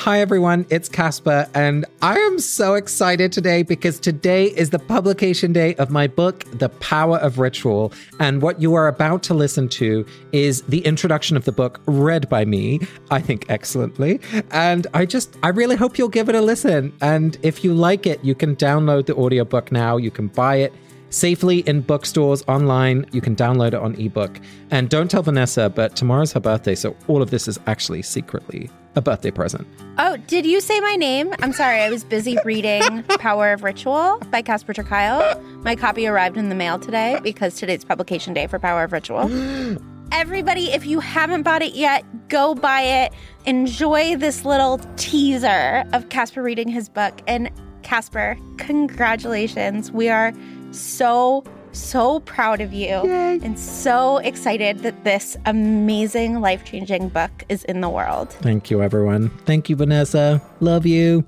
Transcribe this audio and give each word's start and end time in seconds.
Hi, 0.00 0.22
everyone. 0.22 0.64
It's 0.70 0.88
Casper, 0.88 1.46
and 1.52 1.84
I 2.00 2.18
am 2.18 2.38
so 2.38 2.72
excited 2.72 3.32
today 3.32 3.62
because 3.62 4.00
today 4.00 4.46
is 4.46 4.70
the 4.70 4.78
publication 4.78 5.52
day 5.52 5.74
of 5.74 5.90
my 5.90 6.06
book, 6.06 6.46
The 6.54 6.70
Power 6.70 7.18
of 7.18 7.38
Ritual. 7.38 7.92
And 8.18 8.40
what 8.40 8.62
you 8.62 8.72
are 8.72 8.88
about 8.88 9.22
to 9.24 9.34
listen 9.34 9.68
to 9.68 10.06
is 10.32 10.62
the 10.62 10.78
introduction 10.86 11.36
of 11.36 11.44
the 11.44 11.52
book 11.52 11.82
read 11.84 12.30
by 12.30 12.46
me, 12.46 12.80
I 13.10 13.20
think 13.20 13.44
excellently. 13.50 14.20
And 14.52 14.86
I 14.94 15.04
just, 15.04 15.36
I 15.42 15.48
really 15.48 15.76
hope 15.76 15.98
you'll 15.98 16.08
give 16.08 16.30
it 16.30 16.34
a 16.34 16.40
listen. 16.40 16.94
And 17.02 17.36
if 17.42 17.62
you 17.62 17.74
like 17.74 18.06
it, 18.06 18.24
you 18.24 18.34
can 18.34 18.56
download 18.56 19.04
the 19.04 19.14
audiobook 19.16 19.70
now, 19.70 19.98
you 19.98 20.10
can 20.10 20.28
buy 20.28 20.56
it 20.56 20.72
safely 21.10 21.58
in 21.60 21.82
bookstores 21.82 22.42
online. 22.48 23.06
You 23.12 23.20
can 23.20 23.36
download 23.36 23.68
it 23.68 23.74
on 23.74 23.94
ebook. 23.96 24.40
And 24.70 24.88
don't 24.88 25.10
tell 25.10 25.22
Vanessa, 25.22 25.68
but 25.68 25.96
tomorrow's 25.96 26.32
her 26.32 26.40
birthday, 26.40 26.74
so 26.74 26.96
all 27.08 27.22
of 27.22 27.30
this 27.30 27.46
is 27.46 27.58
actually 27.66 28.02
secretly 28.02 28.70
a 28.96 29.00
birthday 29.00 29.30
present. 29.30 29.66
Oh, 29.98 30.16
did 30.26 30.46
you 30.46 30.60
say 30.60 30.80
my 30.80 30.96
name? 30.96 31.32
I'm 31.40 31.52
sorry, 31.52 31.80
I 31.80 31.90
was 31.90 32.04
busy 32.04 32.36
reading 32.44 33.02
Power 33.18 33.52
of 33.52 33.62
Ritual 33.62 34.18
by 34.30 34.42
Casper 34.42 34.72
ter 34.72 34.82
Kuile. 34.82 35.42
My 35.62 35.76
copy 35.76 36.06
arrived 36.06 36.36
in 36.36 36.48
the 36.48 36.54
mail 36.54 36.78
today 36.78 37.20
because 37.22 37.54
today's 37.54 37.84
publication 37.84 38.34
day 38.34 38.46
for 38.46 38.58
Power 38.58 38.84
of 38.84 38.92
Ritual. 38.92 39.30
Everybody, 40.12 40.72
if 40.72 40.84
you 40.84 40.98
haven't 40.98 41.44
bought 41.44 41.62
it 41.62 41.74
yet, 41.74 42.04
go 42.28 42.54
buy 42.54 42.82
it. 42.82 43.12
Enjoy 43.46 44.16
this 44.16 44.44
little 44.44 44.78
teaser 44.96 45.84
of 45.92 46.08
Casper 46.08 46.42
reading 46.42 46.68
his 46.68 46.88
book. 46.88 47.20
And 47.28 47.48
Casper, 47.82 48.36
congratulations. 48.58 49.92
We 49.92 50.08
are 50.08 50.32
so, 50.72 51.44
so 51.72 52.20
proud 52.20 52.60
of 52.60 52.72
you 52.72 52.88
Yay. 53.04 53.40
and 53.42 53.58
so 53.58 54.18
excited 54.18 54.80
that 54.80 55.04
this 55.04 55.36
amazing, 55.46 56.40
life 56.40 56.64
changing 56.64 57.08
book 57.08 57.44
is 57.48 57.64
in 57.64 57.80
the 57.80 57.88
world. 57.88 58.30
Thank 58.30 58.70
you, 58.70 58.82
everyone. 58.82 59.30
Thank 59.46 59.68
you, 59.68 59.76
Vanessa. 59.76 60.42
Love 60.60 60.86
you. 60.86 61.24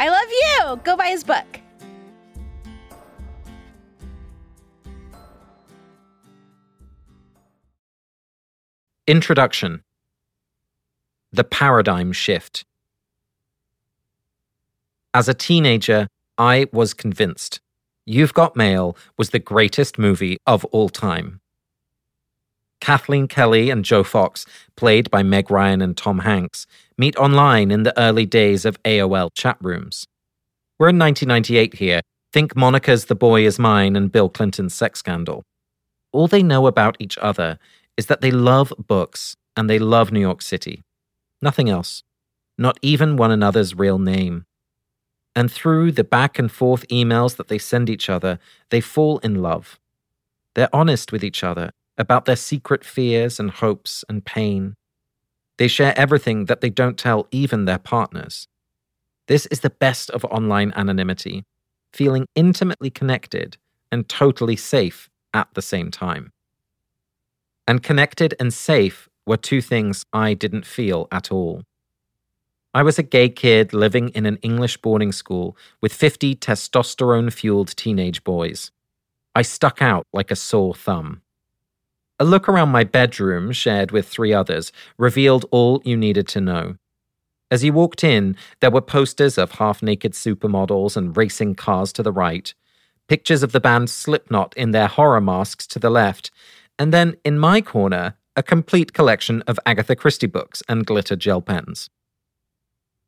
I 0.00 0.08
love 0.08 0.28
you. 0.30 0.80
Go 0.84 0.96
buy 0.96 1.08
his 1.08 1.24
book. 1.24 1.60
Introduction 9.06 9.82
The 11.32 11.44
Paradigm 11.44 12.12
Shift. 12.12 12.64
As 15.12 15.28
a 15.28 15.34
teenager, 15.34 16.08
I 16.38 16.66
was 16.72 16.94
convinced 16.94 17.60
You've 18.04 18.34
Got 18.34 18.56
Mail 18.56 18.96
was 19.16 19.30
the 19.30 19.38
greatest 19.38 19.96
movie 19.96 20.38
of 20.44 20.64
all 20.66 20.88
time. 20.88 21.40
Kathleen 22.80 23.28
Kelly 23.28 23.70
and 23.70 23.84
Joe 23.84 24.02
Fox, 24.02 24.44
played 24.74 25.08
by 25.08 25.22
Meg 25.22 25.52
Ryan 25.52 25.80
and 25.80 25.96
Tom 25.96 26.18
Hanks, 26.18 26.66
meet 26.98 27.16
online 27.16 27.70
in 27.70 27.84
the 27.84 27.96
early 27.96 28.26
days 28.26 28.64
of 28.64 28.82
AOL 28.82 29.30
chat 29.34 29.56
rooms. 29.60 30.08
We're 30.80 30.88
in 30.88 30.98
1998 30.98 31.74
here. 31.74 32.00
Think 32.32 32.56
Monica's 32.56 33.04
The 33.04 33.14
Boy 33.14 33.46
Is 33.46 33.60
Mine 33.60 33.94
and 33.94 34.10
Bill 34.10 34.28
Clinton's 34.28 34.74
sex 34.74 34.98
scandal. 34.98 35.44
All 36.10 36.26
they 36.26 36.42
know 36.42 36.66
about 36.66 36.96
each 36.98 37.16
other 37.18 37.56
is 37.96 38.06
that 38.06 38.20
they 38.20 38.32
love 38.32 38.72
books 38.84 39.36
and 39.56 39.70
they 39.70 39.78
love 39.78 40.10
New 40.10 40.20
York 40.20 40.42
City. 40.42 40.82
Nothing 41.40 41.68
else. 41.68 42.02
Not 42.58 42.78
even 42.82 43.16
one 43.16 43.30
another's 43.30 43.76
real 43.76 44.00
name. 44.00 44.44
And 45.34 45.50
through 45.50 45.92
the 45.92 46.04
back 46.04 46.38
and 46.38 46.50
forth 46.50 46.86
emails 46.88 47.36
that 47.36 47.48
they 47.48 47.58
send 47.58 47.88
each 47.88 48.10
other, 48.10 48.38
they 48.70 48.80
fall 48.80 49.18
in 49.18 49.36
love. 49.36 49.78
They're 50.54 50.74
honest 50.74 51.12
with 51.12 51.24
each 51.24 51.42
other 51.42 51.70
about 51.96 52.24
their 52.24 52.36
secret 52.36 52.84
fears 52.84 53.40
and 53.40 53.50
hopes 53.50 54.04
and 54.08 54.24
pain. 54.24 54.74
They 55.58 55.68
share 55.68 55.94
everything 55.96 56.46
that 56.46 56.60
they 56.60 56.70
don't 56.70 56.98
tell 56.98 57.28
even 57.30 57.64
their 57.64 57.78
partners. 57.78 58.48
This 59.28 59.46
is 59.46 59.60
the 59.60 59.70
best 59.70 60.10
of 60.10 60.24
online 60.26 60.72
anonymity, 60.76 61.44
feeling 61.92 62.26
intimately 62.34 62.90
connected 62.90 63.56
and 63.90 64.08
totally 64.08 64.56
safe 64.56 65.08
at 65.32 65.48
the 65.54 65.62
same 65.62 65.90
time. 65.90 66.32
And 67.66 67.82
connected 67.82 68.34
and 68.40 68.52
safe 68.52 69.08
were 69.26 69.36
two 69.36 69.60
things 69.60 70.04
I 70.12 70.34
didn't 70.34 70.66
feel 70.66 71.06
at 71.12 71.30
all. 71.30 71.62
I 72.74 72.82
was 72.82 72.98
a 72.98 73.02
gay 73.02 73.28
kid 73.28 73.74
living 73.74 74.08
in 74.10 74.24
an 74.24 74.38
English 74.38 74.78
boarding 74.78 75.12
school 75.12 75.56
with 75.82 75.92
50 75.92 76.34
testosterone 76.36 77.30
fueled 77.30 77.76
teenage 77.76 78.24
boys. 78.24 78.70
I 79.34 79.42
stuck 79.42 79.82
out 79.82 80.06
like 80.14 80.30
a 80.30 80.36
sore 80.36 80.74
thumb. 80.74 81.20
A 82.18 82.24
look 82.24 82.48
around 82.48 82.70
my 82.70 82.84
bedroom, 82.84 83.52
shared 83.52 83.90
with 83.90 84.08
three 84.08 84.32
others, 84.32 84.72
revealed 84.96 85.44
all 85.50 85.82
you 85.84 85.98
needed 85.98 86.26
to 86.28 86.40
know. 86.40 86.76
As 87.50 87.62
you 87.62 87.74
walked 87.74 88.02
in, 88.02 88.36
there 88.60 88.70
were 88.70 88.80
posters 88.80 89.36
of 89.36 89.52
half 89.52 89.82
naked 89.82 90.12
supermodels 90.12 90.96
and 90.96 91.14
racing 91.14 91.56
cars 91.56 91.92
to 91.92 92.02
the 92.02 92.12
right, 92.12 92.54
pictures 93.06 93.42
of 93.42 93.52
the 93.52 93.60
band 93.60 93.90
Slipknot 93.90 94.54
in 94.56 94.70
their 94.70 94.86
horror 94.86 95.20
masks 95.20 95.66
to 95.66 95.78
the 95.78 95.90
left, 95.90 96.30
and 96.78 96.90
then 96.90 97.16
in 97.22 97.38
my 97.38 97.60
corner, 97.60 98.16
a 98.34 98.42
complete 98.42 98.94
collection 98.94 99.42
of 99.42 99.60
Agatha 99.66 99.94
Christie 99.94 100.26
books 100.26 100.62
and 100.70 100.86
glitter 100.86 101.16
gel 101.16 101.42
pens. 101.42 101.90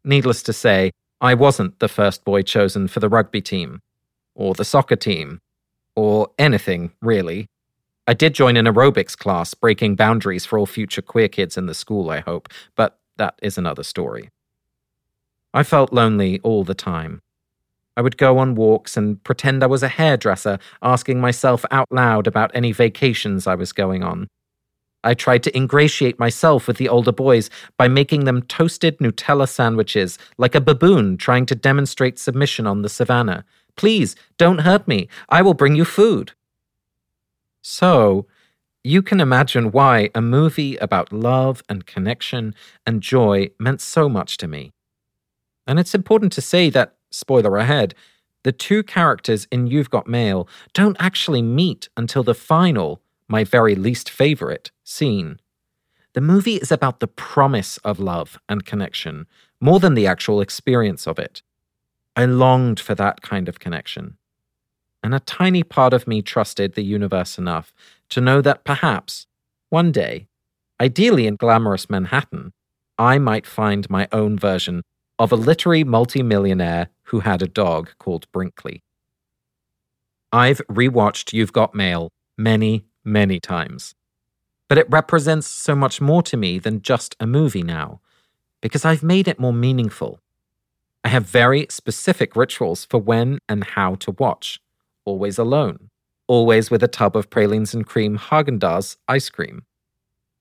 Needless 0.04 0.42
to 0.44 0.52
say, 0.52 0.90
I 1.20 1.34
wasn't 1.34 1.78
the 1.78 1.88
first 1.88 2.24
boy 2.24 2.42
chosen 2.42 2.88
for 2.88 3.00
the 3.00 3.08
rugby 3.08 3.40
team, 3.40 3.80
or 4.34 4.54
the 4.54 4.64
soccer 4.64 4.96
team, 4.96 5.40
or 5.96 6.30
anything, 6.38 6.92
really. 7.00 7.46
I 8.06 8.12
did 8.12 8.34
join 8.34 8.56
an 8.56 8.66
aerobics 8.66 9.16
class, 9.16 9.54
breaking 9.54 9.96
boundaries 9.96 10.44
for 10.44 10.58
all 10.58 10.66
future 10.66 11.00
queer 11.00 11.28
kids 11.28 11.56
in 11.56 11.66
the 11.66 11.74
school, 11.74 12.10
I 12.10 12.20
hope, 12.20 12.48
but 12.76 12.98
that 13.16 13.38
is 13.40 13.56
another 13.56 13.82
story. 13.82 14.28
I 15.54 15.62
felt 15.62 15.92
lonely 15.92 16.40
all 16.40 16.64
the 16.64 16.74
time. 16.74 17.22
I 17.96 18.02
would 18.02 18.18
go 18.18 18.38
on 18.38 18.56
walks 18.56 18.96
and 18.96 19.22
pretend 19.22 19.62
I 19.62 19.68
was 19.68 19.82
a 19.82 19.88
hairdresser, 19.88 20.58
asking 20.82 21.20
myself 21.20 21.64
out 21.70 21.90
loud 21.90 22.26
about 22.26 22.50
any 22.52 22.72
vacations 22.72 23.46
I 23.46 23.54
was 23.54 23.72
going 23.72 24.02
on. 24.02 24.26
I 25.04 25.14
tried 25.14 25.42
to 25.44 25.56
ingratiate 25.56 26.18
myself 26.18 26.66
with 26.66 26.78
the 26.78 26.88
older 26.88 27.12
boys 27.12 27.50
by 27.76 27.88
making 27.88 28.24
them 28.24 28.42
toasted 28.42 28.98
Nutella 28.98 29.48
sandwiches, 29.48 30.18
like 30.38 30.54
a 30.54 30.60
baboon 30.60 31.16
trying 31.16 31.46
to 31.46 31.54
demonstrate 31.54 32.18
submission 32.18 32.66
on 32.66 32.82
the 32.82 32.88
savannah. 32.88 33.44
Please, 33.76 34.16
don't 34.38 34.62
hurt 34.62 34.88
me. 34.88 35.08
I 35.28 35.42
will 35.42 35.54
bring 35.54 35.76
you 35.76 35.84
food. 35.84 36.32
So, 37.62 38.26
you 38.82 39.00
can 39.02 39.20
imagine 39.20 39.70
why 39.70 40.10
a 40.14 40.20
movie 40.20 40.76
about 40.76 41.12
love 41.12 41.62
and 41.68 41.86
connection 41.86 42.54
and 42.86 43.00
joy 43.00 43.50
meant 43.58 43.80
so 43.80 44.08
much 44.08 44.36
to 44.38 44.48
me. 44.48 44.72
And 45.66 45.78
it's 45.78 45.94
important 45.94 46.32
to 46.32 46.42
say 46.42 46.68
that, 46.70 46.96
spoiler 47.10 47.56
ahead, 47.56 47.94
the 48.42 48.52
two 48.52 48.82
characters 48.82 49.46
in 49.50 49.66
You've 49.66 49.88
Got 49.88 50.06
Mail 50.06 50.46
don't 50.74 50.98
actually 51.00 51.40
meet 51.40 51.88
until 51.96 52.22
the 52.22 52.34
final, 52.34 53.00
my 53.28 53.44
very 53.44 53.74
least 53.74 54.10
favorite, 54.10 54.70
scene. 54.82 55.40
The 56.12 56.20
movie 56.20 56.56
is 56.56 56.70
about 56.70 57.00
the 57.00 57.06
promise 57.06 57.78
of 57.78 57.98
love 57.98 58.38
and 58.48 58.64
connection 58.64 59.26
more 59.60 59.80
than 59.80 59.94
the 59.94 60.06
actual 60.06 60.40
experience 60.40 61.06
of 61.06 61.18
it. 61.18 61.42
I 62.16 62.26
longed 62.26 62.78
for 62.78 62.94
that 62.94 63.22
kind 63.22 63.48
of 63.48 63.58
connection. 63.58 64.16
And 65.02 65.14
a 65.14 65.20
tiny 65.20 65.62
part 65.62 65.92
of 65.92 66.06
me 66.06 66.22
trusted 66.22 66.74
the 66.74 66.84
universe 66.84 67.36
enough 67.38 67.74
to 68.10 68.20
know 68.20 68.40
that 68.40 68.64
perhaps, 68.64 69.26
one 69.68 69.90
day, 69.90 70.28
ideally 70.80 71.26
in 71.26 71.36
glamorous 71.36 71.90
Manhattan, 71.90 72.52
I 72.98 73.18
might 73.18 73.46
find 73.46 73.90
my 73.90 74.08
own 74.12 74.38
version 74.38 74.82
of 75.18 75.32
a 75.32 75.36
literary 75.36 75.84
multimillionaire 75.84 76.88
who 77.04 77.20
had 77.20 77.42
a 77.42 77.48
dog 77.48 77.90
called 77.98 78.30
Brinkley. 78.32 78.82
I've 80.32 80.60
rewatched 80.70 81.32
You've 81.32 81.52
Got 81.52 81.74
Mail 81.74 82.10
many, 82.36 82.84
many 83.04 83.38
times. 83.38 83.94
But 84.68 84.78
it 84.78 84.90
represents 84.90 85.46
so 85.46 85.74
much 85.74 86.00
more 86.00 86.22
to 86.22 86.36
me 86.36 86.58
than 86.58 86.82
just 86.82 87.14
a 87.20 87.26
movie 87.26 87.62
now, 87.62 88.00
because 88.60 88.84
I've 88.84 89.02
made 89.02 89.28
it 89.28 89.38
more 89.38 89.52
meaningful. 89.52 90.20
I 91.04 91.08
have 91.08 91.26
very 91.26 91.66
specific 91.68 92.34
rituals 92.34 92.86
for 92.86 92.98
when 92.98 93.38
and 93.48 93.62
how 93.62 93.96
to 93.96 94.12
watch. 94.12 94.58
Always 95.04 95.38
alone. 95.38 95.90
Always 96.26 96.70
with 96.70 96.82
a 96.82 96.88
tub 96.88 97.14
of 97.14 97.28
pralines 97.28 97.74
and 97.74 97.86
cream 97.86 98.18
Haagen-Dazs 98.18 98.96
ice 99.06 99.28
cream. 99.28 99.64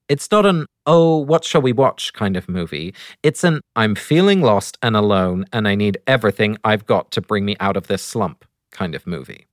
It's 0.08 0.32
not 0.32 0.46
an, 0.46 0.66
oh, 0.86 1.18
what 1.18 1.44
shall 1.44 1.62
we 1.62 1.74
watch 1.74 2.14
kind 2.14 2.38
of 2.38 2.48
movie. 2.48 2.94
It's 3.24 3.44
an, 3.44 3.60
I'm 3.76 3.96
feeling 3.96 4.42
lost 4.42 4.78
and 4.82 4.96
alone 4.96 5.46
and 5.52 5.68
I 5.68 5.76
need 5.76 5.98
everything 6.08 6.58
I've 6.64 6.86
got 6.86 7.12
to 7.12 7.22
bring 7.22 7.44
me 7.44 7.58
out 7.60 7.76
of 7.76 7.88
this 7.88 8.02
slump 8.02 8.46
kind 8.72 8.96
of 8.96 9.06
movie. 9.06 9.48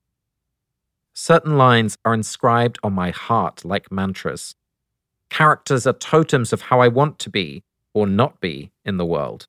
Certain 1.22 1.58
lines 1.58 1.99
are 2.02 2.14
inscribed 2.14 2.78
on 2.82 2.94
my 2.94 3.11
heart 3.11 3.62
like 3.62 3.93
mantras. 3.93 4.55
Characters 5.28 5.87
are 5.87 5.93
totems 5.93 6.50
of 6.50 6.62
how 6.62 6.81
I 6.81 6.88
want 6.88 7.19
to 7.19 7.28
be 7.28 7.62
or 7.93 8.06
not 8.06 8.40
be 8.40 8.70
in 8.87 8.96
the 8.96 9.05
world. 9.05 9.46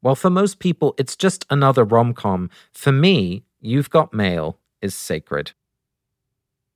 While 0.00 0.14
for 0.14 0.30
most 0.30 0.58
people 0.58 0.94
it's 0.96 1.14
just 1.14 1.44
another 1.50 1.84
rom 1.84 2.14
com, 2.14 2.48
for 2.72 2.92
me, 2.92 3.44
You've 3.60 3.90
Got 3.90 4.14
Mail 4.14 4.58
is 4.80 4.94
sacred. 4.94 5.52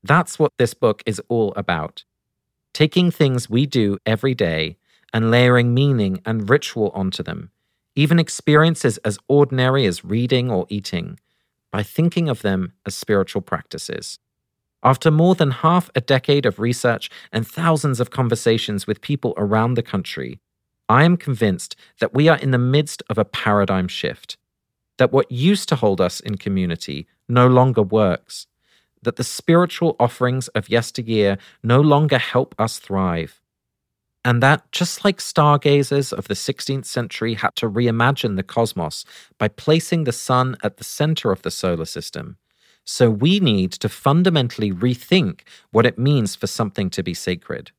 That's 0.04 0.38
what 0.38 0.52
this 0.58 0.74
book 0.74 1.02
is 1.06 1.22
all 1.30 1.54
about 1.56 2.04
taking 2.74 3.10
things 3.10 3.48
we 3.48 3.64
do 3.64 3.96
every 4.04 4.34
day 4.34 4.76
and 5.14 5.30
layering 5.30 5.72
meaning 5.72 6.20
and 6.26 6.50
ritual 6.50 6.90
onto 6.94 7.22
them, 7.22 7.52
even 7.96 8.18
experiences 8.18 8.98
as 8.98 9.18
ordinary 9.28 9.86
as 9.86 10.04
reading 10.04 10.50
or 10.50 10.66
eating, 10.68 11.18
by 11.70 11.82
thinking 11.82 12.28
of 12.28 12.42
them 12.42 12.72
as 12.86 12.94
spiritual 12.94 13.42
practices. 13.42 14.18
After 14.82 15.10
more 15.10 15.34
than 15.34 15.50
half 15.50 15.90
a 15.94 16.00
decade 16.00 16.46
of 16.46 16.58
research 16.58 17.10
and 17.32 17.46
thousands 17.46 18.00
of 18.00 18.10
conversations 18.10 18.86
with 18.86 19.02
people 19.02 19.34
around 19.36 19.74
the 19.74 19.82
country, 19.82 20.40
I 20.88 21.04
am 21.04 21.16
convinced 21.16 21.76
that 22.00 22.14
we 22.14 22.28
are 22.28 22.38
in 22.38 22.50
the 22.50 22.58
midst 22.58 23.02
of 23.10 23.18
a 23.18 23.24
paradigm 23.24 23.88
shift. 23.88 24.36
That 24.98 25.12
what 25.12 25.30
used 25.30 25.68
to 25.68 25.76
hold 25.76 26.00
us 26.00 26.20
in 26.20 26.36
community 26.36 27.06
no 27.28 27.46
longer 27.46 27.82
works. 27.82 28.46
That 29.02 29.16
the 29.16 29.24
spiritual 29.24 29.96
offerings 30.00 30.48
of 30.48 30.68
yesteryear 30.68 31.38
no 31.62 31.80
longer 31.80 32.18
help 32.18 32.54
us 32.58 32.78
thrive. 32.78 33.39
And 34.24 34.42
that, 34.42 34.70
just 34.70 35.04
like 35.04 35.20
stargazers 35.20 36.12
of 36.12 36.28
the 36.28 36.34
16th 36.34 36.84
century 36.84 37.34
had 37.34 37.56
to 37.56 37.70
reimagine 37.70 38.36
the 38.36 38.42
cosmos 38.42 39.04
by 39.38 39.48
placing 39.48 40.04
the 40.04 40.12
sun 40.12 40.56
at 40.62 40.76
the 40.76 40.84
center 40.84 41.32
of 41.32 41.42
the 41.42 41.50
solar 41.50 41.86
system, 41.86 42.36
so 42.84 43.10
we 43.10 43.40
need 43.40 43.72
to 43.72 43.88
fundamentally 43.88 44.72
rethink 44.72 45.40
what 45.70 45.86
it 45.86 45.98
means 45.98 46.34
for 46.34 46.46
something 46.46 46.90
to 46.90 47.02
be 47.02 47.14
sacred. 47.14 47.70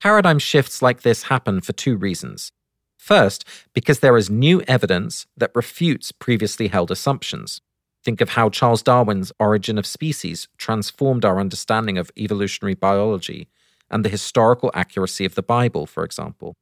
Paradigm 0.00 0.38
shifts 0.38 0.80
like 0.80 1.02
this 1.02 1.24
happen 1.24 1.60
for 1.60 1.72
two 1.72 1.96
reasons. 1.96 2.52
First, 2.98 3.44
because 3.74 4.00
there 4.00 4.16
is 4.16 4.30
new 4.30 4.62
evidence 4.62 5.26
that 5.36 5.50
refutes 5.54 6.10
previously 6.10 6.68
held 6.68 6.90
assumptions. 6.90 7.60
Think 8.02 8.20
of 8.20 8.30
how 8.30 8.48
Charles 8.48 8.82
Darwin's 8.82 9.30
Origin 9.38 9.78
of 9.78 9.86
Species 9.86 10.48
transformed 10.56 11.24
our 11.24 11.38
understanding 11.38 11.98
of 11.98 12.10
evolutionary 12.16 12.74
biology 12.74 13.48
and 13.90 14.04
the 14.04 14.08
historical 14.08 14.70
accuracy 14.74 15.24
of 15.24 15.34
the 15.34 15.42
Bible, 15.42 15.86
for 15.86 16.04
example. 16.04 16.54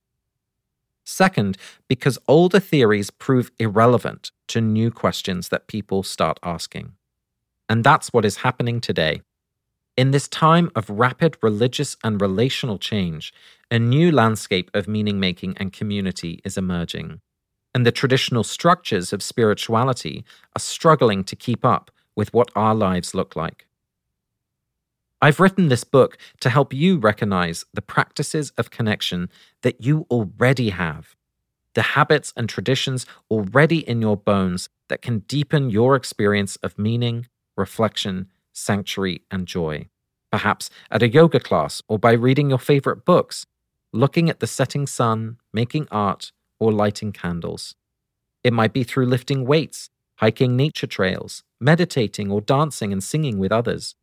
Second, 1.04 1.56
because 1.88 2.18
older 2.28 2.60
theories 2.60 3.10
prove 3.10 3.50
irrelevant 3.58 4.30
to 4.48 4.60
new 4.60 4.90
questions 4.90 5.48
that 5.48 5.66
people 5.66 6.02
start 6.02 6.38
asking. 6.42 6.92
And 7.68 7.84
that's 7.84 8.12
what 8.12 8.24
is 8.24 8.38
happening 8.38 8.80
today. 8.80 9.22
In 9.96 10.10
this 10.10 10.28
time 10.28 10.70
of 10.76 10.88
rapid 10.90 11.36
religious 11.42 11.96
and 12.04 12.20
relational 12.20 12.78
change, 12.78 13.32
a 13.70 13.78
new 13.78 14.12
landscape 14.12 14.70
of 14.74 14.86
meaning 14.86 15.18
making 15.18 15.56
and 15.58 15.72
community 15.72 16.40
is 16.44 16.56
emerging. 16.56 17.20
And 17.74 17.84
the 17.84 17.92
traditional 17.92 18.44
structures 18.44 19.12
of 19.12 19.22
spirituality 19.22 20.24
are 20.56 20.60
struggling 20.60 21.24
to 21.24 21.36
keep 21.36 21.64
up 21.64 21.90
with 22.14 22.32
what 22.32 22.50
our 22.56 22.74
lives 22.74 23.14
look 23.14 23.36
like. 23.36 23.67
I've 25.20 25.40
written 25.40 25.68
this 25.68 25.82
book 25.82 26.16
to 26.40 26.50
help 26.50 26.72
you 26.72 26.98
recognize 26.98 27.64
the 27.74 27.82
practices 27.82 28.52
of 28.56 28.70
connection 28.70 29.30
that 29.62 29.84
you 29.84 30.06
already 30.10 30.70
have, 30.70 31.16
the 31.74 31.82
habits 31.82 32.32
and 32.36 32.48
traditions 32.48 33.04
already 33.28 33.78
in 33.88 34.00
your 34.00 34.16
bones 34.16 34.68
that 34.88 35.02
can 35.02 35.20
deepen 35.20 35.70
your 35.70 35.96
experience 35.96 36.54
of 36.56 36.78
meaning, 36.78 37.26
reflection, 37.56 38.28
sanctuary, 38.52 39.22
and 39.28 39.46
joy. 39.48 39.88
Perhaps 40.30 40.70
at 40.88 41.02
a 41.02 41.08
yoga 41.08 41.40
class 41.40 41.82
or 41.88 41.98
by 41.98 42.12
reading 42.12 42.50
your 42.50 42.58
favorite 42.58 43.04
books, 43.04 43.44
looking 43.92 44.30
at 44.30 44.38
the 44.38 44.46
setting 44.46 44.86
sun, 44.86 45.38
making 45.52 45.88
art, 45.90 46.30
or 46.60 46.70
lighting 46.70 47.10
candles. 47.10 47.74
It 48.44 48.52
might 48.52 48.72
be 48.72 48.84
through 48.84 49.06
lifting 49.06 49.44
weights, 49.44 49.90
hiking 50.16 50.56
nature 50.56 50.86
trails, 50.86 51.42
meditating, 51.60 52.30
or 52.30 52.40
dancing 52.40 52.92
and 52.92 53.02
singing 53.02 53.38
with 53.38 53.50
others. 53.50 53.96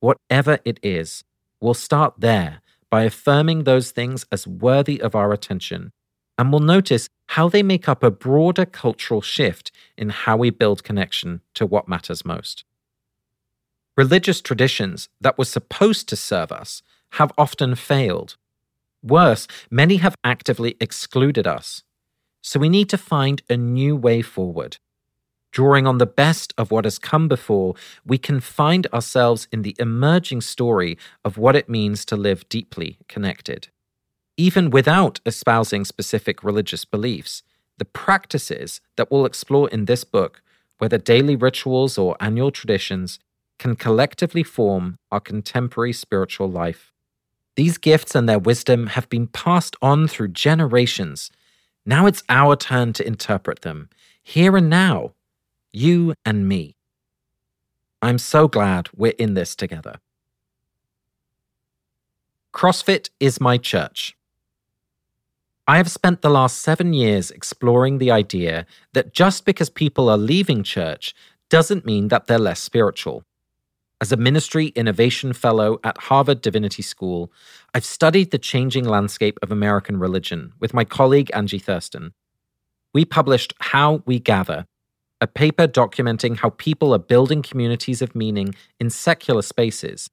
Whatever 0.00 0.58
it 0.64 0.78
is, 0.82 1.24
we'll 1.60 1.74
start 1.74 2.14
there 2.18 2.60
by 2.90 3.02
affirming 3.02 3.64
those 3.64 3.90
things 3.90 4.26
as 4.30 4.46
worthy 4.46 5.00
of 5.00 5.14
our 5.14 5.32
attention, 5.32 5.92
and 6.38 6.50
we'll 6.50 6.60
notice 6.60 7.08
how 7.28 7.48
they 7.48 7.62
make 7.62 7.88
up 7.88 8.02
a 8.02 8.10
broader 8.10 8.64
cultural 8.64 9.20
shift 9.20 9.72
in 9.96 10.10
how 10.10 10.36
we 10.36 10.50
build 10.50 10.84
connection 10.84 11.40
to 11.54 11.66
what 11.66 11.88
matters 11.88 12.24
most. 12.24 12.64
Religious 13.96 14.40
traditions 14.40 15.08
that 15.20 15.38
were 15.38 15.44
supposed 15.46 16.08
to 16.08 16.16
serve 16.16 16.52
us 16.52 16.82
have 17.12 17.32
often 17.38 17.74
failed. 17.74 18.36
Worse, 19.02 19.48
many 19.70 19.96
have 19.96 20.16
actively 20.22 20.76
excluded 20.80 21.46
us. 21.46 21.82
So 22.42 22.60
we 22.60 22.68
need 22.68 22.88
to 22.90 22.98
find 22.98 23.42
a 23.48 23.56
new 23.56 23.96
way 23.96 24.22
forward. 24.22 24.78
Drawing 25.52 25.86
on 25.86 25.98
the 25.98 26.06
best 26.06 26.52
of 26.58 26.70
what 26.70 26.84
has 26.84 26.98
come 26.98 27.28
before, 27.28 27.74
we 28.04 28.18
can 28.18 28.40
find 28.40 28.86
ourselves 28.92 29.48
in 29.50 29.62
the 29.62 29.76
emerging 29.78 30.42
story 30.42 30.98
of 31.24 31.38
what 31.38 31.56
it 31.56 31.68
means 31.68 32.04
to 32.06 32.16
live 32.16 32.48
deeply 32.48 32.98
connected. 33.08 33.68
Even 34.36 34.68
without 34.70 35.20
espousing 35.24 35.84
specific 35.84 36.44
religious 36.44 36.84
beliefs, 36.84 37.42
the 37.78 37.86
practices 37.86 38.80
that 38.96 39.10
we'll 39.10 39.24
explore 39.24 39.68
in 39.70 39.86
this 39.86 40.04
book, 40.04 40.42
whether 40.78 40.98
daily 40.98 41.36
rituals 41.36 41.96
or 41.96 42.16
annual 42.20 42.50
traditions, 42.50 43.18
can 43.58 43.76
collectively 43.76 44.42
form 44.42 44.98
our 45.10 45.20
contemporary 45.20 45.92
spiritual 45.92 46.50
life. 46.50 46.92
These 47.56 47.78
gifts 47.78 48.14
and 48.14 48.28
their 48.28 48.38
wisdom 48.38 48.88
have 48.88 49.08
been 49.08 49.26
passed 49.28 49.76
on 49.80 50.08
through 50.08 50.28
generations. 50.28 51.30
Now 51.86 52.04
it's 52.04 52.22
our 52.28 52.56
turn 52.56 52.92
to 52.94 53.06
interpret 53.06 53.62
them, 53.62 53.88
here 54.22 54.56
and 54.56 54.68
now, 54.68 55.12
you 55.76 56.14
and 56.24 56.48
me. 56.48 56.74
I'm 58.00 58.16
so 58.16 58.48
glad 58.48 58.88
we're 58.96 59.12
in 59.18 59.34
this 59.34 59.54
together. 59.54 59.96
CrossFit 62.54 63.10
is 63.20 63.42
my 63.42 63.58
church. 63.58 64.16
I 65.68 65.76
have 65.76 65.90
spent 65.90 66.22
the 66.22 66.30
last 66.30 66.60
seven 66.60 66.94
years 66.94 67.30
exploring 67.30 67.98
the 67.98 68.10
idea 68.10 68.64
that 68.94 69.12
just 69.12 69.44
because 69.44 69.68
people 69.68 70.08
are 70.08 70.16
leaving 70.16 70.62
church 70.62 71.14
doesn't 71.50 71.84
mean 71.84 72.08
that 72.08 72.26
they're 72.26 72.38
less 72.38 72.60
spiritual. 72.60 73.24
As 74.00 74.12
a 74.12 74.16
ministry 74.16 74.68
innovation 74.68 75.34
fellow 75.34 75.78
at 75.84 75.98
Harvard 75.98 76.40
Divinity 76.40 76.82
School, 76.82 77.30
I've 77.74 77.84
studied 77.84 78.30
the 78.30 78.38
changing 78.38 78.86
landscape 78.86 79.38
of 79.42 79.52
American 79.52 79.98
religion 79.98 80.54
with 80.58 80.72
my 80.72 80.84
colleague 80.84 81.30
Angie 81.34 81.58
Thurston. 81.58 82.14
We 82.94 83.04
published 83.04 83.52
How 83.60 84.02
We 84.06 84.18
Gather, 84.18 84.66
a 85.20 85.26
paper 85.26 85.66
documenting 85.66 86.38
how 86.38 86.50
people 86.50 86.94
are 86.94 86.98
building 86.98 87.42
communities 87.42 88.02
of 88.02 88.14
meaning 88.14 88.54
in 88.78 88.90
secular 88.90 89.42
spaces, 89.42 90.10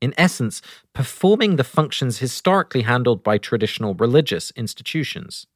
in 0.00 0.14
essence, 0.16 0.62
performing 0.92 1.56
the 1.56 1.64
functions 1.64 2.18
historically 2.18 2.82
handled 2.82 3.22
by 3.22 3.38
traditional 3.38 3.94
religious 3.94 4.52
institutions. 4.56 5.46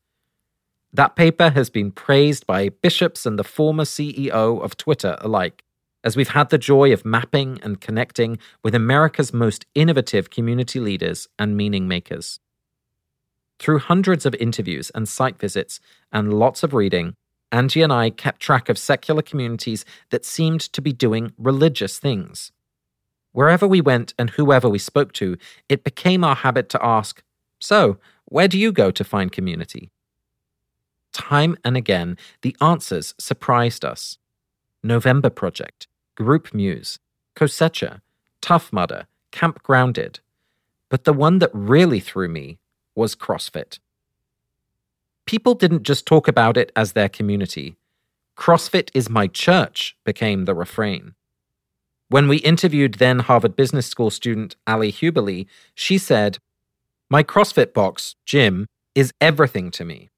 That 0.93 1.17
paper 1.17 1.51
has 1.51 1.71
been 1.71 1.93
praised 1.93 2.47
by 2.47 2.71
bishops 2.71 3.27
and 3.27 3.39
the 3.39 3.45
former 3.45 3.85
CEO 3.85 4.63
of 4.63 4.77
Twitter 4.77 5.17
alike 5.21 5.65
as 6.05 6.17
we've 6.17 6.29
had 6.29 6.51
the 6.51 6.59
joy 6.59 6.93
of 6.93 7.05
mapping 7.05 7.59
and 7.63 7.81
connecting 7.81 8.39
with 8.63 8.75
America's 8.75 9.33
most 9.33 9.67
innovative 9.75 10.31
community 10.31 10.81
leaders 10.81 11.29
and 11.39 11.57
meaning 11.57 11.89
makers. 11.89 12.41
Through 13.59 13.81
hundreds 13.81 14.25
of 14.25 14.35
interviews 14.37 14.91
and 14.95 15.09
site 15.09 15.39
visits 15.39 15.81
and 16.13 16.33
lots 16.33 16.63
of 16.63 16.73
reading, 16.73 17.15
Angie 17.51 17.83
and 17.83 17.93
I 17.93 18.11
kept 18.11 18.41
track 18.41 18.69
of 18.69 18.79
secular 18.79 19.23
communities 19.23 19.85
that 20.11 20.25
seemed 20.25 20.61
to 20.61 20.83
be 20.83 20.93
doing 20.93 21.33
religious 21.39 21.99
things. 21.99 22.53
Wherever 23.33 23.67
we 23.67 23.81
went 23.81 24.15
and 24.19 24.31
whoever 24.31 24.69
we 24.69 24.79
spoke 24.79 25.13
to, 25.15 25.37
it 25.69 25.85
became 25.85 26.25
our 26.25 26.35
habit 26.35 26.69
to 26.71 26.85
ask, 26.85 27.23
So, 27.59 27.99
where 28.27 28.49
do 28.49 28.59
you 28.59 28.73
go 28.73 28.91
to 28.91 29.05
find 29.05 29.33
community? 29.33 29.91
Time 31.13 31.57
and 31.65 31.77
again, 31.77 32.17
the 32.43 32.57
answers 32.61 33.15
surprised 33.19 33.85
us. 33.85 34.19
November 34.83 35.31
Project, 35.31 35.89
Groupmuse, 36.19 36.99
Cosecha, 37.35 38.01
Tough 38.41 38.73
Mudder, 38.73 39.07
Camp 39.33 39.63
Grounded. 39.63 40.21
But 40.89 41.05
the 41.05 41.13
one 41.13 41.39
that 41.41 41.51
really 41.53 42.01
threw 42.01 42.29
me 42.29 42.59
was 42.95 43.17
CrossFit. 43.17 43.79
People 45.29 45.53
didn't 45.53 45.83
just 45.83 46.07
talk 46.07 46.27
about 46.27 46.57
it 46.57 46.73
as 46.75 46.93
their 46.93 47.11
community. 47.11 47.77
CrossFit 48.35 48.89
is 48.95 49.11
my 49.11 49.27
church 49.27 49.95
became 50.03 50.47
the 50.47 50.55
refrain. 50.55 51.15
When 52.09 52.29
we 52.29 52.39
interviewed 52.39 52.95
then 52.95 53.19
Harvard 53.19 53.55
Business 53.55 53.87
School 53.87 54.09
student 54.09 54.57
Ali 54.67 54.91
Huberly, 54.91 55.45
she 55.75 55.99
said, 55.99 56.39
My 57.11 57.23
CrossFit 57.23 57.75
box, 57.75 58.15
gym, 58.25 58.69
is 58.95 59.13
everything 59.21 59.71
to 59.73 59.85
me. 59.85 60.09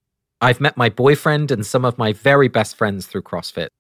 I've 0.41 0.61
met 0.61 0.77
my 0.77 0.89
boyfriend 0.89 1.51
and 1.51 1.67
some 1.67 1.85
of 1.85 1.99
my 1.99 2.13
very 2.13 2.47
best 2.47 2.77
friends 2.77 3.09
through 3.09 3.23
CrossFit. 3.23 3.71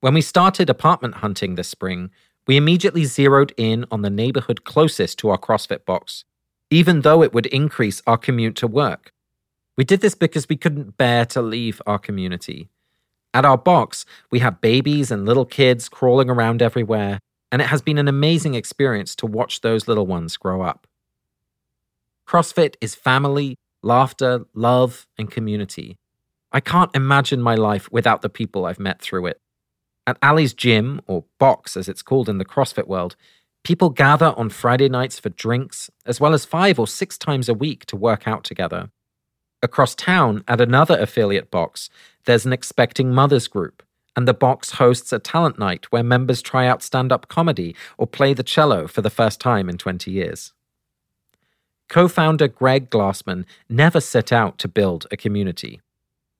When 0.00 0.12
we 0.12 0.22
started 0.22 0.68
apartment 0.68 1.14
hunting 1.14 1.54
this 1.54 1.68
spring, 1.68 2.10
we 2.48 2.56
immediately 2.56 3.04
zeroed 3.04 3.54
in 3.56 3.86
on 3.92 4.02
the 4.02 4.10
neighborhood 4.10 4.64
closest 4.64 5.20
to 5.20 5.28
our 5.28 5.38
CrossFit 5.38 5.84
box, 5.84 6.24
even 6.68 7.02
though 7.02 7.22
it 7.22 7.32
would 7.32 7.46
increase 7.46 8.02
our 8.08 8.18
commute 8.18 8.56
to 8.56 8.66
work. 8.66 9.11
We 9.76 9.84
did 9.84 10.00
this 10.00 10.14
because 10.14 10.48
we 10.48 10.56
couldn't 10.56 10.96
bear 10.96 11.24
to 11.26 11.40
leave 11.40 11.80
our 11.86 11.98
community. 11.98 12.68
At 13.34 13.46
our 13.46 13.56
box, 13.56 14.04
we 14.30 14.40
have 14.40 14.60
babies 14.60 15.10
and 15.10 15.24
little 15.24 15.46
kids 15.46 15.88
crawling 15.88 16.28
around 16.28 16.60
everywhere, 16.60 17.20
and 17.50 17.62
it 17.62 17.68
has 17.68 17.80
been 17.80 17.98
an 17.98 18.08
amazing 18.08 18.54
experience 18.54 19.16
to 19.16 19.26
watch 19.26 19.62
those 19.62 19.88
little 19.88 20.06
ones 20.06 20.36
grow 20.36 20.62
up. 20.62 20.86
CrossFit 22.28 22.74
is 22.80 22.94
family, 22.94 23.56
laughter, 23.82 24.44
love, 24.54 25.06
and 25.18 25.30
community. 25.30 25.96
I 26.52 26.60
can't 26.60 26.94
imagine 26.94 27.40
my 27.40 27.54
life 27.54 27.90
without 27.90 28.20
the 28.20 28.28
people 28.28 28.66
I've 28.66 28.78
met 28.78 29.00
through 29.00 29.26
it. 29.26 29.40
At 30.06 30.18
Ali's 30.22 30.52
gym, 30.52 31.00
or 31.06 31.24
box 31.38 31.76
as 31.76 31.88
it's 31.88 32.02
called 32.02 32.28
in 32.28 32.38
the 32.38 32.44
CrossFit 32.44 32.86
world, 32.86 33.16
people 33.64 33.88
gather 33.88 34.34
on 34.36 34.50
Friday 34.50 34.88
nights 34.88 35.18
for 35.18 35.30
drinks, 35.30 35.90
as 36.04 36.20
well 36.20 36.34
as 36.34 36.44
five 36.44 36.78
or 36.78 36.86
six 36.86 37.16
times 37.16 37.48
a 37.48 37.54
week 37.54 37.86
to 37.86 37.96
work 37.96 38.28
out 38.28 38.44
together. 38.44 38.90
Across 39.62 39.94
town, 39.94 40.42
at 40.48 40.60
another 40.60 40.98
affiliate 40.98 41.50
box, 41.50 41.88
there's 42.24 42.44
an 42.44 42.52
expecting 42.52 43.12
mothers 43.12 43.46
group, 43.46 43.84
and 44.16 44.26
the 44.26 44.34
box 44.34 44.72
hosts 44.72 45.12
a 45.12 45.20
talent 45.20 45.56
night 45.56 45.86
where 45.92 46.02
members 46.02 46.42
try 46.42 46.66
out 46.66 46.82
stand 46.82 47.12
up 47.12 47.28
comedy 47.28 47.76
or 47.96 48.08
play 48.08 48.34
the 48.34 48.42
cello 48.42 48.88
for 48.88 49.02
the 49.02 49.10
first 49.10 49.40
time 49.40 49.68
in 49.68 49.78
20 49.78 50.10
years. 50.10 50.52
Co 51.88 52.08
founder 52.08 52.48
Greg 52.48 52.90
Glassman 52.90 53.44
never 53.68 54.00
set 54.00 54.32
out 54.32 54.58
to 54.58 54.66
build 54.66 55.06
a 55.12 55.16
community, 55.16 55.80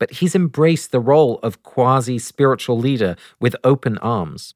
but 0.01 0.13
he's 0.13 0.35
embraced 0.35 0.91
the 0.91 0.99
role 0.99 1.39
of 1.45 1.63
quasi 1.63 2.19
spiritual 2.19 2.77
leader 2.77 3.15
with 3.39 3.55
open 3.63 3.99
arms. 3.99 4.55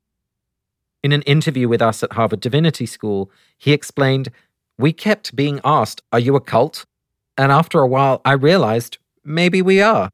In 1.04 1.12
an 1.12 1.23
interview 1.23 1.68
with 1.68 1.80
us 1.80 2.02
at 2.02 2.14
Harvard 2.14 2.40
Divinity 2.40 2.87
School, 2.87 3.30
he 3.56 3.73
explained, 3.73 4.30
We 4.76 4.92
kept 4.92 5.37
being 5.37 5.61
asked, 5.64 6.02
Are 6.12 6.18
you 6.18 6.35
a 6.35 6.40
cult? 6.40 6.85
And 7.38 7.52
after 7.52 7.81
a 7.81 7.87
while, 7.87 8.21
I 8.25 8.33
realized 8.33 8.99
maybe 9.25 9.62
we 9.62 9.81
are. 9.81 10.11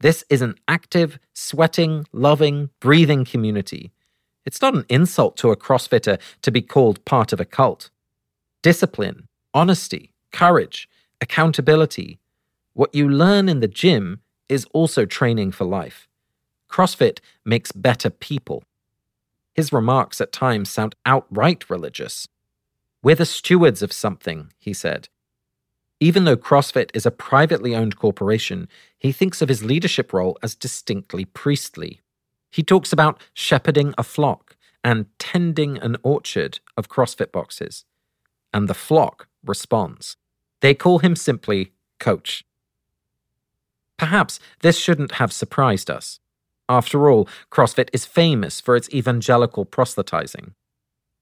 This 0.00 0.24
is 0.28 0.42
an 0.42 0.56
active, 0.66 1.18
sweating, 1.32 2.06
loving, 2.12 2.70
breathing 2.80 3.24
community. 3.24 3.92
It's 4.44 4.60
not 4.60 4.74
an 4.74 4.84
insult 4.88 5.36
to 5.38 5.50
a 5.50 5.56
CrossFitter 5.56 6.18
to 6.42 6.50
be 6.50 6.62
called 6.62 7.04
part 7.04 7.32
of 7.32 7.40
a 7.40 7.44
cult. 7.44 7.90
Discipline, 8.62 9.28
honesty, 9.54 10.12
courage, 10.32 10.88
accountability. 11.20 12.18
What 12.74 12.94
you 12.94 13.08
learn 13.08 13.48
in 13.48 13.60
the 13.60 13.68
gym 13.68 14.20
is 14.48 14.66
also 14.72 15.06
training 15.06 15.52
for 15.52 15.64
life. 15.64 16.08
CrossFit 16.68 17.20
makes 17.44 17.70
better 17.70 18.10
people. 18.10 18.64
His 19.54 19.72
remarks 19.72 20.20
at 20.20 20.32
times 20.32 20.70
sound 20.70 20.94
outright 21.04 21.68
religious. 21.68 22.26
We're 23.02 23.14
the 23.14 23.26
stewards 23.26 23.82
of 23.82 23.92
something, 23.92 24.52
he 24.58 24.72
said. 24.72 25.08
Even 26.02 26.24
though 26.24 26.36
CrossFit 26.36 26.90
is 26.94 27.06
a 27.06 27.12
privately 27.12 27.76
owned 27.76 27.96
corporation, 27.96 28.68
he 28.98 29.12
thinks 29.12 29.40
of 29.40 29.48
his 29.48 29.62
leadership 29.62 30.12
role 30.12 30.36
as 30.42 30.56
distinctly 30.56 31.24
priestly. 31.24 32.00
He 32.50 32.64
talks 32.64 32.92
about 32.92 33.20
shepherding 33.34 33.94
a 33.96 34.02
flock 34.02 34.56
and 34.82 35.06
tending 35.20 35.78
an 35.78 35.96
orchard 36.02 36.58
of 36.76 36.88
CrossFit 36.88 37.30
boxes. 37.30 37.84
And 38.52 38.66
the 38.66 38.74
flock 38.74 39.28
responds. 39.44 40.16
They 40.58 40.74
call 40.74 40.98
him 40.98 41.14
simply 41.14 41.70
Coach. 42.00 42.44
Perhaps 43.96 44.40
this 44.60 44.78
shouldn't 44.80 45.12
have 45.12 45.32
surprised 45.32 45.88
us. 45.88 46.18
After 46.68 47.08
all, 47.08 47.28
CrossFit 47.48 47.90
is 47.92 48.06
famous 48.06 48.60
for 48.60 48.74
its 48.74 48.92
evangelical 48.92 49.64
proselytizing. 49.64 50.54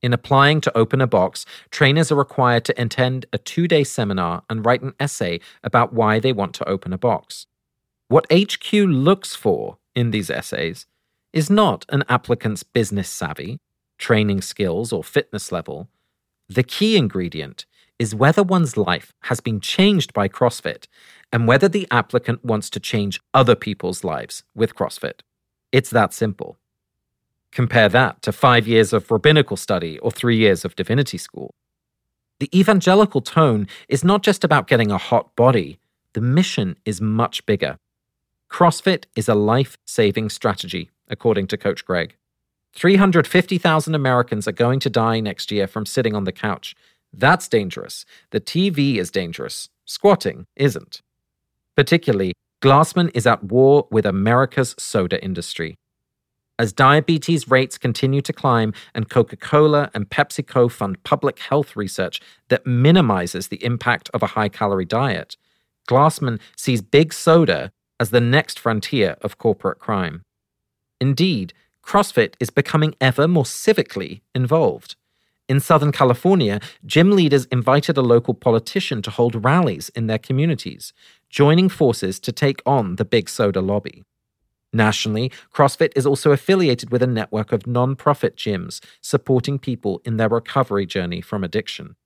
In 0.02 0.12
applying 0.14 0.60
to 0.62 0.76
open 0.76 1.00
a 1.00 1.06
box, 1.06 1.44
trainers 1.70 2.10
are 2.10 2.16
required 2.16 2.64
to 2.64 2.80
attend 2.80 3.26
a 3.32 3.38
two 3.38 3.68
day 3.68 3.84
seminar 3.84 4.42
and 4.48 4.64
write 4.64 4.82
an 4.82 4.94
essay 4.98 5.40
about 5.62 5.92
why 5.92 6.18
they 6.18 6.32
want 6.32 6.54
to 6.54 6.68
open 6.68 6.92
a 6.92 6.98
box. 6.98 7.46
What 8.08 8.26
HQ 8.32 8.72
looks 8.72 9.34
for 9.34 9.78
in 9.94 10.10
these 10.10 10.30
essays 10.30 10.86
is 11.32 11.50
not 11.50 11.84
an 11.90 12.04
applicant's 12.08 12.62
business 12.62 13.08
savvy, 13.08 13.58
training 13.98 14.40
skills, 14.40 14.92
or 14.92 15.04
fitness 15.04 15.52
level. 15.52 15.88
The 16.48 16.62
key 16.62 16.96
ingredient 16.96 17.66
is 17.98 18.14
whether 18.14 18.42
one's 18.42 18.76
life 18.76 19.12
has 19.24 19.40
been 19.40 19.60
changed 19.60 20.14
by 20.14 20.26
CrossFit 20.26 20.86
and 21.30 21.46
whether 21.46 21.68
the 21.68 21.86
applicant 21.90 22.44
wants 22.44 22.70
to 22.70 22.80
change 22.80 23.20
other 23.34 23.54
people's 23.54 24.02
lives 24.02 24.42
with 24.54 24.74
CrossFit. 24.74 25.20
It's 25.70 25.90
that 25.90 26.14
simple. 26.14 26.56
Compare 27.52 27.88
that 27.88 28.22
to 28.22 28.32
five 28.32 28.68
years 28.68 28.92
of 28.92 29.10
rabbinical 29.10 29.56
study 29.56 29.98
or 29.98 30.10
three 30.10 30.36
years 30.36 30.64
of 30.64 30.76
divinity 30.76 31.18
school. 31.18 31.54
The 32.38 32.58
evangelical 32.58 33.20
tone 33.20 33.66
is 33.88 34.04
not 34.04 34.22
just 34.22 34.44
about 34.44 34.66
getting 34.66 34.90
a 34.90 34.98
hot 34.98 35.34
body, 35.36 35.78
the 36.14 36.20
mission 36.20 36.76
is 36.84 37.00
much 37.00 37.44
bigger. 37.46 37.76
CrossFit 38.50 39.04
is 39.14 39.28
a 39.28 39.34
life 39.34 39.76
saving 39.84 40.30
strategy, 40.30 40.90
according 41.08 41.46
to 41.48 41.56
Coach 41.56 41.84
Greg. 41.84 42.16
350,000 42.74 43.94
Americans 43.94 44.46
are 44.46 44.52
going 44.52 44.80
to 44.80 44.90
die 44.90 45.20
next 45.20 45.50
year 45.50 45.66
from 45.66 45.86
sitting 45.86 46.14
on 46.14 46.24
the 46.24 46.32
couch. 46.32 46.74
That's 47.12 47.48
dangerous. 47.48 48.04
The 48.30 48.40
TV 48.40 48.96
is 48.96 49.10
dangerous. 49.10 49.68
Squatting 49.84 50.46
isn't. 50.56 51.02
Particularly, 51.76 52.32
Glassman 52.62 53.10
is 53.14 53.26
at 53.26 53.44
war 53.44 53.88
with 53.90 54.06
America's 54.06 54.74
soda 54.78 55.22
industry. 55.22 55.76
As 56.60 56.74
diabetes 56.74 57.48
rates 57.48 57.78
continue 57.78 58.20
to 58.20 58.34
climb 58.34 58.74
and 58.94 59.08
Coca 59.08 59.34
Cola 59.34 59.90
and 59.94 60.10
PepsiCo 60.10 60.70
fund 60.70 61.02
public 61.04 61.38
health 61.38 61.74
research 61.74 62.20
that 62.50 62.66
minimizes 62.66 63.48
the 63.48 63.64
impact 63.64 64.10
of 64.12 64.22
a 64.22 64.32
high 64.36 64.50
calorie 64.50 64.84
diet, 64.84 65.38
Glassman 65.88 66.38
sees 66.56 66.82
big 66.82 67.14
soda 67.14 67.72
as 67.98 68.10
the 68.10 68.20
next 68.20 68.58
frontier 68.58 69.16
of 69.22 69.38
corporate 69.38 69.78
crime. 69.78 70.22
Indeed, 71.00 71.54
CrossFit 71.82 72.34
is 72.40 72.50
becoming 72.50 72.94
ever 73.00 73.26
more 73.26 73.44
civically 73.44 74.20
involved. 74.34 74.96
In 75.48 75.60
Southern 75.60 75.92
California, 75.92 76.60
gym 76.84 77.12
leaders 77.12 77.46
invited 77.46 77.96
a 77.96 78.02
local 78.02 78.34
politician 78.34 79.00
to 79.00 79.10
hold 79.10 79.46
rallies 79.46 79.88
in 79.94 80.08
their 80.08 80.18
communities, 80.18 80.92
joining 81.30 81.70
forces 81.70 82.20
to 82.20 82.32
take 82.32 82.60
on 82.66 82.96
the 82.96 83.06
big 83.06 83.30
soda 83.30 83.62
lobby. 83.62 84.04
Nationally, 84.72 85.32
CrossFit 85.52 85.92
is 85.96 86.06
also 86.06 86.30
affiliated 86.30 86.90
with 86.90 87.02
a 87.02 87.06
network 87.06 87.52
of 87.52 87.66
non 87.66 87.96
profit 87.96 88.36
gyms 88.36 88.80
supporting 89.00 89.58
people 89.58 90.00
in 90.04 90.16
their 90.16 90.28
recovery 90.28 90.86
journey 90.86 91.20
from 91.20 91.42
addiction. 91.42 91.96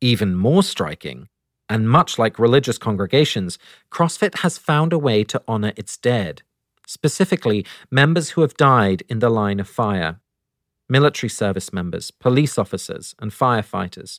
Even 0.00 0.34
more 0.34 0.62
striking, 0.62 1.28
and 1.68 1.88
much 1.88 2.18
like 2.18 2.38
religious 2.38 2.78
congregations, 2.78 3.58
CrossFit 3.92 4.38
has 4.38 4.56
found 4.56 4.92
a 4.92 4.98
way 4.98 5.22
to 5.24 5.42
honor 5.46 5.72
its 5.76 5.96
dead, 5.96 6.42
specifically 6.86 7.66
members 7.90 8.30
who 8.30 8.40
have 8.40 8.54
died 8.54 9.02
in 9.08 9.18
the 9.18 9.30
line 9.30 9.60
of 9.60 9.68
fire 9.68 10.20
military 10.90 11.30
service 11.30 11.72
members, 11.72 12.10
police 12.10 12.58
officers, 12.58 13.14
and 13.20 13.30
firefighters. 13.30 14.18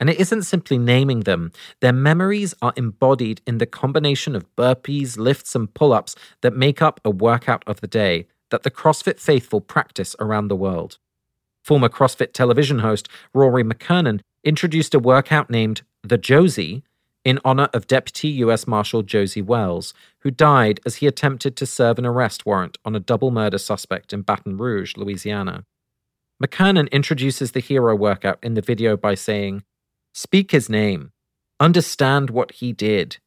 And 0.00 0.08
it 0.08 0.20
isn't 0.20 0.42
simply 0.42 0.78
naming 0.78 1.20
them, 1.20 1.52
their 1.80 1.92
memories 1.92 2.54
are 2.62 2.72
embodied 2.76 3.40
in 3.46 3.58
the 3.58 3.66
combination 3.66 4.36
of 4.36 4.54
burpees, 4.56 5.18
lifts, 5.18 5.54
and 5.54 5.72
pull 5.74 5.92
ups 5.92 6.14
that 6.40 6.54
make 6.54 6.80
up 6.80 7.00
a 7.04 7.10
workout 7.10 7.64
of 7.66 7.80
the 7.80 7.88
day 7.88 8.26
that 8.50 8.62
the 8.62 8.70
CrossFit 8.70 9.18
faithful 9.18 9.60
practice 9.60 10.14
around 10.20 10.48
the 10.48 10.56
world. 10.56 10.98
Former 11.64 11.88
CrossFit 11.88 12.32
television 12.32 12.78
host 12.78 13.08
Rory 13.34 13.64
McKernan 13.64 14.20
introduced 14.44 14.94
a 14.94 14.98
workout 14.98 15.50
named 15.50 15.82
the 16.02 16.16
Josie 16.16 16.82
in 17.24 17.40
honor 17.44 17.68
of 17.74 17.86
Deputy 17.86 18.28
U.S. 18.28 18.66
Marshal 18.66 19.02
Josie 19.02 19.42
Wells, 19.42 19.92
who 20.20 20.30
died 20.30 20.80
as 20.86 20.96
he 20.96 21.06
attempted 21.06 21.56
to 21.56 21.66
serve 21.66 21.98
an 21.98 22.06
arrest 22.06 22.46
warrant 22.46 22.78
on 22.84 22.94
a 22.94 23.00
double 23.00 23.30
murder 23.30 23.58
suspect 23.58 24.12
in 24.12 24.22
Baton 24.22 24.56
Rouge, 24.56 24.96
Louisiana. 24.96 25.64
McKernan 26.42 26.90
introduces 26.90 27.52
the 27.52 27.60
hero 27.60 27.94
workout 27.94 28.38
in 28.42 28.54
the 28.54 28.62
video 28.62 28.96
by 28.96 29.14
saying, 29.14 29.64
Speak 30.20 30.50
his 30.50 30.68
name. 30.68 31.12
Understand 31.60 32.28
what 32.28 32.50
he 32.54 32.72
did. 32.72 33.18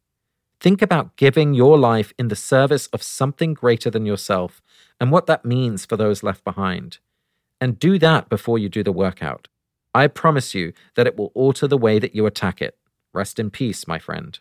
Think 0.60 0.82
about 0.82 1.16
giving 1.16 1.54
your 1.54 1.78
life 1.78 2.12
in 2.20 2.28
the 2.28 2.36
service 2.36 2.88
of 2.88 3.02
something 3.02 3.54
greater 3.54 3.90
than 3.90 4.06
yourself 4.06 4.62
and 5.00 5.10
what 5.10 5.26
that 5.26 5.46
means 5.46 5.86
for 5.86 5.96
those 5.96 6.22
left 6.22 6.44
behind. 6.44 6.98
And 7.62 7.80
do 7.80 7.98
that 8.00 8.28
before 8.28 8.60
you 8.60 8.68
do 8.68 8.84
the 8.84 8.92
workout. 8.92 9.48
I 9.96 10.08
promise 10.08 10.54
you 10.54 10.74
that 10.96 11.08
it 11.08 11.18
will 11.18 11.32
alter 11.34 11.66
the 11.66 11.78
way 11.78 11.98
that 11.98 12.14
you 12.14 12.26
attack 12.26 12.62
it. 12.62 12.78
Rest 13.14 13.40
in 13.40 13.52
peace, 13.52 13.88
my 13.88 13.98
friend. 13.98 14.38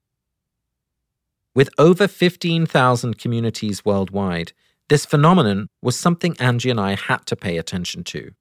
With 1.54 1.71
over 1.78 2.09
15,000 2.09 3.16
communities 3.16 3.85
worldwide, 3.85 4.54
this 4.88 5.07
phenomenon 5.07 5.69
was 5.83 5.97
something 5.97 6.37
Angie 6.40 6.71
and 6.71 6.80
I 6.80 6.97
had 6.97 7.26
to 7.26 7.37
pay 7.37 7.59
attention 7.59 8.02
to. 8.07 8.33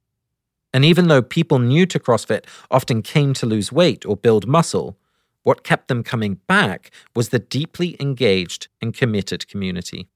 And 0.73 0.85
even 0.85 1.07
though 1.07 1.21
people 1.21 1.59
new 1.59 1.85
to 1.87 1.99
CrossFit 1.99 2.45
often 2.69 3.01
came 3.01 3.33
to 3.33 3.45
lose 3.45 3.71
weight 3.71 4.05
or 4.05 4.15
build 4.15 4.47
muscle, 4.47 4.97
what 5.43 5.63
kept 5.63 5.87
them 5.87 6.03
coming 6.03 6.35
back 6.47 6.91
was 7.15 7.29
the 7.29 7.39
deeply 7.39 7.95
engaged 7.99 8.67
and 8.81 8.93
committed 8.93 9.47
community. 9.47 10.07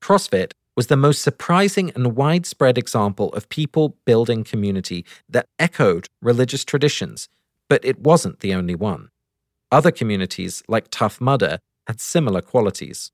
CrossFit 0.00 0.52
was 0.74 0.88
the 0.88 0.96
most 0.96 1.22
surprising 1.22 1.92
and 1.94 2.16
widespread 2.16 2.78
example 2.78 3.28
of 3.34 3.48
people 3.48 3.96
building 4.04 4.42
community 4.42 5.04
that 5.28 5.46
echoed 5.58 6.08
religious 6.20 6.64
traditions, 6.64 7.28
but 7.68 7.84
it 7.84 8.00
wasn't 8.00 8.40
the 8.40 8.54
only 8.54 8.74
one. 8.74 9.10
Other 9.70 9.90
communities, 9.90 10.62
like 10.68 10.88
Tough 10.90 11.20
Mudder, 11.20 11.58
had 11.86 12.00
similar 12.00 12.40
qualities. 12.40 13.12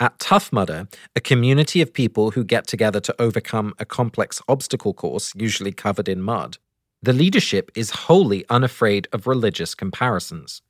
At 0.00 0.20
Tough 0.20 0.52
Mudder, 0.52 0.86
a 1.16 1.20
community 1.20 1.82
of 1.82 1.92
people 1.92 2.30
who 2.30 2.44
get 2.44 2.68
together 2.68 3.00
to 3.00 3.20
overcome 3.20 3.74
a 3.80 3.84
complex 3.84 4.40
obstacle 4.48 4.94
course, 4.94 5.32
usually 5.34 5.72
covered 5.72 6.08
in 6.08 6.22
mud, 6.22 6.58
the 7.02 7.12
leadership 7.12 7.72
is 7.74 7.90
wholly 7.90 8.44
unafraid 8.48 9.08
of 9.12 9.26
religious 9.26 9.74
comparisons. 9.74 10.62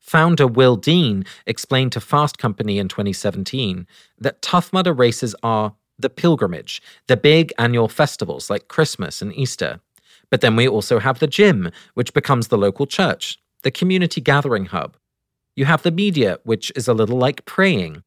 Founder 0.00 0.46
Will 0.46 0.74
Dean 0.74 1.24
explained 1.46 1.92
to 1.92 2.00
Fast 2.00 2.38
Company 2.38 2.78
in 2.78 2.88
2017 2.88 3.86
that 4.18 4.42
Tough 4.42 4.72
Mudder 4.72 4.92
races 4.92 5.36
are 5.44 5.74
the 5.96 6.10
pilgrimage, 6.10 6.82
the 7.06 7.16
big 7.16 7.52
annual 7.58 7.88
festivals 7.88 8.50
like 8.50 8.66
Christmas 8.66 9.22
and 9.22 9.32
Easter. 9.36 9.80
But 10.30 10.40
then 10.40 10.56
we 10.56 10.66
also 10.66 10.98
have 10.98 11.20
the 11.20 11.26
gym, 11.28 11.70
which 11.94 12.12
becomes 12.12 12.48
the 12.48 12.58
local 12.58 12.86
church, 12.86 13.38
the 13.62 13.70
community 13.70 14.20
gathering 14.20 14.66
hub. 14.66 14.96
You 15.54 15.64
have 15.66 15.82
the 15.82 15.92
media, 15.92 16.38
which 16.42 16.72
is 16.74 16.88
a 16.88 16.94
little 16.94 17.18
like 17.18 17.44
praying. 17.44 18.02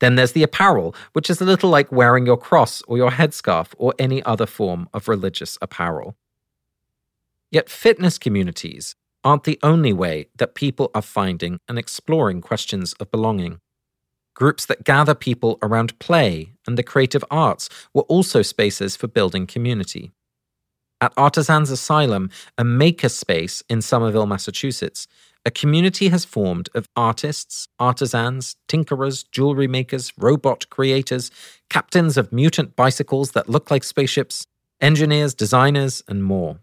Then 0.00 0.16
there's 0.16 0.32
the 0.32 0.42
apparel, 0.42 0.94
which 1.12 1.30
is 1.30 1.40
a 1.40 1.44
little 1.44 1.70
like 1.70 1.92
wearing 1.92 2.26
your 2.26 2.36
cross 2.36 2.82
or 2.88 2.96
your 2.96 3.10
headscarf 3.10 3.68
or 3.76 3.94
any 3.98 4.22
other 4.24 4.46
form 4.46 4.88
of 4.92 5.08
religious 5.08 5.56
apparel. 5.62 6.16
Yet 7.50 7.68
fitness 7.68 8.18
communities 8.18 8.96
aren't 9.22 9.44
the 9.44 9.58
only 9.62 9.92
way 9.92 10.28
that 10.36 10.54
people 10.54 10.90
are 10.94 11.02
finding 11.02 11.58
and 11.68 11.78
exploring 11.78 12.40
questions 12.40 12.94
of 12.94 13.10
belonging. 13.10 13.60
Groups 14.34 14.64
that 14.66 14.84
gather 14.84 15.14
people 15.14 15.58
around 15.62 15.98
play 15.98 16.54
and 16.66 16.78
the 16.78 16.82
creative 16.82 17.24
arts 17.30 17.68
were 17.92 18.02
also 18.02 18.40
spaces 18.42 18.96
for 18.96 19.06
building 19.06 19.46
community. 19.46 20.12
At 21.02 21.12
Artisans 21.16 21.70
Asylum, 21.70 22.30
a 22.56 22.64
maker 22.64 23.08
space 23.08 23.62
in 23.68 23.82
Somerville, 23.82 24.26
Massachusetts, 24.26 25.06
a 25.44 25.50
community 25.50 26.08
has 26.08 26.24
formed 26.24 26.68
of 26.74 26.88
artists, 26.94 27.68
artisans, 27.78 28.56
tinkerers, 28.68 29.24
jewelry 29.30 29.66
makers, 29.66 30.12
robot 30.18 30.68
creators, 30.68 31.30
captains 31.70 32.18
of 32.18 32.32
mutant 32.32 32.76
bicycles 32.76 33.32
that 33.32 33.48
look 33.48 33.70
like 33.70 33.82
spaceships, 33.82 34.46
engineers, 34.80 35.34
designers, 35.34 36.02
and 36.08 36.22
more. 36.22 36.60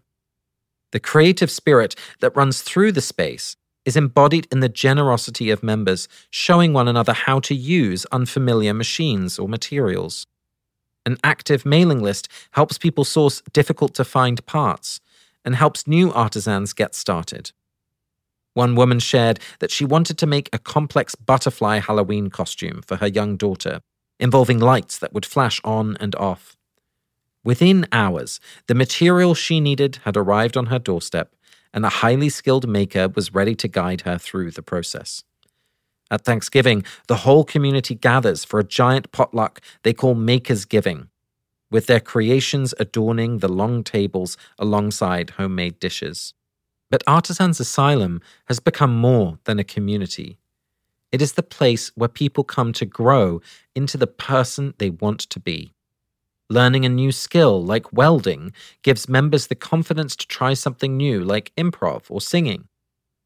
The 0.92 1.00
creative 1.00 1.50
spirit 1.50 1.96
that 2.20 2.36
runs 2.36 2.62
through 2.62 2.92
the 2.92 3.00
space 3.00 3.56
is 3.84 3.96
embodied 3.96 4.46
in 4.52 4.60
the 4.60 4.68
generosity 4.68 5.50
of 5.50 5.62
members 5.62 6.08
showing 6.30 6.72
one 6.72 6.88
another 6.88 7.12
how 7.12 7.40
to 7.40 7.54
use 7.54 8.06
unfamiliar 8.12 8.74
machines 8.74 9.38
or 9.38 9.48
materials. 9.48 10.26
An 11.04 11.16
active 11.24 11.66
mailing 11.66 12.02
list 12.02 12.28
helps 12.52 12.78
people 12.78 13.04
source 13.04 13.42
difficult 13.52 13.94
to 13.94 14.04
find 14.04 14.44
parts 14.46 15.00
and 15.44 15.56
helps 15.56 15.86
new 15.86 16.12
artisans 16.12 16.72
get 16.72 16.94
started. 16.94 17.52
One 18.58 18.74
woman 18.74 18.98
shared 18.98 19.38
that 19.60 19.70
she 19.70 19.84
wanted 19.84 20.18
to 20.18 20.26
make 20.26 20.48
a 20.52 20.58
complex 20.58 21.14
butterfly 21.14 21.78
Halloween 21.78 22.28
costume 22.28 22.82
for 22.84 22.96
her 22.96 23.06
young 23.06 23.36
daughter, 23.36 23.82
involving 24.18 24.58
lights 24.58 24.98
that 24.98 25.12
would 25.12 25.24
flash 25.24 25.60
on 25.62 25.96
and 26.00 26.16
off. 26.16 26.56
Within 27.44 27.86
hours, 27.92 28.40
the 28.66 28.74
material 28.74 29.36
she 29.36 29.60
needed 29.60 30.00
had 30.02 30.16
arrived 30.16 30.56
on 30.56 30.66
her 30.66 30.80
doorstep, 30.80 31.36
and 31.72 31.86
a 31.86 32.00
highly 32.02 32.28
skilled 32.28 32.66
maker 32.68 33.08
was 33.08 33.32
ready 33.32 33.54
to 33.54 33.68
guide 33.68 34.00
her 34.00 34.18
through 34.18 34.50
the 34.50 34.60
process. 34.60 35.22
At 36.10 36.24
Thanksgiving, 36.24 36.82
the 37.06 37.18
whole 37.18 37.44
community 37.44 37.94
gathers 37.94 38.44
for 38.44 38.58
a 38.58 38.64
giant 38.64 39.12
potluck 39.12 39.60
they 39.84 39.92
call 39.92 40.16
Maker's 40.16 40.64
Giving, 40.64 41.10
with 41.70 41.86
their 41.86 42.00
creations 42.00 42.74
adorning 42.80 43.38
the 43.38 43.46
long 43.46 43.84
tables 43.84 44.36
alongside 44.58 45.30
homemade 45.38 45.78
dishes. 45.78 46.34
But 46.90 47.02
Artisans 47.06 47.60
Asylum 47.60 48.20
has 48.46 48.60
become 48.60 48.96
more 48.96 49.38
than 49.44 49.58
a 49.58 49.64
community. 49.64 50.38
It 51.12 51.22
is 51.22 51.32
the 51.32 51.42
place 51.42 51.90
where 51.94 52.08
people 52.08 52.44
come 52.44 52.72
to 52.74 52.86
grow 52.86 53.40
into 53.74 53.96
the 53.96 54.06
person 54.06 54.74
they 54.78 54.90
want 54.90 55.20
to 55.20 55.40
be. 55.40 55.72
Learning 56.50 56.86
a 56.86 56.88
new 56.88 57.12
skill 57.12 57.62
like 57.62 57.92
welding 57.92 58.52
gives 58.82 59.08
members 59.08 59.46
the 59.46 59.54
confidence 59.54 60.16
to 60.16 60.26
try 60.26 60.54
something 60.54 60.96
new 60.96 61.22
like 61.22 61.52
improv 61.56 62.04
or 62.08 62.22
singing. 62.22 62.68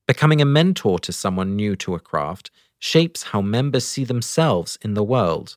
Becoming 0.09 0.41
a 0.41 0.45
mentor 0.45 0.99
to 0.99 1.13
someone 1.13 1.55
new 1.55 1.77
to 1.77 1.95
a 1.95 2.01
craft 2.01 2.51
shapes 2.81 3.23
how 3.25 3.41
members 3.41 3.87
see 3.87 4.05
themselves 4.05 4.77
in 4.83 4.95
the 4.95 5.05
world. 5.05 5.57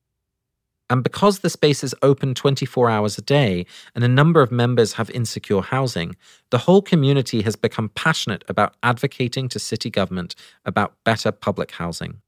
And 0.89 1.03
because 1.03 1.39
the 1.39 1.49
space 1.49 1.83
is 1.83 1.95
open 2.01 2.35
24 2.35 2.89
hours 2.89 3.17
a 3.17 3.21
day 3.21 3.65
and 3.95 4.03
a 4.03 4.07
number 4.07 4.41
of 4.41 4.51
members 4.51 4.93
have 4.93 5.09
insecure 5.09 5.61
housing, 5.61 6.15
the 6.51 6.59
whole 6.59 6.81
community 6.81 7.41
has 7.41 7.55
become 7.55 7.89
passionate 7.89 8.43
about 8.47 8.75
advocating 8.83 9.49
to 9.49 9.59
city 9.59 9.89
government 9.89 10.35
about 10.63 10.93
better 11.03 11.31
public 11.31 11.71
housing. 11.71 12.21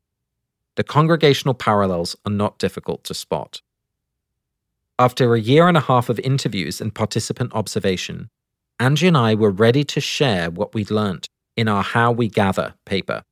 The 0.76 0.84
congregational 0.84 1.54
parallels 1.54 2.16
are 2.26 2.32
not 2.32 2.58
difficult 2.58 3.04
to 3.06 3.14
spot. 3.14 3.62
After 5.00 5.36
a 5.36 5.40
year 5.40 5.68
and 5.68 5.78
a 5.78 5.82
half 5.82 6.10
of 6.10 6.20
interviews 6.20 6.82
and 6.82 6.94
participant 6.94 7.54
observation, 7.54 8.30
Angie 8.80 9.08
and 9.08 9.18
I 9.18 9.36
were 9.36 9.52
ready 9.52 9.84
to 9.84 10.02
share 10.02 10.50
what 10.50 10.74
we'd 10.74 10.90
learnt 10.90 11.28
in 11.56 11.68
our 11.68 11.84
How 11.84 12.12
We 12.12 12.28
Gather 12.28 12.74
paper. 12.86 13.24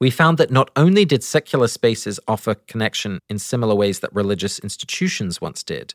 We 0.00 0.10
found 0.10 0.38
that 0.38 0.50
not 0.50 0.70
only 0.76 1.04
did 1.04 1.24
secular 1.24 1.68
spaces 1.68 2.20
offer 2.28 2.54
connection 2.54 3.20
in 3.28 3.38
similar 3.38 3.74
ways 3.74 4.00
that 4.00 4.14
religious 4.14 4.58
institutions 4.58 5.40
once 5.40 5.62
did, 5.62 5.94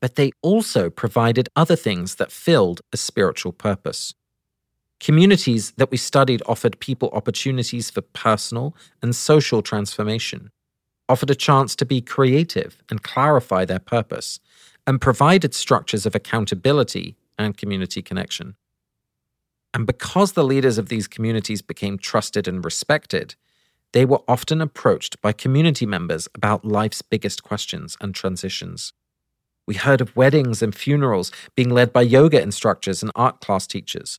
but 0.00 0.16
they 0.16 0.32
also 0.42 0.90
provided 0.90 1.48
other 1.54 1.76
things 1.76 2.16
that 2.16 2.32
filled 2.32 2.80
a 2.92 2.96
spiritual 2.96 3.52
purpose. 3.52 4.14
Communities 5.00 5.72
that 5.76 5.90
we 5.90 5.96
studied 5.96 6.42
offered 6.46 6.80
people 6.80 7.10
opportunities 7.12 7.90
for 7.90 8.00
personal 8.00 8.74
and 9.02 9.14
social 9.14 9.62
transformation 9.62 10.50
offered 11.08 11.30
a 11.30 11.34
chance 11.34 11.74
to 11.76 11.86
be 11.86 12.00
creative 12.00 12.82
and 12.90 13.02
clarify 13.02 13.64
their 13.64 13.78
purpose, 13.78 14.40
and 14.86 15.00
provided 15.00 15.54
structures 15.54 16.06
of 16.06 16.14
accountability 16.14 17.16
and 17.38 17.56
community 17.56 18.02
connection. 18.02 18.56
And 19.74 19.86
because 19.86 20.32
the 20.32 20.44
leaders 20.44 20.78
of 20.78 20.88
these 20.88 21.06
communities 21.06 21.62
became 21.62 21.98
trusted 21.98 22.48
and 22.48 22.64
respected, 22.64 23.34
they 23.92 24.04
were 24.04 24.22
often 24.26 24.60
approached 24.60 25.20
by 25.20 25.32
community 25.32 25.86
members 25.86 26.28
about 26.34 26.64
life's 26.64 27.02
biggest 27.02 27.42
questions 27.42 27.96
and 28.00 28.14
transitions. 28.14 28.92
We 29.66 29.74
heard 29.74 30.00
of 30.00 30.16
weddings 30.16 30.62
and 30.62 30.74
funerals 30.74 31.30
being 31.54 31.68
led 31.68 31.92
by 31.92 32.00
yoga 32.00 32.40
instructors 32.40 33.02
and 33.02 33.12
art 33.14 33.42
class 33.42 33.66
teachers, 33.66 34.18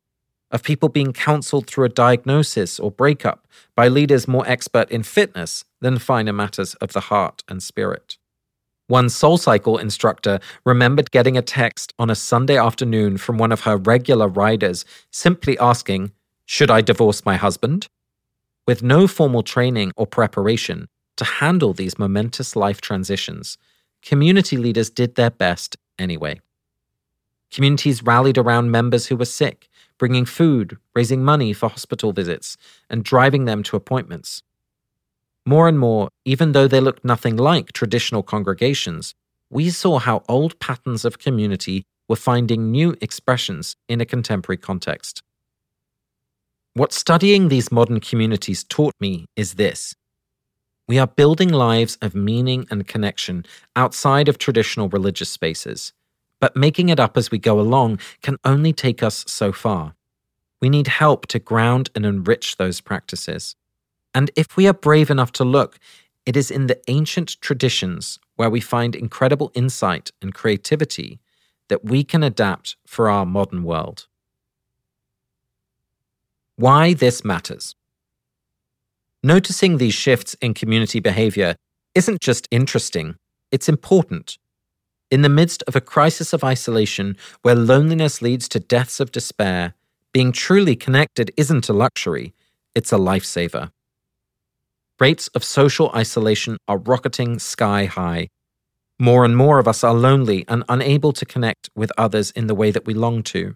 of 0.51 0.61
people 0.61 0.89
being 0.89 1.11
counseled 1.11 1.65
through 1.65 1.85
a 1.85 1.89
diagnosis 1.89 2.79
or 2.79 2.91
breakup 2.91 3.47
by 3.75 3.87
leaders 3.87 4.27
more 4.27 4.47
expert 4.47 4.91
in 4.91 5.01
fitness 5.01 5.65
than 5.81 5.97
finer 5.97 6.33
matters 6.33 6.75
of 6.75 6.93
the 6.93 6.99
heart 6.99 7.43
and 7.49 7.63
spirit. 7.63 8.18
One 8.89 9.05
SoulCycle 9.05 9.79
instructor 9.79 10.39
remembered 10.65 11.11
getting 11.11 11.37
a 11.37 11.43
text 11.43 11.93
on 11.99 12.09
a 12.09 12.15
Sunday 12.15 12.57
afternoon 12.57 13.17
from 13.19 13.37
one 13.37 13.51
of 13.51 13.61
her 13.61 13.77
regular 13.77 14.27
riders 14.27 14.83
simply 15.11 15.59
asking, 15.59 16.11
Should 16.47 16.71
I 16.71 16.81
divorce 16.81 17.23
my 17.23 17.35
husband? 17.35 17.87
With 18.65 18.81
no 18.81 19.05
formal 19.05 19.43
training 19.43 19.91
or 19.95 20.07
preparation 20.07 20.87
to 21.17 21.23
handle 21.23 21.71
these 21.71 21.99
momentous 21.99 22.55
life 22.55 22.81
transitions, 22.81 23.59
community 24.01 24.57
leaders 24.57 24.89
did 24.89 25.13
their 25.13 25.29
best 25.29 25.77
anyway. 25.99 26.39
Communities 27.51 28.01
rallied 28.01 28.39
around 28.39 28.71
members 28.71 29.05
who 29.05 29.15
were 29.15 29.25
sick 29.25 29.69
bringing 29.99 30.25
food, 30.25 30.77
raising 30.95 31.23
money 31.23 31.53
for 31.53 31.69
hospital 31.69 32.11
visits, 32.11 32.57
and 32.89 33.03
driving 33.03 33.45
them 33.45 33.61
to 33.61 33.75
appointments. 33.75 34.41
More 35.49 35.67
and 35.67 35.79
more, 35.79 36.09
even 36.25 36.51
though 36.51 36.67
they 36.67 36.79
looked 36.79 37.03
nothing 37.03 37.35
like 37.35 37.73
traditional 37.73 38.23
congregations, 38.23 39.15
we 39.49 39.71
saw 39.71 39.97
how 39.97 40.21
old 40.29 40.59
patterns 40.59 41.03
of 41.05 41.17
community 41.17 41.77
were 42.07 42.15
finding 42.29 42.71
new 42.71 42.95
expressions 43.01 43.75
in 43.87 43.99
a 43.99 44.05
contemporary 44.05 44.57
context. 44.57 45.23
What 46.75 46.93
studying 46.93 47.47
these 47.47 47.71
modern 47.71 47.99
communities 47.99 48.63
taught 48.63 48.93
me 48.99 49.25
is 49.35 49.55
this. 49.55 49.95
We 50.87 50.99
are 50.99 51.07
building 51.07 51.49
lives 51.49 51.97
of 51.99 52.13
meaning 52.13 52.67
and 52.69 52.87
connection 52.87 53.43
outside 53.75 54.27
of 54.29 54.37
traditional 54.37 54.89
religious 54.89 55.29
spaces 55.29 55.93
but 56.39 56.55
making 56.55 56.89
it 56.89 56.99
up 56.99 57.17
as 57.17 57.31
we 57.31 57.37
go 57.37 57.59
along 57.59 57.99
can 58.21 58.37
only 58.45 58.73
take 58.73 59.03
us 59.03 59.25
so 59.27 59.51
far. 59.51 59.95
We 60.61 60.69
need 60.69 60.87
help 60.87 61.27
to 61.27 61.39
ground 61.39 61.89
and 61.95 62.05
enrich 62.05 62.57
those 62.57 62.81
practices. 62.81 63.55
And 64.13 64.31
if 64.35 64.57
we 64.57 64.67
are 64.67 64.73
brave 64.73 65.09
enough 65.09 65.31
to 65.33 65.43
look, 65.43 65.79
it 66.25 66.35
is 66.35 66.51
in 66.51 66.67
the 66.67 66.79
ancient 66.87 67.39
traditions 67.41 68.19
where 68.35 68.49
we 68.49 68.61
find 68.61 68.95
incredible 68.95 69.51
insight 69.53 70.11
and 70.21 70.33
creativity 70.33 71.19
that 71.67 71.85
we 71.85 72.03
can 72.03 72.23
adapt 72.23 72.75
for 72.85 73.09
our 73.09 73.25
modern 73.25 73.63
world. 73.63 74.07
Why 76.55 76.93
this 76.93 77.23
matters. 77.23 77.75
Noticing 79.23 79.77
these 79.77 79.93
shifts 79.93 80.35
in 80.41 80.53
community 80.53 80.99
behavior 80.99 81.55
isn't 81.95 82.21
just 82.21 82.47
interesting, 82.51 83.15
it's 83.51 83.69
important 83.69 84.37
in 85.11 85.21
the 85.23 85.29
midst 85.29 85.63
of 85.67 85.75
a 85.75 85.81
crisis 85.81 86.33
of 86.33 86.43
isolation 86.43 87.17
where 87.41 87.55
loneliness 87.55 88.21
leads 88.21 88.47
to 88.49 88.59
deaths 88.59 88.99
of 88.99 89.11
despair, 89.11 89.73
being 90.13 90.31
truly 90.31 90.75
connected 90.75 91.31
isn't 91.35 91.69
a 91.69 91.73
luxury, 91.73 92.33
it's 92.75 92.93
a 92.93 92.97
lifesaver. 92.97 93.71
Rates 94.99 95.29
of 95.29 95.45
social 95.45 95.89
isolation 95.95 96.57
are 96.67 96.77
rocketing 96.77 97.39
sky 97.39 97.85
high. 97.85 98.27
More 98.99 99.23
and 99.23 99.37
more 99.37 99.57
of 99.57 99.65
us 99.65 99.81
are 99.81 99.93
lonely 99.93 100.43
and 100.49 100.65
unable 100.67 101.13
to 101.13 101.25
connect 101.25 101.69
with 101.73 101.89
others 101.97 102.31
in 102.31 102.47
the 102.47 102.55
way 102.55 102.69
that 102.71 102.85
we 102.85 102.93
long 102.93 103.23
to. 103.23 103.55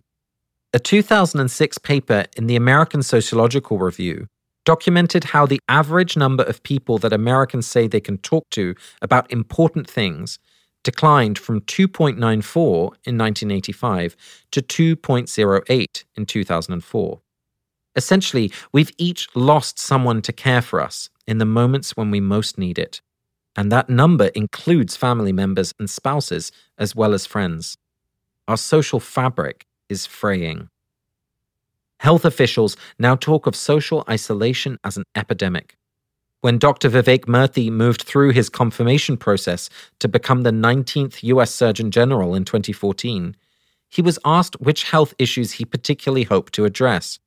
A 0.71 0.79
2006 0.79 1.77
paper 1.79 2.23
in 2.37 2.47
the 2.47 2.55
American 2.55 3.03
Sociological 3.03 3.77
Review 3.77 4.27
documented 4.63 5.25
how 5.25 5.45
the 5.45 5.59
average 5.67 6.15
number 6.15 6.43
of 6.43 6.63
people 6.63 6.97
that 6.99 7.11
Americans 7.11 7.67
say 7.67 7.87
they 7.87 7.99
can 7.99 8.19
talk 8.19 8.49
to 8.51 8.73
about 9.01 9.29
important 9.29 9.89
things 9.89 10.39
declined 10.85 11.37
from 11.37 11.59
2.94 11.59 12.15
in 13.03 13.17
1985 13.17 14.15
to 14.51 14.61
2.08 14.61 16.03
in 16.15 16.25
2004. 16.25 17.21
Essentially, 17.97 18.51
we've 18.71 18.91
each 18.97 19.27
lost 19.35 19.77
someone 19.77 20.21
to 20.21 20.31
care 20.31 20.61
for 20.61 20.79
us 20.79 21.09
in 21.27 21.37
the 21.37 21.45
moments 21.45 21.95
when 21.95 22.11
we 22.11 22.19
most 22.19 22.57
need 22.57 22.77
it. 22.77 23.01
And 23.55 23.71
that 23.71 23.89
number 23.89 24.27
includes 24.27 24.97
family 24.97 25.31
members 25.31 25.73
and 25.79 25.89
spouses, 25.89 26.51
as 26.77 26.95
well 26.95 27.13
as 27.13 27.25
friends. 27.25 27.77
Our 28.47 28.57
social 28.57 28.99
fabric 28.99 29.65
is 29.89 30.05
fraying. 30.05 30.69
Health 31.99 32.25
officials 32.25 32.75
now 32.99 33.15
talk 33.15 33.47
of 33.47 33.55
social 33.55 34.03
isolation 34.09 34.77
as 34.83 34.97
an 34.97 35.03
epidemic. 35.15 35.77
When 36.41 36.57
Dr. 36.57 36.89
Vivek 36.89 37.25
Murthy 37.25 37.71
moved 37.71 38.01
through 38.01 38.31
his 38.31 38.49
confirmation 38.49 39.15
process 39.15 39.69
to 39.99 40.09
become 40.09 40.41
the 40.41 40.51
19th 40.51 41.23
US 41.23 41.55
Surgeon 41.55 41.89
General 41.89 42.35
in 42.35 42.43
2014, 42.43 43.37
he 43.87 44.01
was 44.01 44.19
asked 44.25 44.59
which 44.59 44.89
health 44.89 45.13
issues 45.17 45.53
he 45.53 45.63
particularly 45.63 46.23
hoped 46.23 46.51
to 46.53 46.65
address. 46.65 47.19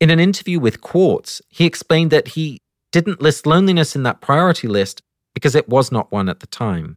In 0.00 0.10
an 0.10 0.20
interview 0.20 0.60
with 0.60 0.82
Quartz, 0.82 1.40
he 1.48 1.64
explained 1.64 2.10
that 2.10 2.28
he 2.28 2.60
didn't 2.90 3.22
list 3.22 3.46
loneliness 3.46 3.94
in 3.94 4.02
that 4.04 4.20
priority 4.20 4.68
list 4.68 5.02
because 5.34 5.54
it 5.54 5.68
was 5.68 5.92
not 5.92 6.10
one 6.10 6.28
at 6.28 6.40
the 6.40 6.46
time. 6.46 6.96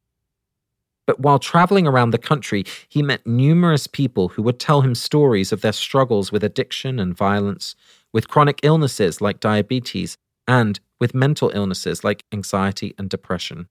But 1.06 1.20
while 1.20 1.40
traveling 1.40 1.86
around 1.86 2.12
the 2.12 2.18
country, 2.18 2.64
he 2.88 3.02
met 3.02 3.28
numerous 3.28 3.88
people 3.88 4.30
who 4.30 4.44
would 4.44 4.60
tell 4.60 4.82
him 4.82 4.96
stories 4.96 5.52
of 5.52 5.62
their 5.62 5.74
struggles 5.74 6.32
with 6.32 6.44
addiction 6.44 7.00
and 7.00 7.16
violence, 7.16 7.76
with 8.14 8.30
chronic 8.30 8.60
illnesses 8.64 9.20
like 9.20 9.40
diabetes, 9.40 10.18
and 10.48 10.80
with 11.00 11.14
mental 11.14 11.52
illnesses 11.54 12.04
like 12.04 12.24
anxiety 12.32 12.94
and 12.98 13.10
depression. 13.10 13.68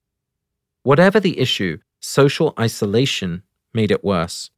Whatever 0.83 1.21
the 1.21 1.39
issue, 1.39 1.79
social 2.01 2.53
isolation 2.59 3.43
made 3.73 3.91
it 3.91 4.05
worse. 4.05 4.51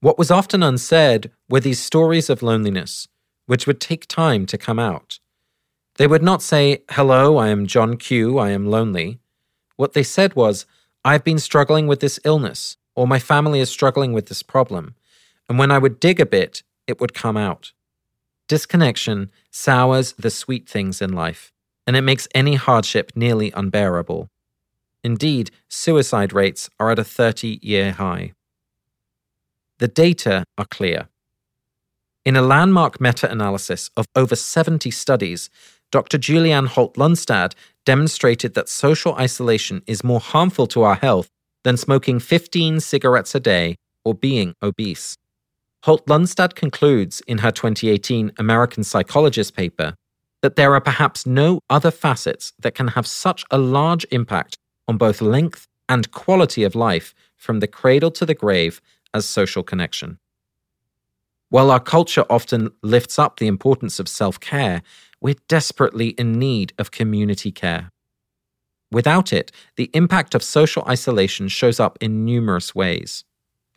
What 0.00 0.18
was 0.18 0.30
often 0.30 0.62
unsaid 0.62 1.32
were 1.48 1.60
these 1.60 1.80
stories 1.80 2.30
of 2.30 2.42
loneliness, 2.42 3.08
which 3.46 3.66
would 3.66 3.80
take 3.80 4.06
time 4.06 4.46
to 4.46 4.58
come 4.58 4.78
out. 4.78 5.18
They 5.98 6.06
would 6.06 6.22
not 6.22 6.42
say, 6.42 6.84
Hello, 6.90 7.38
I 7.38 7.48
am 7.48 7.66
John 7.66 7.96
Q, 7.96 8.38
I 8.38 8.50
am 8.50 8.66
lonely. 8.66 9.18
What 9.76 9.94
they 9.94 10.04
said 10.04 10.34
was, 10.34 10.64
I've 11.04 11.24
been 11.24 11.40
struggling 11.40 11.88
with 11.88 11.98
this 11.98 12.20
illness, 12.24 12.76
or 12.94 13.08
my 13.08 13.18
family 13.18 13.58
is 13.58 13.68
struggling 13.68 14.12
with 14.12 14.26
this 14.26 14.44
problem. 14.44 14.94
And 15.48 15.58
when 15.58 15.72
I 15.72 15.78
would 15.78 15.98
dig 15.98 16.20
a 16.20 16.26
bit, 16.26 16.62
it 16.86 17.00
would 17.00 17.14
come 17.14 17.36
out. 17.36 17.72
Disconnection 18.46 19.30
sours 19.50 20.12
the 20.12 20.30
sweet 20.30 20.68
things 20.68 21.02
in 21.02 21.12
life, 21.12 21.52
and 21.84 21.96
it 21.96 22.02
makes 22.02 22.28
any 22.32 22.54
hardship 22.54 23.10
nearly 23.16 23.50
unbearable. 23.50 24.28
Indeed, 25.02 25.50
suicide 25.68 26.32
rates 26.32 26.70
are 26.78 26.90
at 26.92 27.00
a 27.00 27.04
30 27.04 27.58
year 27.60 27.90
high. 27.92 28.34
The 29.78 29.88
data 29.88 30.44
are 30.56 30.64
clear. 30.64 31.08
In 32.24 32.36
a 32.36 32.42
landmark 32.42 33.00
meta 33.00 33.30
analysis 33.30 33.90
of 33.96 34.06
over 34.14 34.36
70 34.36 34.90
studies, 34.90 35.48
Dr. 35.90 36.18
Julianne 36.18 36.68
Holt 36.68 36.94
Lunstad 36.94 37.54
demonstrated 37.86 38.54
that 38.54 38.68
social 38.68 39.14
isolation 39.14 39.82
is 39.86 40.04
more 40.04 40.20
harmful 40.20 40.66
to 40.68 40.82
our 40.82 40.96
health 40.96 41.28
than 41.64 41.76
smoking 41.76 42.18
15 42.18 42.80
cigarettes 42.80 43.34
a 43.34 43.40
day 43.40 43.76
or 44.04 44.14
being 44.14 44.54
obese. 44.62 45.16
Holt 45.84 46.06
Lunstad 46.06 46.54
concludes 46.54 47.22
in 47.26 47.38
her 47.38 47.50
2018 47.50 48.32
American 48.38 48.84
Psychologist 48.84 49.54
paper 49.56 49.94
that 50.42 50.56
there 50.56 50.74
are 50.74 50.80
perhaps 50.80 51.26
no 51.26 51.60
other 51.70 51.90
facets 51.90 52.52
that 52.58 52.74
can 52.74 52.88
have 52.88 53.06
such 53.06 53.44
a 53.50 53.58
large 53.58 54.06
impact 54.10 54.56
on 54.86 54.96
both 54.96 55.20
length 55.20 55.66
and 55.88 56.10
quality 56.12 56.64
of 56.64 56.74
life 56.74 57.14
from 57.36 57.60
the 57.60 57.66
cradle 57.66 58.10
to 58.10 58.26
the 58.26 58.34
grave 58.34 58.80
as 59.14 59.24
social 59.24 59.62
connection. 59.62 60.18
While 61.50 61.70
our 61.70 61.80
culture 61.80 62.26
often 62.28 62.70
lifts 62.82 63.18
up 63.18 63.38
the 63.38 63.46
importance 63.46 63.98
of 63.98 64.08
self 64.08 64.38
care, 64.38 64.82
we're 65.20 65.36
desperately 65.48 66.08
in 66.10 66.38
need 66.38 66.72
of 66.78 66.90
community 66.90 67.50
care. 67.50 67.90
Without 68.90 69.32
it, 69.32 69.52
the 69.76 69.90
impact 69.92 70.34
of 70.34 70.42
social 70.42 70.84
isolation 70.88 71.48
shows 71.48 71.78
up 71.78 71.98
in 72.00 72.24
numerous 72.24 72.74
ways. 72.74 73.24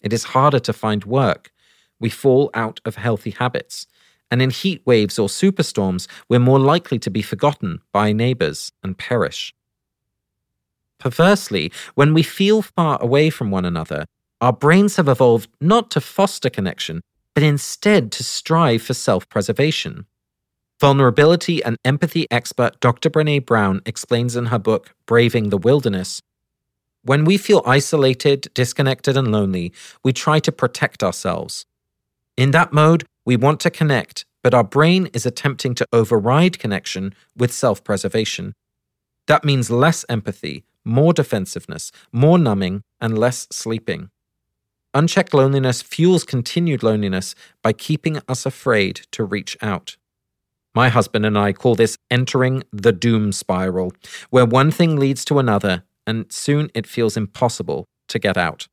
It 0.04 0.14
is 0.14 0.24
harder 0.26 0.60
to 0.60 0.74
find 0.74 1.04
work. 1.04 1.52
We 2.00 2.10
fall 2.10 2.50
out 2.54 2.80
of 2.86 2.96
healthy 2.96 3.32
habits. 3.32 3.88
And 4.30 4.42
in 4.42 4.50
heat 4.50 4.82
waves 4.86 5.20
or 5.20 5.28
superstorms, 5.28 6.08
we're 6.30 6.40
more 6.40 6.60
likely 6.60 6.98
to 7.00 7.10
be 7.10 7.22
forgotten 7.22 7.82
by 7.92 8.14
neighbors 8.14 8.72
and 8.82 8.98
perish. 8.98 9.54
Perversely, 11.00 11.72
when 11.96 12.14
we 12.14 12.24
feel 12.24 12.62
far 12.62 13.02
away 13.02 13.30
from 13.30 13.52
one 13.52 13.66
another, 13.66 14.06
our 14.40 14.54
brains 14.54 14.96
have 14.96 15.10
evolved 15.10 15.50
not 15.60 15.92
to 15.92 16.02
foster 16.02 16.50
connection, 16.50 17.02
but 17.34 17.44
instead 17.44 18.12
to 18.14 18.24
strive 18.24 18.82
for 18.82 18.94
self 18.94 19.28
preservation. 19.28 20.06
Vulnerability 20.82 21.64
and 21.64 21.78
empathy 21.86 22.26
expert 22.32 22.80
Dr. 22.80 23.12
Brene 23.12 23.46
Brown 23.46 23.84
explains 23.86 24.36
in 24.36 24.48
her 24.48 24.58
book, 24.58 24.96
Braving 25.06 25.52
the 25.52 25.58
Wilderness 25.60 26.24
When 27.04 27.24
we 27.24 27.38
feel 27.38 27.62
isolated, 27.68 28.48
disconnected, 28.56 29.16
and 29.16 29.32
lonely, 29.32 29.72
we 30.04 30.12
try 30.12 30.40
to 30.40 30.52
protect 30.52 31.04
ourselves. 31.04 31.68
In 32.36 32.50
that 32.50 32.74
mode, 32.74 33.04
we 33.26 33.38
want 33.38 33.60
to 33.60 33.70
connect, 33.70 34.26
but 34.42 34.56
our 34.56 34.64
brain 34.64 35.08
is 35.14 35.24
attempting 35.24 35.76
to 35.76 35.88
override 35.94 36.58
connection 36.58 37.14
with 37.38 37.54
self 37.54 37.84
preservation. 37.84 38.56
That 39.28 39.46
means 39.46 39.70
less 39.70 40.04
empathy, 40.10 40.64
more 40.84 41.14
defensiveness, 41.14 41.92
more 42.12 42.40
numbing, 42.40 42.82
and 43.00 43.20
less 43.20 43.48
sleeping. 43.52 44.10
Unchecked 44.96 45.36
loneliness 45.36 45.84
fuels 45.84 46.24
continued 46.24 46.82
loneliness 46.82 47.36
by 47.62 47.72
keeping 47.72 48.20
us 48.28 48.48
afraid 48.48 49.02
to 49.12 49.24
reach 49.24 49.56
out. 49.62 49.98
My 50.74 50.90
husband 50.90 51.26
and 51.26 51.38
I 51.38 51.52
call 51.52 51.76
this 51.76 51.98
entering 52.10 52.64
the 52.72 52.94
doom 52.94 53.32
spiral, 53.32 53.94
where 54.30 54.46
one 54.46 54.72
thing 54.72 54.96
leads 54.96 55.26
to 55.26 55.40
another, 55.40 55.84
and 56.08 56.32
soon 56.32 56.70
it 56.74 56.88
feels 56.88 57.18
impossible 57.18 57.88
to 58.08 58.20
get 58.20 58.38
out. 58.38 58.68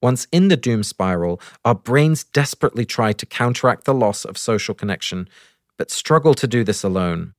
Once 0.00 0.26
in 0.32 0.48
the 0.48 0.56
doom 0.56 0.82
spiral, 0.82 1.40
our 1.64 1.74
brains 1.74 2.24
desperately 2.24 2.84
try 2.84 3.12
to 3.12 3.26
counteract 3.26 3.84
the 3.84 3.94
loss 3.94 4.24
of 4.24 4.36
social 4.38 4.74
connection, 4.74 5.28
but 5.76 5.90
struggle 5.90 6.34
to 6.34 6.46
do 6.48 6.64
this 6.64 6.82
alone. 6.82 7.34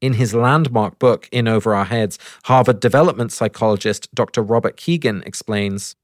In 0.00 0.14
his 0.14 0.32
landmark 0.32 0.98
book, 0.98 1.28
In 1.30 1.46
Over 1.46 1.74
Our 1.74 1.84
Heads, 1.84 2.18
Harvard 2.44 2.80
development 2.80 3.32
psychologist 3.32 4.08
Dr. 4.14 4.42
Robert 4.42 4.76
Kegan 4.78 5.22
explains 5.26 5.94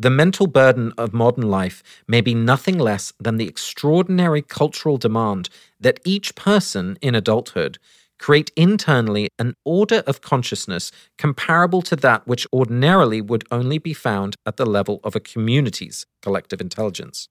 the 0.00 0.10
mental 0.10 0.46
burden 0.46 0.92
of 0.96 1.12
modern 1.12 1.50
life 1.50 1.82
may 2.06 2.20
be 2.20 2.32
nothing 2.32 2.78
less 2.78 3.12
than 3.18 3.36
the 3.36 3.48
extraordinary 3.48 4.40
cultural 4.40 4.96
demand 4.96 5.48
that 5.80 5.98
each 6.04 6.36
person 6.36 6.96
in 7.02 7.16
adulthood 7.16 7.78
create 8.20 8.52
internally 8.56 9.28
an 9.38 9.54
order 9.64 10.02
of 10.06 10.20
consciousness 10.20 10.92
comparable 11.18 11.82
to 11.82 11.96
that 11.96 12.26
which 12.26 12.46
ordinarily 12.52 13.20
would 13.20 13.44
only 13.50 13.78
be 13.78 13.92
found 13.92 14.36
at 14.46 14.56
the 14.56 14.66
level 14.66 15.00
of 15.02 15.16
a 15.16 15.20
community's 15.20 16.06
collective 16.22 16.60
intelligence. 16.60 17.28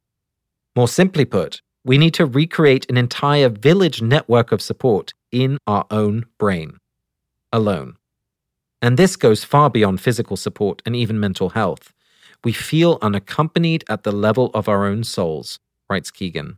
More 0.75 0.87
simply 0.87 1.25
put, 1.25 1.61
we 1.85 1.97
need 1.97 2.13
to 2.15 2.25
recreate 2.25 2.85
an 2.89 2.97
entire 2.97 3.49
village 3.49 4.01
network 4.01 4.51
of 4.51 4.61
support 4.61 5.13
in 5.31 5.57
our 5.67 5.85
own 5.89 6.25
brain, 6.37 6.77
alone. 7.51 7.95
And 8.81 8.97
this 8.97 9.15
goes 9.15 9.43
far 9.43 9.69
beyond 9.69 10.01
physical 10.01 10.37
support 10.37 10.81
and 10.85 10.95
even 10.95 11.19
mental 11.19 11.49
health 11.49 11.93
we 12.47 12.53
feel 12.53 12.97
unaccompanied 13.01 13.83
at 13.89 14.03
the 14.03 14.11
level 14.13 14.51
of 14.53 14.69
our 14.69 14.85
own 14.85 15.03
souls, 15.03 15.59
writes 15.89 16.09
Kegan. 16.09 16.57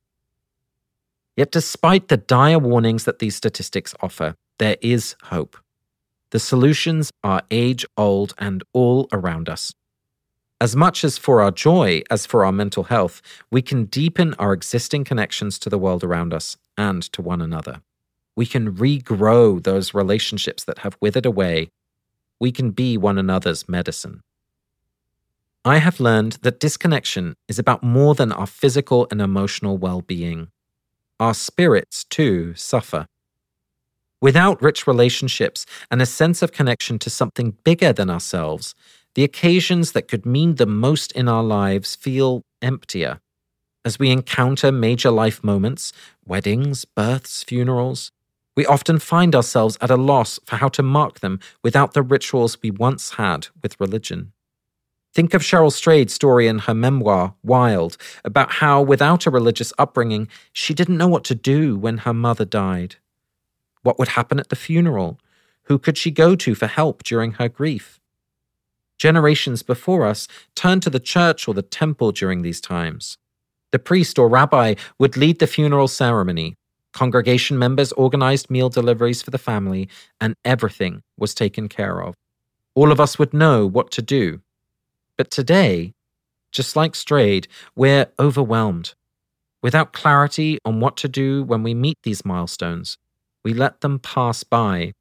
Yet, 1.35 1.49
despite 1.49 2.09
the 2.09 2.17
dire 2.17 2.59
warnings 2.59 3.05
that 3.05 3.17
these 3.17 3.35
statistics 3.35 3.95
offer, 3.99 4.35
there 4.59 4.77
is 4.81 5.15
hope. 5.23 5.57
The 6.29 6.37
solutions 6.37 7.11
are 7.23 7.41
age 7.49 7.87
old 7.97 8.35
and 8.37 8.61
all 8.71 9.07
around 9.11 9.49
us. 9.49 9.73
As 10.61 10.75
much 10.75 11.03
as 11.03 11.17
for 11.17 11.41
our 11.41 11.49
joy 11.49 12.03
as 12.11 12.23
for 12.23 12.45
our 12.45 12.51
mental 12.51 12.83
health, 12.83 13.19
we 13.49 13.63
can 13.63 13.85
deepen 13.85 14.35
our 14.35 14.53
existing 14.53 15.05
connections 15.05 15.57
to 15.57 15.71
the 15.71 15.79
world 15.79 16.03
around 16.03 16.35
us 16.35 16.55
and 16.77 17.01
to 17.13 17.23
one 17.23 17.41
another. 17.41 17.81
We 18.35 18.45
can 18.45 18.75
regrow 18.75 19.63
those 19.63 19.95
relationships 19.95 20.63
that 20.65 20.77
have 20.85 20.99
withered 21.01 21.25
away. 21.25 21.71
We 22.39 22.51
can 22.51 22.69
be 22.69 22.95
one 22.95 23.17
another's 23.17 23.67
medicine. 23.67 24.21
I 25.65 25.79
have 25.79 25.99
learned 25.99 26.33
that 26.41 26.59
disconnection 26.59 27.35
is 27.47 27.59
about 27.59 27.83
more 27.83 28.15
than 28.15 28.31
our 28.31 28.47
physical 28.47 29.07
and 29.11 29.21
emotional 29.21 29.77
well 29.77 30.01
being. 30.01 30.47
Our 31.19 31.33
spirits, 31.33 32.05
too, 32.05 32.55
suffer. 32.55 33.07
Without 34.21 34.61
rich 34.61 34.87
relationships 34.87 35.65
and 35.91 36.01
a 36.01 36.05
sense 36.05 36.41
of 36.41 36.51
connection 36.53 36.97
to 36.99 37.09
something 37.09 37.57
bigger 37.63 37.93
than 37.93 38.09
ourselves, 38.09 38.73
the 39.15 39.23
occasions 39.23 39.91
that 39.93 40.07
could 40.07 40.25
mean 40.25 40.55
the 40.55 40.65
most 40.65 41.11
in 41.13 41.27
our 41.27 41.43
lives 41.43 41.95
feel 41.95 42.43
emptier. 42.61 43.19
As 43.85 43.99
we 43.99 44.11
encounter 44.11 44.71
major 44.71 45.11
life 45.11 45.43
moments, 45.43 45.93
weddings, 46.25 46.85
births, 46.85 47.43
funerals, 47.43 48.11
We 48.59 48.65
often 48.65 48.99
find 48.99 49.35
ourselves 49.35 49.77
at 49.79 49.89
a 49.89 49.95
loss 49.95 50.37
for 50.45 50.57
how 50.57 50.67
to 50.69 50.83
mark 50.83 51.21
them 51.21 51.39
without 51.63 51.93
the 51.93 52.01
rituals 52.01 52.57
we 52.61 52.71
once 52.71 53.11
had 53.11 53.47
with 53.63 53.79
religion. 53.79 54.33
Think 55.13 55.33
of 55.33 55.41
Cheryl 55.41 55.71
Strayed's 55.71 56.13
story 56.13 56.47
in 56.47 56.59
her 56.59 56.73
memoir, 56.73 57.33
Wild, 57.43 57.97
about 58.23 58.51
how, 58.53 58.81
without 58.81 59.25
a 59.25 59.31
religious 59.31 59.73
upbringing, 59.79 60.27
she 60.53 60.73
didn't 60.73 60.97
know 60.97 61.07
what 61.07 61.23
to 61.25 61.35
do 61.35 61.75
when 61.75 61.99
her 61.99 62.13
mother 62.13 62.45
died. 62.45 62.97
What 63.81 63.97
would 63.97 64.09
happen 64.09 64.39
at 64.39 64.49
the 64.49 64.55
funeral? 64.55 65.19
Who 65.63 65.79
could 65.79 65.97
she 65.97 66.11
go 66.11 66.35
to 66.35 66.53
for 66.53 66.67
help 66.67 67.03
during 67.03 67.33
her 67.33 67.49
grief? 67.49 67.99
Generations 68.99 69.63
before 69.63 70.05
us 70.05 70.27
turned 70.55 70.83
to 70.83 70.89
the 70.89 70.99
church 70.99 71.47
or 71.47 71.53
the 71.53 71.61
temple 71.61 72.11
during 72.11 72.41
these 72.41 72.61
times. 72.61 73.17
The 73.71 73.79
priest 73.79 74.19
or 74.19 74.27
rabbi 74.27 74.75
would 74.99 75.17
lead 75.17 75.39
the 75.39 75.47
funeral 75.47 75.87
ceremony. 75.87 76.55
Congregation 76.91 77.57
members 77.57 77.91
organized 77.93 78.49
meal 78.49 78.69
deliveries 78.69 79.21
for 79.21 79.31
the 79.31 79.37
family, 79.37 79.87
and 80.19 80.35
everything 80.43 81.01
was 81.17 81.33
taken 81.33 81.69
care 81.69 82.01
of. 82.01 82.15
All 82.75 82.91
of 82.91 82.99
us 82.99 83.17
would 83.17 83.33
know 83.33 83.65
what 83.65 83.91
to 83.91 84.01
do. 84.01 84.41
But 85.19 85.31
today, 85.31 85.91
just 86.53 86.77
like 86.77 86.95
Strayed, 86.95 87.49
we're 87.75 88.07
overwhelmed. 88.17 88.93
Without 89.61 89.91
clarity 89.91 90.59
on 90.63 90.79
what 90.79 90.95
to 90.95 91.09
do 91.09 91.43
when 91.43 91.61
we 91.61 91.73
meet 91.73 91.97
these 92.03 92.23
milestones, 92.23 92.97
we 93.43 93.53
let 93.53 93.81
them 93.81 93.99
pass 93.99 94.45
by, 94.45 94.93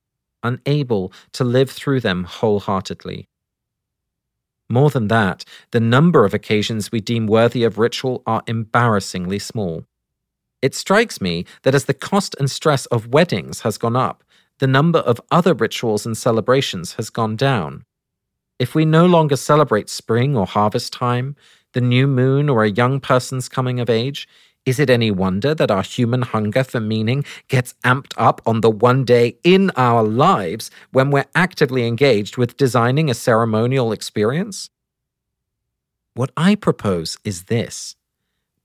unable 0.42 1.12
to 1.34 1.44
live 1.44 1.70
through 1.70 2.00
them 2.00 2.24
wholeheartedly. 2.24 3.26
More 4.68 4.90
than 4.90 5.06
that, 5.06 5.44
the 5.70 5.78
number 5.78 6.24
of 6.24 6.34
occasions 6.34 6.90
we 6.90 7.00
deem 7.00 7.28
worthy 7.28 7.62
of 7.62 7.78
ritual 7.78 8.24
are 8.26 8.42
embarrassingly 8.48 9.38
small. 9.38 9.84
It 10.60 10.74
strikes 10.74 11.20
me 11.20 11.44
that 11.62 11.76
as 11.76 11.84
the 11.84 11.94
cost 11.94 12.34
and 12.40 12.50
stress 12.50 12.86
of 12.86 13.14
weddings 13.14 13.60
has 13.60 13.78
gone 13.78 13.94
up, 13.94 14.24
the 14.58 14.66
number 14.66 14.98
of 14.98 15.20
other 15.30 15.54
rituals 15.54 16.04
and 16.04 16.18
celebrations 16.18 16.94
has 16.94 17.08
gone 17.08 17.36
down. 17.36 17.84
If 18.58 18.74
we 18.74 18.84
no 18.84 19.06
longer 19.06 19.36
celebrate 19.36 19.88
spring 19.88 20.36
or 20.36 20.44
harvest 20.44 20.92
time, 20.92 21.36
the 21.74 21.80
new 21.80 22.08
moon, 22.08 22.48
or 22.48 22.64
a 22.64 22.70
young 22.70 22.98
person's 22.98 23.48
coming 23.48 23.78
of 23.78 23.88
age, 23.88 24.26
is 24.66 24.80
it 24.80 24.90
any 24.90 25.12
wonder 25.12 25.54
that 25.54 25.70
our 25.70 25.82
human 25.82 26.22
hunger 26.22 26.64
for 26.64 26.80
meaning 26.80 27.24
gets 27.46 27.74
amped 27.84 28.14
up 28.16 28.42
on 28.44 28.60
the 28.60 28.70
one 28.70 29.04
day 29.04 29.36
in 29.44 29.70
our 29.76 30.02
lives 30.02 30.72
when 30.90 31.10
we're 31.10 31.24
actively 31.36 31.86
engaged 31.86 32.36
with 32.36 32.56
designing 32.56 33.08
a 33.08 33.14
ceremonial 33.14 33.92
experience? 33.92 34.68
What 36.14 36.32
I 36.36 36.56
propose 36.56 37.16
is 37.24 37.44
this. 37.44 37.94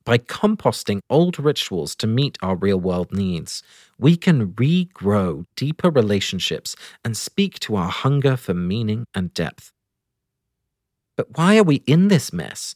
By 0.05 0.17
composting 0.17 1.01
old 1.09 1.39
rituals 1.39 1.95
to 1.97 2.07
meet 2.07 2.37
our 2.41 2.55
real 2.55 2.79
world 2.79 3.13
needs, 3.13 3.61
we 3.99 4.17
can 4.17 4.53
regrow 4.53 5.45
deeper 5.55 5.91
relationships 5.91 6.75
and 7.05 7.15
speak 7.15 7.59
to 7.59 7.75
our 7.75 7.89
hunger 7.89 8.35
for 8.35 8.55
meaning 8.55 9.05
and 9.13 9.31
depth. 9.35 9.71
But 11.15 11.37
why 11.37 11.57
are 11.57 11.63
we 11.63 11.83
in 11.87 12.07
this 12.07 12.33
mess? 12.33 12.75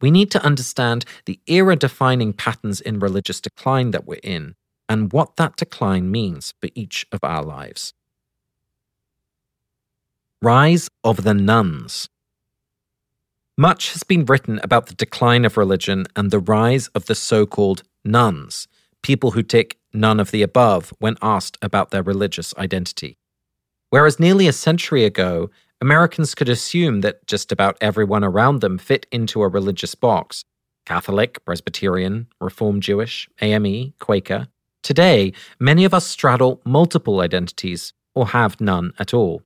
We 0.00 0.10
need 0.10 0.30
to 0.32 0.44
understand 0.44 1.04
the 1.24 1.40
era 1.46 1.76
defining 1.76 2.32
patterns 2.32 2.80
in 2.80 3.00
religious 3.00 3.40
decline 3.40 3.90
that 3.90 4.06
we're 4.06 4.20
in 4.22 4.54
and 4.88 5.12
what 5.12 5.36
that 5.36 5.56
decline 5.56 6.10
means 6.10 6.54
for 6.60 6.70
each 6.74 7.06
of 7.12 7.20
our 7.22 7.42
lives. 7.42 7.94
Rise 10.40 10.88
of 11.02 11.24
the 11.24 11.34
Nones. 11.34 12.08
Much 13.56 13.92
has 13.92 14.04
been 14.04 14.24
written 14.24 14.60
about 14.62 14.86
the 14.86 14.94
decline 14.94 15.44
of 15.44 15.56
religion 15.56 16.06
and 16.14 16.30
the 16.30 16.38
rise 16.38 16.86
of 16.88 17.06
the 17.06 17.14
so 17.16 17.44
called 17.44 17.82
nones, 18.04 18.68
people 19.02 19.32
who 19.32 19.42
tick 19.42 19.78
none 19.92 20.20
of 20.20 20.30
the 20.30 20.42
above 20.42 20.94
when 21.00 21.16
asked 21.20 21.58
about 21.60 21.90
their 21.90 22.04
religious 22.04 22.54
identity. 22.56 23.18
Whereas 23.90 24.20
nearly 24.20 24.46
a 24.46 24.52
century 24.52 25.04
ago, 25.04 25.50
Americans 25.80 26.34
could 26.34 26.48
assume 26.48 27.02
that 27.02 27.24
just 27.26 27.52
about 27.52 27.78
everyone 27.80 28.24
around 28.24 28.60
them 28.60 28.78
fit 28.78 29.06
into 29.12 29.42
a 29.42 29.48
religious 29.48 29.94
box 29.94 30.44
Catholic, 30.86 31.44
Presbyterian, 31.44 32.26
Reformed 32.40 32.82
Jewish, 32.82 33.28
AME, 33.42 33.92
Quaker. 33.98 34.48
Today, 34.82 35.34
many 35.60 35.84
of 35.84 35.92
us 35.92 36.06
straddle 36.06 36.62
multiple 36.64 37.20
identities 37.20 37.92
or 38.14 38.28
have 38.28 38.58
none 38.58 38.94
at 38.98 39.12
all. 39.12 39.42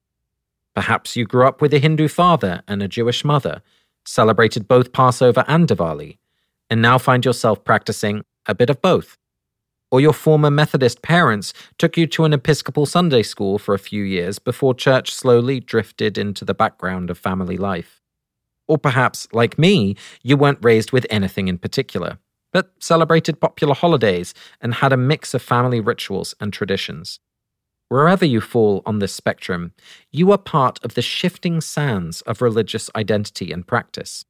Perhaps 0.75 1.17
you 1.17 1.27
grew 1.27 1.47
up 1.47 1.61
with 1.61 1.75
a 1.75 1.81
Hindu 1.81 2.07
father 2.07 2.63
and 2.69 2.81
a 2.81 2.89
Jewish 2.89 3.25
mother, 3.25 3.61
celebrated 4.05 4.69
both 4.69 4.93
Passover 4.93 5.45
and 5.49 5.67
Diwali, 5.67 6.19
and 6.71 6.81
now 6.81 6.97
find 6.97 7.25
yourself 7.25 7.65
practicing 7.65 8.25
a 8.47 8.55
bit 8.55 8.71
of 8.71 8.81
both 8.81 9.19
or 9.93 10.01
your 10.01 10.15
former 10.15 10.51
Methodist 10.51 11.03
parents 11.03 11.53
took 11.77 11.99
you 11.99 12.07
to 12.09 12.25
an 12.25 12.33
Episcopal 12.33 12.87
Sunday 12.87 13.23
school 13.23 13.59
for 13.59 13.75
a 13.75 13.79
few 13.79 14.03
years 14.03 14.39
before 14.39 14.75
church 14.75 15.15
slowly 15.15 15.61
drifted 15.61 16.17
into 16.17 16.47
the 16.47 16.55
background 16.55 17.11
of 17.11 17.19
family 17.19 17.59
life. 17.59 18.01
Or 18.67 18.79
perhaps, 18.79 19.29
like 19.33 19.59
me, 19.59 19.97
you 20.23 20.39
weren't 20.39 20.65
raised 20.65 20.93
with 20.93 21.07
anything 21.11 21.47
in 21.47 21.59
particular, 21.59 22.19
but 22.55 22.73
celebrated 22.79 23.39
popular 23.39 23.75
holidays 23.75 24.33
and 24.63 24.75
had 24.75 24.95
a 24.95 24.97
mix 24.97 25.35
of 25.35 25.43
family 25.43 25.79
rituals 25.79 26.35
and 26.41 26.55
traditions. 26.55 27.21
Wherever 27.91 28.25
you 28.25 28.41
fall 28.41 28.81
on 28.87 28.99
this 28.99 29.13
spectrum, 29.13 29.75
you 30.11 30.33
are 30.33 30.39
part 30.39 30.83
of 30.83 30.95
the 30.95 31.03
shifting 31.03 31.61
sands 31.61 32.23
of 32.23 32.41
religious 32.41 32.89
identity 32.97 33.53
and 33.53 33.67
practice. 33.67 34.25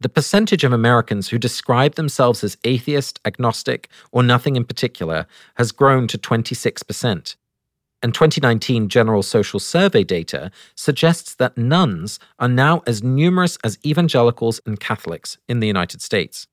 The 0.00 0.08
percentage 0.08 0.64
of 0.64 0.72
Americans 0.72 1.28
who 1.28 1.38
describe 1.38 1.96
themselves 1.96 2.42
as 2.42 2.56
atheist, 2.64 3.20
agnostic, 3.26 3.90
or 4.12 4.22
nothing 4.22 4.56
in 4.56 4.64
particular 4.64 5.26
has 5.56 5.72
grown 5.72 6.08
to 6.08 6.16
26%. 6.16 7.36
And 8.02 8.14
2019 8.14 8.88
General 8.88 9.22
Social 9.22 9.60
Survey 9.60 10.02
data 10.04 10.50
suggests 10.74 11.34
that 11.34 11.58
nones 11.58 12.18
are 12.38 12.48
now 12.48 12.82
as 12.86 13.02
numerous 13.02 13.58
as 13.62 13.78
evangelicals 13.84 14.58
and 14.64 14.80
Catholics 14.80 15.36
in 15.48 15.60
the 15.60 15.66
United 15.66 16.00
States. 16.00 16.46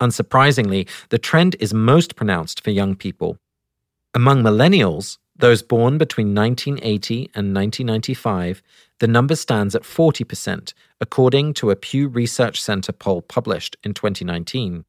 Unsurprisingly, 0.00 0.88
the 1.10 1.18
trend 1.18 1.56
is 1.60 1.74
most 1.74 2.16
pronounced 2.16 2.64
for 2.64 2.70
young 2.70 2.94
people. 2.94 3.38
Among 4.14 4.42
millennials, 4.42 5.18
those 5.36 5.62
born 5.62 5.98
between 5.98 6.34
1980 6.34 7.30
and 7.34 7.54
1995, 7.54 8.62
the 9.00 9.08
number 9.08 9.34
stands 9.34 9.74
at 9.74 9.82
40%, 9.82 10.72
according 11.00 11.54
to 11.54 11.70
a 11.70 11.76
Pew 11.76 12.08
Research 12.08 12.62
Center 12.62 12.92
poll 12.92 13.20
published 13.22 13.76
in 13.82 13.94
2019. 13.94 14.84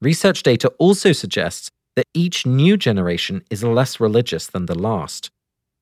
Research 0.00 0.42
data 0.42 0.68
also 0.78 1.12
suggests 1.12 1.70
that 1.94 2.06
each 2.12 2.44
new 2.44 2.76
generation 2.76 3.42
is 3.50 3.64
less 3.64 4.00
religious 4.00 4.46
than 4.46 4.66
the 4.66 4.78
last. 4.78 5.30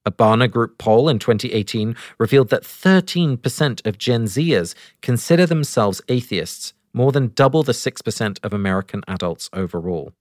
A 0.07 0.13
Barna 0.13 0.51
Group 0.51 0.77
poll 0.77 1.09
in 1.09 1.19
2018 1.19 1.97
revealed 2.19 2.51
that 2.51 2.63
13% 2.63 3.87
of 3.87 3.99
Gen 3.99 4.25
Zers 4.27 4.75
consider 5.01 5.47
themselves 5.47 6.03
atheists, 6.09 6.75
more 6.93 7.11
than 7.11 7.33
double 7.35 7.63
the 7.63 7.73
6% 7.73 8.39
of 8.45 8.53
American 8.53 9.03
adults 9.09 9.49
overall. 9.53 10.13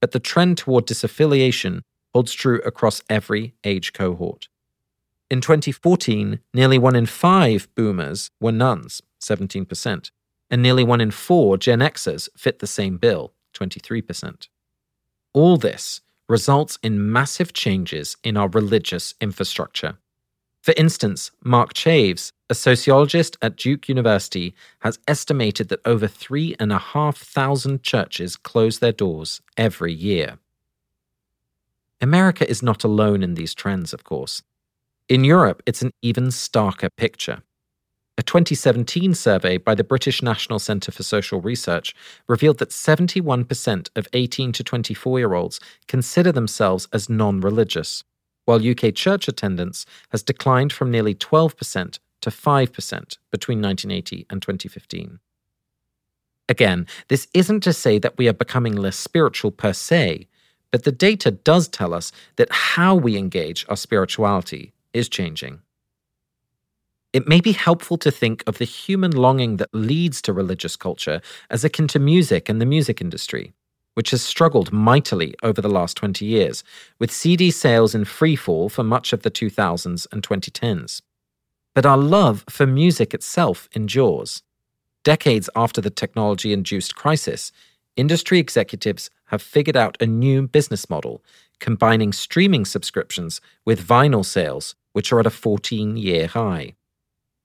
But 0.00 0.12
the 0.12 0.20
trend 0.20 0.56
toward 0.56 0.86
disaffiliation 0.86 1.82
holds 2.14 2.32
true 2.32 2.60
across 2.64 3.02
every 3.08 3.54
age 3.64 3.92
cohort. 3.92 4.48
In 5.30 5.40
2014, 5.40 6.40
nearly 6.52 6.78
one 6.78 6.96
in 6.96 7.06
five 7.06 7.68
boomers 7.74 8.30
were 8.40 8.52
nones, 8.52 9.00
17%, 9.20 10.10
and 10.50 10.62
nearly 10.62 10.82
one 10.82 11.00
in 11.00 11.12
four 11.12 11.56
Gen 11.56 11.78
Xers 11.78 12.28
fit 12.36 12.58
the 12.58 12.66
same 12.66 12.96
bill, 12.96 13.32
23%. 13.54 14.48
All 15.32 15.56
this 15.56 16.00
results 16.28 16.78
in 16.82 17.12
massive 17.12 17.52
changes 17.52 18.16
in 18.24 18.36
our 18.36 18.48
religious 18.48 19.14
infrastructure. 19.20 19.98
For 20.62 20.74
instance, 20.76 21.30
Mark 21.42 21.72
Chaves, 21.74 22.32
a 22.50 22.54
sociologist 22.54 23.36
at 23.40 23.56
Duke 23.56 23.88
University, 23.88 24.54
has 24.80 24.98
estimated 25.08 25.68
that 25.68 25.80
over 25.86 26.06
3,500 26.06 27.82
churches 27.82 28.36
close 28.36 28.78
their 28.78 28.92
doors 28.92 29.40
every 29.56 29.92
year. 29.92 30.38
America 32.00 32.48
is 32.48 32.62
not 32.62 32.84
alone 32.84 33.22
in 33.22 33.34
these 33.34 33.54
trends, 33.54 33.92
of 33.92 34.04
course. 34.04 34.42
In 35.08 35.24
Europe, 35.24 35.62
it's 35.66 35.82
an 35.82 35.92
even 36.02 36.28
starker 36.28 36.88
picture. 36.96 37.42
A 38.16 38.22
2017 38.22 39.14
survey 39.14 39.56
by 39.56 39.74
the 39.74 39.84
British 39.84 40.22
National 40.22 40.58
Centre 40.58 40.92
for 40.92 41.02
Social 41.02 41.40
Research 41.40 41.94
revealed 42.28 42.58
that 42.58 42.68
71% 42.70 43.88
of 43.96 44.08
18 44.12 44.52
to 44.52 44.62
24 44.62 45.18
year 45.18 45.34
olds 45.34 45.58
consider 45.88 46.30
themselves 46.30 46.86
as 46.92 47.08
non 47.08 47.40
religious, 47.40 48.04
while 48.44 48.66
UK 48.66 48.94
church 48.94 49.26
attendance 49.26 49.86
has 50.10 50.22
declined 50.22 50.72
from 50.72 50.90
nearly 50.90 51.14
12% 51.14 51.98
to 52.20 52.30
5% 52.30 53.18
between 53.30 53.62
1980 53.62 54.26
and 54.28 54.42
2015. 54.42 55.18
Again, 56.48 56.86
this 57.08 57.28
isn't 57.32 57.60
to 57.60 57.72
say 57.72 57.98
that 57.98 58.18
we 58.18 58.28
are 58.28 58.34
becoming 58.34 58.74
less 58.74 58.96
spiritual 58.96 59.50
per 59.50 59.72
se, 59.72 60.26
but 60.70 60.84
the 60.84 60.92
data 60.92 61.30
does 61.30 61.68
tell 61.68 61.92
us 61.92 62.12
that 62.36 62.52
how 62.52 62.94
we 62.94 63.16
engage 63.16 63.66
our 63.68 63.76
spirituality 63.76 64.72
is 64.92 65.08
changing. 65.08 65.60
It 67.12 67.26
may 67.26 67.40
be 67.40 67.52
helpful 67.52 67.96
to 67.98 68.10
think 68.10 68.44
of 68.46 68.58
the 68.58 68.64
human 68.64 69.10
longing 69.10 69.56
that 69.56 69.74
leads 69.74 70.22
to 70.22 70.32
religious 70.32 70.76
culture 70.76 71.20
as 71.50 71.64
akin 71.64 71.88
to 71.88 71.98
music 71.98 72.48
and 72.48 72.60
the 72.60 72.66
music 72.66 73.00
industry, 73.00 73.52
which 73.94 74.10
has 74.12 74.22
struggled 74.22 74.72
mightily 74.72 75.34
over 75.42 75.60
the 75.60 75.68
last 75.68 75.96
20 75.96 76.24
years, 76.24 76.62
with 77.00 77.10
CD 77.10 77.50
sales 77.50 77.96
in 77.96 78.04
freefall 78.04 78.70
for 78.70 78.84
much 78.84 79.12
of 79.12 79.22
the 79.22 79.30
2000s 79.30 80.06
and 80.12 80.22
2010s. 80.22 81.02
But 81.74 81.86
our 81.86 81.98
love 81.98 82.44
for 82.48 82.66
music 82.66 83.12
itself 83.12 83.68
endures. 83.72 84.44
Decades 85.02 85.50
after 85.56 85.80
the 85.80 85.90
technology 85.90 86.52
induced 86.52 86.94
crisis, 86.94 87.50
industry 87.96 88.38
executives 88.38 89.10
have 89.26 89.42
figured 89.42 89.76
out 89.76 89.96
a 90.00 90.06
new 90.06 90.46
business 90.46 90.88
model, 90.90 91.24
combining 91.58 92.12
streaming 92.12 92.64
subscriptions 92.64 93.40
with 93.64 93.86
vinyl 93.86 94.24
sales, 94.24 94.74
which 94.92 95.12
are 95.12 95.20
at 95.20 95.26
a 95.26 95.30
14 95.30 95.96
year 95.96 96.26
high. 96.26 96.74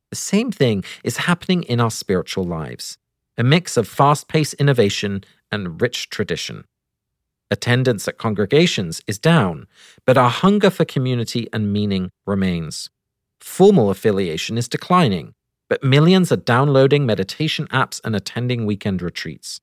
The 0.10 0.16
same 0.16 0.52
thing 0.52 0.84
is 1.04 1.18
happening 1.18 1.64
in 1.64 1.80
our 1.80 1.92
spiritual 1.92 2.46
lives 2.46 2.98
a 3.38 3.44
mix 3.44 3.76
of 3.76 3.88
fast 3.88 4.30
paced 4.30 4.54
innovation 4.56 5.24
and 5.52 5.82
rich 5.82 6.10
tradition. 6.10 6.64
Attendance 7.52 8.08
at 8.08 8.18
congregations 8.18 9.02
is 9.08 9.20
down, 9.20 9.68
but 10.06 10.18
our 10.18 10.30
hunger 10.30 10.70
for 10.70 10.86
community 10.86 11.48
and 11.52 11.72
meaning 11.72 12.10
remains. 12.26 12.90
Formal 13.40 13.90
affiliation 13.90 14.58
is 14.58 14.68
declining, 14.70 15.34
but 15.70 15.84
millions 15.84 16.32
are 16.32 16.38
downloading 16.38 17.06
meditation 17.06 17.68
apps 17.68 18.00
and 18.04 18.16
attending 18.16 18.66
weekend 18.66 19.02
retreats. 19.02 19.60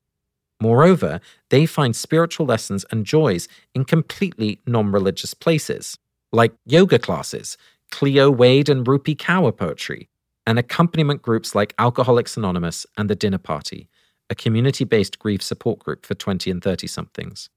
Moreover, 0.62 1.20
they 1.51 1.66
find 1.66 1.96
spiritual 1.96 2.46
lessons 2.46 2.87
and 2.92 3.05
joys 3.05 3.48
in 3.75 3.85
completely 3.85 4.61
non 4.64 4.92
religious 4.92 5.35
places, 5.35 5.98
like 6.31 6.55
yoga 6.64 7.01
classes, 7.01 7.57
Cleo 7.90 8.31
Wade 8.31 8.68
and 8.68 8.87
Rupi 8.87 9.16
Kaur 9.16 9.57
poetry, 9.57 10.09
and 10.46 10.61
accompaniment 10.61 11.20
groups 11.20 11.57
like 11.57 11.75
Alcoholics 11.81 12.37
Anonymous 12.37 12.87
and 12.96 13.11
The 13.11 13.16
Dinner 13.16 13.38
Party, 13.38 13.88
a 14.31 14.37
community 14.37 14.85
based 14.85 15.18
grief 15.18 15.42
support 15.42 15.81
group 15.81 16.07
for 16.07 16.14
20 16.14 16.48
and 16.48 16.62
30 16.62 16.87
somethings. 16.87 17.51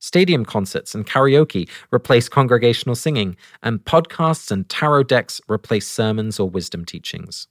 Stadium 0.00 0.44
concerts 0.44 0.96
and 0.96 1.06
karaoke 1.06 1.68
replace 1.94 2.28
congregational 2.28 2.96
singing, 2.96 3.36
and 3.62 3.84
podcasts 3.84 4.50
and 4.50 4.68
tarot 4.68 5.04
decks 5.04 5.40
replace 5.48 5.86
sermons 5.86 6.40
or 6.40 6.50
wisdom 6.50 6.84
teachings. 6.84 7.46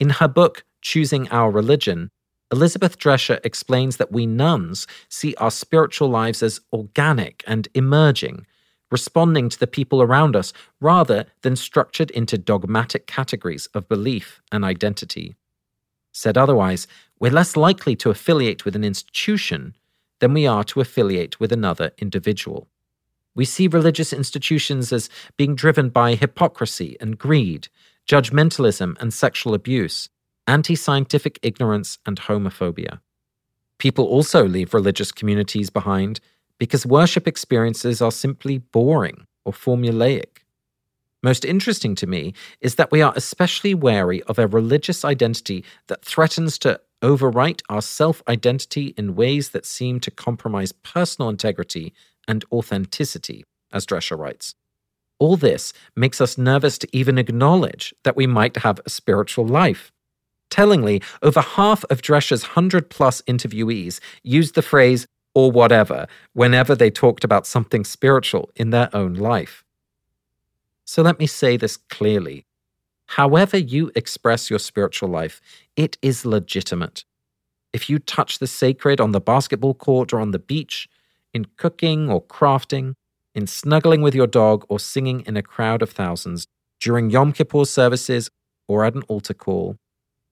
In 0.00 0.08
her 0.08 0.28
book, 0.28 0.64
Choosing 0.80 1.28
Our 1.28 1.50
Religion, 1.50 2.10
Elizabeth 2.52 2.98
Drescher 2.98 3.40
explains 3.44 3.96
that 3.96 4.12
we 4.12 4.26
nones 4.26 4.86
see 5.08 5.34
our 5.36 5.50
spiritual 5.50 6.08
lives 6.08 6.42
as 6.42 6.60
organic 6.70 7.42
and 7.46 7.66
emerging, 7.74 8.46
responding 8.90 9.48
to 9.48 9.58
the 9.58 9.66
people 9.66 10.02
around 10.02 10.36
us 10.36 10.52
rather 10.78 11.24
than 11.40 11.56
structured 11.56 12.10
into 12.10 12.36
dogmatic 12.36 13.06
categories 13.06 13.66
of 13.72 13.88
belief 13.88 14.42
and 14.52 14.66
identity. 14.66 15.34
Said 16.12 16.36
otherwise, 16.36 16.86
we're 17.18 17.32
less 17.32 17.56
likely 17.56 17.96
to 17.96 18.10
affiliate 18.10 18.66
with 18.66 18.76
an 18.76 18.84
institution 18.84 19.74
than 20.20 20.34
we 20.34 20.46
are 20.46 20.62
to 20.64 20.82
affiliate 20.82 21.40
with 21.40 21.52
another 21.52 21.92
individual. 21.96 22.68
We 23.34 23.46
see 23.46 23.66
religious 23.66 24.12
institutions 24.12 24.92
as 24.92 25.08
being 25.38 25.54
driven 25.54 25.88
by 25.88 26.16
hypocrisy 26.16 26.98
and 27.00 27.16
greed, 27.16 27.68
judgmentalism 28.06 29.00
and 29.00 29.14
sexual 29.14 29.54
abuse, 29.54 30.10
anti 30.46 30.74
scientific 30.74 31.38
ignorance, 31.42 31.98
and 32.06 32.20
homophobia. 32.20 33.00
People 33.78 34.06
also 34.06 34.46
leave 34.46 34.74
religious 34.74 35.12
communities 35.12 35.70
behind 35.70 36.20
because 36.58 36.86
worship 36.86 37.26
experiences 37.26 38.00
are 38.00 38.12
simply 38.12 38.58
boring 38.58 39.26
or 39.44 39.52
formulaic. 39.52 40.42
Most 41.22 41.44
interesting 41.44 41.94
to 41.96 42.06
me 42.06 42.34
is 42.60 42.74
that 42.76 42.90
we 42.90 43.00
are 43.00 43.12
especially 43.14 43.74
wary 43.74 44.22
of 44.24 44.38
a 44.38 44.46
religious 44.46 45.04
identity 45.04 45.64
that 45.86 46.04
threatens 46.04 46.58
to 46.58 46.80
overwrite 47.02 47.62
our 47.68 47.82
self 47.82 48.22
identity 48.28 48.94
in 48.96 49.14
ways 49.14 49.50
that 49.50 49.66
seem 49.66 50.00
to 50.00 50.10
compromise 50.10 50.72
personal 50.72 51.28
integrity 51.28 51.92
and 52.28 52.44
authenticity, 52.52 53.44
as 53.72 53.86
Drescher 53.86 54.18
writes. 54.18 54.54
All 55.18 55.36
this 55.36 55.72
makes 55.94 56.20
us 56.20 56.38
nervous 56.38 56.78
to 56.78 56.88
even 56.92 57.18
acknowledge 57.18 57.94
that 58.04 58.16
we 58.16 58.26
might 58.26 58.56
have 58.58 58.80
a 58.84 58.90
spiritual 58.90 59.46
life. 59.46 59.92
Tellingly, 60.52 61.00
over 61.22 61.40
half 61.40 61.82
of 61.88 62.02
Drescher's 62.02 62.42
100 62.42 62.90
plus 62.90 63.22
interviewees 63.22 64.00
used 64.22 64.54
the 64.54 64.60
phrase, 64.60 65.06
or 65.34 65.50
whatever, 65.50 66.06
whenever 66.34 66.74
they 66.74 66.90
talked 66.90 67.24
about 67.24 67.46
something 67.46 67.86
spiritual 67.86 68.50
in 68.54 68.68
their 68.68 68.94
own 68.94 69.14
life. 69.14 69.64
So 70.84 71.00
let 71.00 71.18
me 71.18 71.26
say 71.26 71.56
this 71.56 71.78
clearly. 71.78 72.44
However, 73.06 73.56
you 73.56 73.90
express 73.94 74.50
your 74.50 74.58
spiritual 74.58 75.08
life, 75.08 75.40
it 75.74 75.96
is 76.02 76.26
legitimate. 76.26 77.06
If 77.72 77.88
you 77.88 77.98
touch 77.98 78.38
the 78.38 78.46
sacred 78.46 79.00
on 79.00 79.12
the 79.12 79.22
basketball 79.22 79.72
court 79.72 80.12
or 80.12 80.20
on 80.20 80.32
the 80.32 80.38
beach, 80.38 80.86
in 81.32 81.46
cooking 81.56 82.10
or 82.10 82.22
crafting, 82.22 82.92
in 83.34 83.46
snuggling 83.46 84.02
with 84.02 84.14
your 84.14 84.26
dog 84.26 84.66
or 84.68 84.78
singing 84.78 85.22
in 85.22 85.38
a 85.38 85.42
crowd 85.42 85.80
of 85.80 85.92
thousands, 85.92 86.46
during 86.78 87.08
Yom 87.08 87.32
Kippur 87.32 87.64
services 87.64 88.30
or 88.68 88.84
at 88.84 88.94
an 88.94 89.02
altar 89.08 89.32
call, 89.32 89.78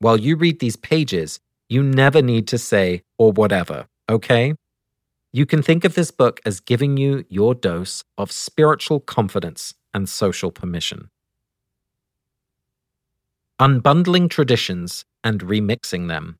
while 0.00 0.18
you 0.18 0.34
read 0.34 0.60
these 0.60 0.76
pages, 0.76 1.40
you 1.68 1.82
never 1.82 2.22
need 2.22 2.48
to 2.48 2.58
say, 2.58 3.02
or 3.18 3.32
whatever, 3.32 3.86
okay? 4.08 4.54
You 5.32 5.46
can 5.46 5.62
think 5.62 5.84
of 5.84 5.94
this 5.94 6.10
book 6.10 6.40
as 6.44 6.58
giving 6.58 6.96
you 6.96 7.24
your 7.28 7.54
dose 7.54 8.02
of 8.18 8.32
spiritual 8.32 9.00
confidence 9.00 9.74
and 9.94 10.08
social 10.08 10.50
permission. 10.50 11.10
Unbundling 13.60 14.30
traditions 14.30 15.04
and 15.22 15.42
remixing 15.42 16.08
them. 16.08 16.38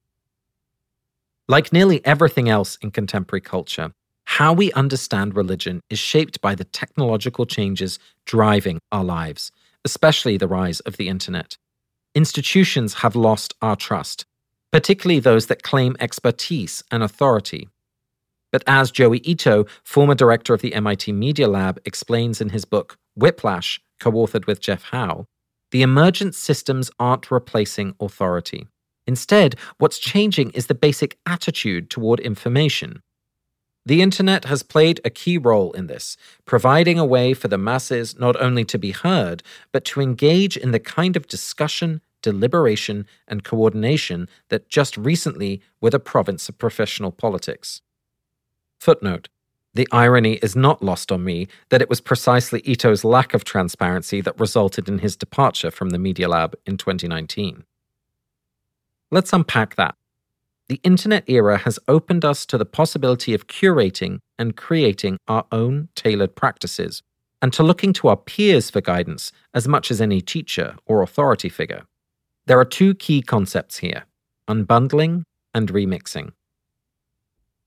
Like 1.47 1.71
nearly 1.73 2.05
everything 2.07 2.49
else 2.49 2.79
in 2.81 2.91
contemporary 2.91 3.43
culture, 3.43 3.93
how 4.25 4.55
we 4.55 4.73
understand 4.73 5.37
religion 5.37 5.83
is 5.91 5.99
shaped 5.99 6.41
by 6.41 6.55
the 6.55 6.65
technological 6.65 7.45
changes 7.45 7.99
driving 8.25 8.79
our 8.91 9.05
lives, 9.05 9.53
especially 9.85 10.39
the 10.39 10.49
rise 10.49 10.81
of 10.81 10.97
the 10.97 11.09
internet 11.09 11.59
institutions 12.15 12.95
have 12.95 13.17
lost 13.17 13.55
our 13.63 13.77
trust, 13.77 14.25
particularly 14.73 15.21
those 15.21 15.47
that 15.47 15.63
claim 15.63 15.97
expertise 16.01 16.83
and 16.91 17.03
authority. 17.03 17.69
But 18.53 18.65
as 18.67 18.91
Joi 18.91 19.21
Ito, 19.23 19.67
former 19.85 20.15
director 20.15 20.55
of 20.55 20.61
the 20.61 20.75
MIT 20.75 21.13
Media 21.13 21.49
Lab, 21.49 21.81
explains 21.85 22.41
in 22.41 22.51
his 22.51 22.65
book 22.65 22.97
Whiplash, 23.15 23.81
co 24.01 24.11
authored 24.13 24.47
with 24.47 24.61
Jeff 24.61 24.85
Howe, 24.85 25.27
the 25.71 25.83
emergent 25.83 26.35
systems 26.35 26.91
aren't 26.99 27.31
replacing 27.31 27.95
authority. 28.01 28.67
Instead, 29.07 29.55
what's 29.79 29.99
changing 29.99 30.51
is 30.51 30.67
the 30.67 30.75
basic 30.75 31.19
attitude 31.27 31.91
toward 31.91 32.21
information. 32.21 33.03
The 33.87 34.03
internet 34.03 34.45
has 34.45 34.63
played 34.63 35.01
a 35.05 35.11
key 35.11 35.39
role 35.39 35.73
in 35.73 35.87
this, 35.87 36.17
providing 36.45 36.99
a 36.99 37.05
way 37.05 37.33
for 37.33 37.49
the 37.49 37.59
masses 37.59 38.19
not 38.19 38.41
only 38.41 38.65
to 38.67 38.79
be 38.79 38.91
heard, 38.91 39.43
but 39.73 39.85
to 39.87 40.01
engage 40.01 40.57
in 40.57 40.71
the 40.71 40.79
kind 40.79 41.17
of 41.17 41.27
discussion, 41.27 42.03
deliberation, 42.21 43.07
and 43.27 43.43
coordination 43.43 44.29
that 44.51 44.69
just 44.69 44.97
recently 44.97 45.63
were 45.81 45.91
the 45.91 45.99
province 45.99 46.49
of 46.49 46.59
professional 46.59 47.11
politics. 47.11 47.81
Footnote 48.79 49.29
The 49.73 49.89
irony 49.91 50.35
is 50.43 50.55
not 50.55 50.83
lost 50.83 51.11
on 51.11 51.25
me 51.25 51.49
that 51.71 51.81
it 51.81 51.89
was 51.89 52.03
precisely 52.03 52.61
Ito's 52.67 53.03
lack 53.03 53.33
of 53.33 53.45
transparency 53.45 54.21
that 54.21 54.39
resulted 54.39 54.89
in 54.89 54.99
his 54.99 55.17
departure 55.17 55.71
from 55.71 55.91
the 55.91 55.99
Media 55.99 56.29
Lab 56.29 56.55
in 56.67 56.77
2019. 56.77 57.65
Let's 59.11 59.33
unpack 59.33 59.77
that 59.77 59.97
the 60.71 60.81
internet 60.85 61.25
era 61.27 61.59
has 61.59 61.81
opened 61.89 62.25
us 62.25 62.47
to 62.47 62.57
the 62.57 62.65
possibility 62.65 63.35
of 63.35 63.49
curating 63.49 64.21
and 64.39 64.57
creating 64.57 65.19
our 65.27 65.45
own 65.51 65.89
tailored 65.97 66.37
practices, 66.37 67.03
and 67.43 67.53
to 67.53 67.65
looking 67.65 67.93
to 67.93 68.07
our 68.07 68.17
peers 68.17 68.71
for 68.71 68.81
guidance 68.81 69.33
as 69.53 69.67
much 69.67 69.91
as 69.91 70.01
any 70.01 70.21
teacher 70.21 70.77
or 70.87 71.03
authority 71.03 71.49
figure. 71.49 71.83
There 72.47 72.61
are 72.61 72.65
two 72.65 72.95
key 72.95 73.21
concepts 73.21 73.79
here 73.79 74.05
unbundling 74.47 75.25
and 75.53 75.73
remixing. 75.73 76.31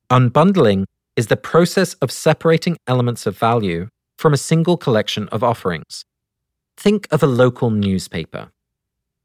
Unbundling 0.10 0.86
is 1.18 1.28
the 1.28 1.36
process 1.36 1.95
of 1.95 2.10
separating 2.10 2.78
elements 2.88 3.26
of 3.26 3.38
value 3.38 3.89
from 4.18 4.34
a 4.34 4.38
single 4.38 4.78
collection 4.78 5.28
of 5.28 5.43
offerings. 5.43 6.06
Think 6.78 7.06
of 7.12 7.22
a 7.22 7.28
local 7.28 7.70
newspaper. 7.70 8.54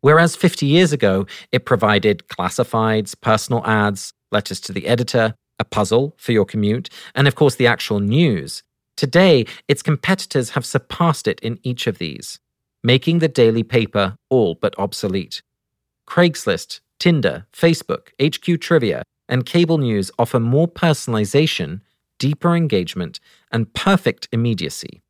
Whereas 0.00 0.36
50 0.36 0.66
years 0.66 0.92
ago, 0.92 1.26
it 1.50 1.64
provided 1.64 2.22
classifieds, 2.28 3.14
personal 3.20 3.66
ads, 3.66 4.12
letters 4.30 4.60
to 4.60 4.72
the 4.72 4.86
editor, 4.86 5.34
a 5.58 5.64
puzzle 5.64 6.14
for 6.18 6.32
your 6.32 6.44
commute, 6.44 6.88
and 7.14 7.26
of 7.26 7.34
course 7.34 7.56
the 7.56 7.66
actual 7.66 7.98
news. 7.98 8.62
Today, 8.96 9.46
its 9.66 9.82
competitors 9.82 10.50
have 10.50 10.64
surpassed 10.64 11.26
it 11.26 11.40
in 11.40 11.58
each 11.62 11.86
of 11.86 11.98
these, 11.98 12.38
making 12.82 13.18
the 13.18 13.28
daily 13.28 13.62
paper 13.62 14.16
all 14.30 14.54
but 14.54 14.78
obsolete. 14.78 15.42
Craigslist, 16.08 16.80
Tinder, 16.98 17.46
Facebook, 17.52 18.08
HQ 18.22 18.60
Trivia, 18.60 19.02
and 19.28 19.46
cable 19.46 19.78
news 19.78 20.10
offer 20.18 20.40
more 20.40 20.68
personalization, 20.68 21.80
deeper 22.18 22.56
engagement, 22.56 23.20
and 23.52 23.72
perfect 23.74 24.28
immediacy. 24.32 25.02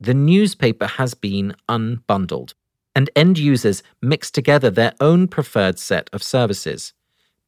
The 0.00 0.14
newspaper 0.14 0.86
has 0.86 1.14
been 1.14 1.54
unbundled 1.68 2.52
and 2.98 3.08
end 3.14 3.38
users 3.38 3.84
mix 4.02 4.28
together 4.28 4.70
their 4.70 4.92
own 4.98 5.28
preferred 5.28 5.78
set 5.78 6.10
of 6.12 6.20
services. 6.20 6.94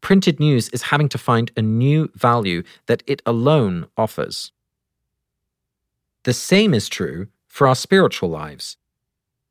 printed 0.01 0.39
news 0.39 0.69
is 0.69 0.91
having 0.93 1.09
to 1.09 1.19
find 1.19 1.51
a 1.57 1.61
new 1.61 2.09
value 2.15 2.63
that 2.87 3.03
it 3.05 3.21
alone 3.27 3.87
offers. 3.97 4.53
The 6.23 6.33
same 6.33 6.73
is 6.73 6.89
true 6.89 7.27
for 7.49 7.67
our 7.67 7.75
spiritual 7.75 8.31
lives. 8.31 8.77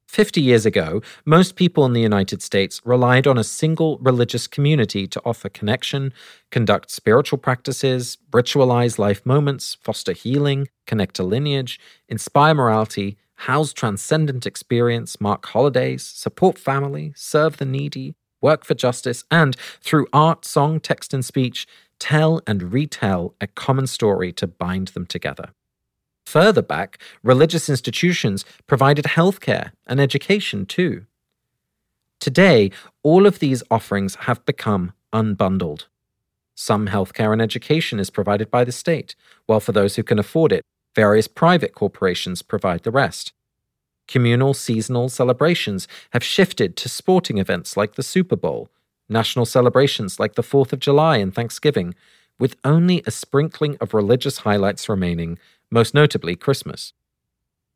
50 0.08 0.40
years 0.42 0.66
ago, 0.66 1.02
most 1.26 1.58
people 1.58 1.86
in 1.86 1.92
the 1.92 2.08
United 2.12 2.42
States 2.42 2.82
relied 2.86 3.28
on 3.28 3.38
a 3.38 3.44
single 3.44 3.98
religious 3.98 4.48
community 4.48 5.06
to 5.06 5.22
offer 5.26 5.50
connection, 5.50 6.14
conduct 6.50 6.90
spiritual 6.90 7.38
practices, 7.38 8.18
ritualize 8.32 8.98
life 8.98 9.26
moments, 9.26 9.76
foster 9.82 10.14
healing, 10.14 10.70
connect 10.88 11.16
to 11.18 11.24
lineage, 11.24 11.78
inspire 12.08 12.56
morality, 12.56 13.18
house 13.40 13.72
transcendent 13.72 14.46
experience, 14.46 15.22
mark 15.22 15.46
holidays, 15.46 16.04
support 16.04 16.58
family, 16.58 17.14
serve 17.16 17.58
the 17.58 17.66
needy, 17.66 18.16
work 18.42 18.66
for 18.66 18.74
justice, 18.74 19.24
and 19.32 19.56
through 19.82 20.08
art, 20.12 20.44
song, 20.44 20.80
text, 20.80 21.14
and 21.14 21.24
speech, 21.24 21.66
tell 22.00 22.42
and 22.46 22.74
retell 22.74 23.34
a 23.40 23.48
common 23.48 23.88
story 23.88 24.32
to 24.34 24.48
bind 24.48 24.90
them 24.90 25.06
together. 25.06 25.50
Further 26.26 26.62
back, 26.62 27.00
religious 27.24 27.70
institutions 27.70 28.46
provided 28.68 29.06
healthcare 29.06 29.72
and 29.88 30.00
education 30.00 30.66
too. 30.66 31.06
Today, 32.20 32.72
all 33.04 33.26
of 33.26 33.40
these 33.40 33.64
offerings 33.72 34.16
have 34.16 34.46
become 34.46 34.92
unbundled. 35.14 35.86
Some 36.56 36.88
healthcare 36.90 37.32
and 37.32 37.42
education 37.42 38.00
is 38.00 38.10
provided 38.10 38.52
by 38.52 38.66
the 38.66 38.74
state, 38.74 39.16
while 39.46 39.62
for 39.62 39.72
those 39.72 39.96
who 39.96 40.04
can 40.04 40.20
afford 40.20 40.52
it, 40.52 40.66
various 40.96 41.28
private 41.28 41.74
corporations 41.74 42.42
provide 42.42 42.84
the 42.84 42.92
rest. 42.92 43.34
Communal 44.08 44.54
seasonal 44.54 45.10
celebrations 45.10 45.88
have 46.12 46.24
shifted 46.24 46.76
to 46.78 46.90
sporting 46.90 47.38
events 47.38 47.78
like 47.78 47.96
the 47.96 48.04
Super 48.04 48.36
Bowl, 48.36 48.70
national 49.08 49.46
celebrations 49.46 50.20
like 50.20 50.36
the 50.36 50.44
4th 50.44 50.74
of 50.74 50.80
July 50.80 51.18
and 51.18 51.34
Thanksgiving, 51.34 51.94
with 52.40 52.56
only 52.64 53.04
a 53.06 53.12
sprinkling 53.12 53.78
of 53.82 53.94
religious 53.94 54.40
highlights 54.40 54.90
remaining 54.90 55.38
most 55.70 55.94
notably 55.94 56.36
Christmas. 56.36 56.94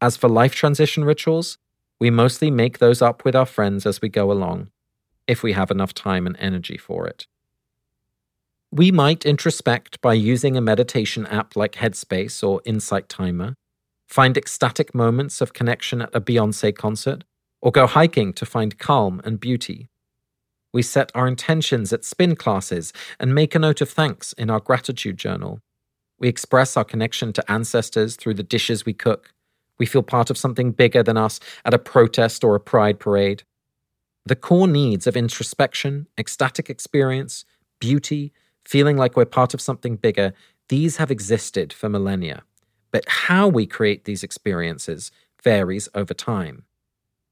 As 0.02 0.18
for 0.18 0.28
life 0.28 0.56
transition 0.56 1.04
rituals, 1.04 1.58
we 2.00 2.10
mostly 2.10 2.50
make 2.50 2.80
those 2.80 3.02
up 3.02 3.24
with 3.24 3.36
our 3.36 3.46
friends 3.46 3.86
as 3.86 4.02
we 4.02 4.10
go 4.10 4.32
along, 4.32 4.70
if 5.28 5.44
we 5.44 5.54
have 5.54 5.72
enough 5.72 5.94
time 5.94 6.26
and 6.26 6.36
energy 6.38 6.78
for 6.78 7.08
it. 7.08 7.28
We 8.74 8.92
might 8.92 9.24
introspect 9.24 10.02
by 10.02 10.16
using 10.16 10.58
a 10.58 10.62
meditation 10.62 11.28
app 11.28 11.56
like 11.56 11.74
Headspace 11.74 12.44
or 12.44 12.60
Insight 12.66 13.08
Timer, 13.08 13.54
find 14.08 14.36
ecstatic 14.36 14.96
moments 14.96 15.42
of 15.42 15.54
connection 15.54 16.02
at 16.02 16.10
a 16.16 16.20
Beyonce 16.20 16.76
concert, 16.76 17.24
or 17.62 17.72
go 17.72 17.86
hiking 17.86 18.34
to 18.34 18.48
find 18.48 18.80
calm 18.80 19.22
and 19.24 19.40
beauty. 19.40 19.90
We 20.74 20.82
set 20.82 21.12
our 21.14 21.28
intentions 21.28 21.94
at 21.94 22.04
spin 22.04 22.36
classes 22.36 22.94
and 23.20 23.36
make 23.36 23.54
a 23.54 23.60
note 23.60 23.80
of 23.80 23.92
thanks 23.92 24.34
in 24.34 24.50
our 24.50 24.60
gratitude 24.60 25.18
journal. 25.18 25.60
We 26.18 26.28
express 26.28 26.76
our 26.76 26.84
connection 26.84 27.32
to 27.34 27.52
ancestors 27.52 28.16
through 28.16 28.34
the 28.34 28.42
dishes 28.42 28.88
we 28.88 28.94
cook. 28.94 29.34
We 29.78 29.86
feel 29.86 30.02
part 30.02 30.32
of 30.32 30.38
something 30.40 30.72
bigger 30.72 31.04
than 31.04 31.16
us 31.16 31.40
at 31.64 31.76
a 31.76 31.78
protest 31.78 32.44
or 32.44 32.56
a 32.56 32.60
pride 32.60 33.00
parade. 33.00 33.44
The 34.26 34.36
core 34.36 34.68
needs 34.68 35.06
of 35.06 35.16
introspection, 35.16 36.08
ecstatic 36.18 36.72
experience, 36.72 37.46
beauty, 37.80 38.34
feeling 38.66 38.98
like 38.98 39.16
we're 39.16 39.26
part 39.26 39.54
of 39.54 39.62
something 39.62 39.96
bigger, 39.96 40.34
these 40.70 40.98
have 40.98 41.12
existed 41.12 41.74
for 41.74 41.90
millennia. 41.90 42.44
But 42.92 43.04
how 43.08 43.48
we 43.48 43.66
create 43.66 44.06
these 44.06 44.24
experiences 44.24 45.12
varies 45.44 45.90
over 45.94 46.14
time. 46.14 46.64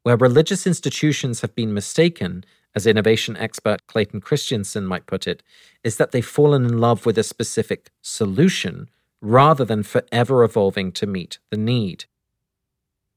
Where 0.04 0.18
religious 0.18 0.66
institutions 0.66 1.42
have 1.42 1.54
been 1.56 1.74
mistaken, 1.74 2.44
as 2.76 2.88
innovation 2.88 3.38
expert 3.38 3.86
Clayton 3.88 4.22
Christensen 4.22 4.86
might 4.86 5.06
put 5.06 5.28
it, 5.28 5.44
is 5.84 5.98
that 5.98 6.12
they've 6.12 6.26
fallen 6.26 6.66
in 6.66 6.80
love 6.80 7.06
with 7.06 7.18
a 7.18 7.24
specific 7.24 7.92
solution 8.02 8.90
rather 9.22 9.64
than 9.64 9.84
forever 9.84 10.44
evolving 10.44 10.92
to 10.94 11.06
meet 11.06 11.38
the 11.52 11.58
need. 11.58 12.06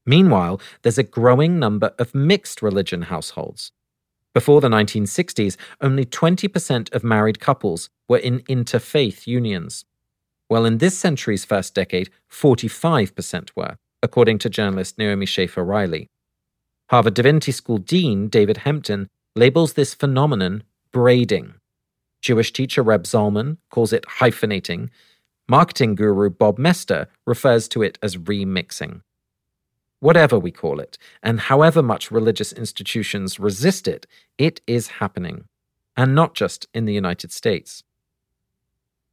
Meanwhile, 0.04 0.60
there's 0.82 0.98
a 0.98 1.02
growing 1.02 1.58
number 1.58 1.94
of 1.98 2.14
mixed 2.14 2.60
religion 2.60 3.02
households. 3.02 3.72
Before 4.34 4.60
the 4.60 4.68
1960s, 4.68 5.56
only 5.80 6.04
20% 6.04 6.92
of 6.92 7.04
married 7.04 7.38
couples 7.38 7.88
were 8.08 8.18
in 8.18 8.40
interfaith 8.40 9.28
unions. 9.28 9.84
Well, 10.50 10.66
in 10.66 10.78
this 10.78 10.98
century's 10.98 11.44
first 11.44 11.72
decade, 11.72 12.10
45% 12.30 13.50
were, 13.54 13.76
according 14.02 14.38
to 14.40 14.50
journalist 14.50 14.98
Naomi 14.98 15.24
Schaefer 15.24 15.64
Riley. 15.64 16.10
Harvard 16.90 17.14
Divinity 17.14 17.52
School 17.52 17.78
Dean 17.78 18.28
David 18.28 18.58
Hempton 18.58 19.08
labels 19.36 19.74
this 19.74 19.94
phenomenon 19.94 20.64
braiding. 20.90 21.54
Jewish 22.20 22.52
teacher 22.52 22.82
Reb 22.82 23.04
Zalman 23.04 23.58
calls 23.70 23.92
it 23.92 24.04
hyphenating. 24.18 24.90
Marketing 25.48 25.94
guru 25.94 26.28
Bob 26.28 26.58
Moesta 26.58 27.06
refers 27.26 27.68
to 27.68 27.82
it 27.82 27.98
as 28.02 28.16
remixing. 28.16 29.02
Whatever 30.04 30.38
we 30.38 30.50
call 30.50 30.80
it, 30.80 30.98
and 31.22 31.40
however 31.40 31.82
much 31.82 32.10
religious 32.10 32.52
institutions 32.52 33.40
resist 33.40 33.88
it, 33.88 34.06
it 34.36 34.60
is 34.66 34.98
happening. 35.00 35.44
And 35.96 36.14
not 36.14 36.34
just 36.34 36.66
in 36.74 36.84
the 36.84 36.92
United 36.92 37.32
States. 37.32 37.82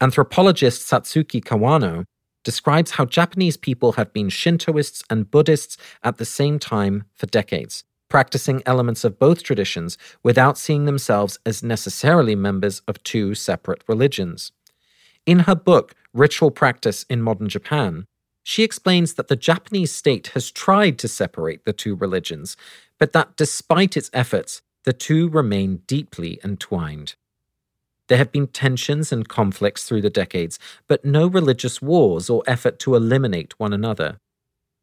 Anthropologist 0.02 0.86
Satsuki 0.86 1.42
Kawano 1.42 2.04
describes 2.44 2.92
how 2.92 3.06
Japanese 3.06 3.56
people 3.56 3.94
have 3.94 4.12
been 4.12 4.28
Shintoists 4.28 5.02
and 5.10 5.32
Buddhists 5.32 5.78
at 6.04 6.18
the 6.18 6.26
same 6.26 6.60
time 6.60 7.06
for 7.16 7.26
decades, 7.28 7.86
practicing 8.10 8.62
elements 8.66 9.06
of 9.06 9.18
both 9.18 9.44
traditions 9.44 9.98
without 10.24 10.58
seeing 10.58 10.84
themselves 10.84 11.40
as 11.46 11.64
necessarily 11.64 12.36
members 12.36 12.82
of 12.86 13.02
two 13.04 13.34
separate 13.34 13.82
religions. 13.88 14.52
In 15.26 15.40
her 15.48 15.56
book, 15.56 15.96
Ritual 16.14 16.52
Practice 16.52 17.06
in 17.10 17.22
Modern 17.22 17.48
Japan, 17.48 18.08
she 18.44 18.64
explains 18.64 19.14
that 19.14 19.28
the 19.28 19.36
Japanese 19.36 19.92
state 19.92 20.28
has 20.28 20.52
tried 20.52 20.98
to 21.00 21.08
separate 21.08 21.66
the 21.66 21.74
two 21.74 21.96
religions, 21.96 22.58
but 22.98 23.14
that 23.14 23.36
despite 23.36 23.96
its 23.96 24.10
efforts, 24.14 24.62
the 24.84 24.94
two 24.94 25.30
remain 25.30 25.82
deeply 25.88 26.40
entwined. 26.44 27.16
There 28.08 28.18
have 28.18 28.32
been 28.32 28.48
tensions 28.48 29.12
and 29.12 29.30
conflicts 29.30 29.86
through 29.86 30.02
the 30.02 30.10
decades, 30.10 30.60
but 30.88 31.06
no 31.06 31.28
religious 31.28 31.82
wars 31.82 32.30
or 32.30 32.44
effort 32.48 32.80
to 32.80 32.96
eliminate 32.96 33.58
one 33.60 33.74
another. 33.74 34.18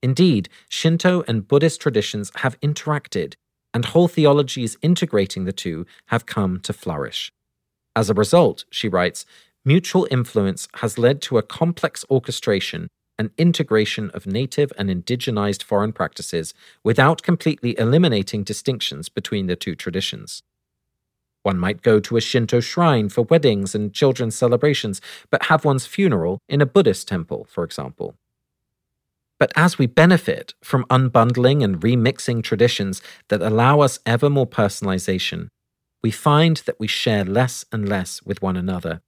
Indeed, 0.03 0.49
Shinto 0.69 1.25
and 1.27 1.47
Buddhist 1.47 1.81
traditions 1.81 2.31
have 2.37 2.59
interacted, 2.61 3.35
and 3.75 3.85
whole 3.85 4.09
theologies 4.09 4.79
integrating 4.81 5.45
the 5.45 5.53
two 5.53 5.85
have 6.07 6.27
come 6.27 6.61
to 6.61 6.73
flourish. 6.73 7.33
As 7.97 8.09
a 8.09 8.15
result, 8.15 8.65
she 8.71 8.89
writes, 8.89 9.27
mutual 9.65 10.07
influence 10.11 10.69
has 10.77 10.97
led 10.99 11.21
to 11.23 11.37
a 11.37 11.43
complex 11.43 12.05
orchestration 12.09 12.89
and 13.19 13.31
integration 13.37 14.11
of 14.11 14.27
native 14.27 14.73
and 14.79 14.89
indigenized 14.89 15.63
foreign 15.63 15.93
practices 15.93 16.55
without 16.85 17.23
completely 17.23 17.79
eliminating 17.79 18.45
distinctions 18.45 19.09
between 19.09 19.47
the 19.47 19.57
two 19.57 19.75
traditions. 19.75 20.43
One 21.43 21.59
might 21.59 21.83
go 21.83 22.01
to 22.01 22.17
a 22.17 22.21
Shinto 22.21 22.61
shrine 22.61 23.09
for 23.09 23.23
weddings 23.23 23.75
and 23.75 23.93
children's 23.93 24.37
celebrations, 24.37 25.01
but 25.31 25.45
have 25.45 25.65
one's 25.65 25.87
funeral 25.87 26.39
in 26.49 26.61
a 26.61 26.67
Buddhist 26.67 27.09
temple, 27.09 27.47
for 27.51 27.65
example. 27.65 28.17
But 29.39 29.53
as 29.55 29.79
we 29.79 29.87
benefit 29.87 30.55
from 30.63 30.85
unbundling 30.87 31.63
and 31.63 31.81
remixing 31.81 32.43
traditions 32.43 33.01
that 33.29 33.41
allow 33.41 33.81
us 33.81 34.01
ever 34.05 34.29
more 34.29 34.49
personalization, 34.49 35.49
we 36.03 36.11
find 36.11 36.59
that 36.67 36.79
we 36.81 36.89
share 36.89 37.25
less 37.25 37.65
and 37.73 37.89
less 37.89 38.23
with 38.23 38.43
one 38.43 38.57
another. 38.57 39.01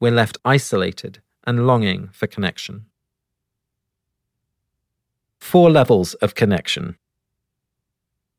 We're 0.00 0.12
left 0.12 0.38
isolated 0.44 1.20
and 1.46 1.66
longing 1.66 2.08
for 2.12 2.26
connection. 2.26 2.86
Four 5.44 5.70
levels 5.70 6.14
of 6.14 6.34
connection. 6.34 6.96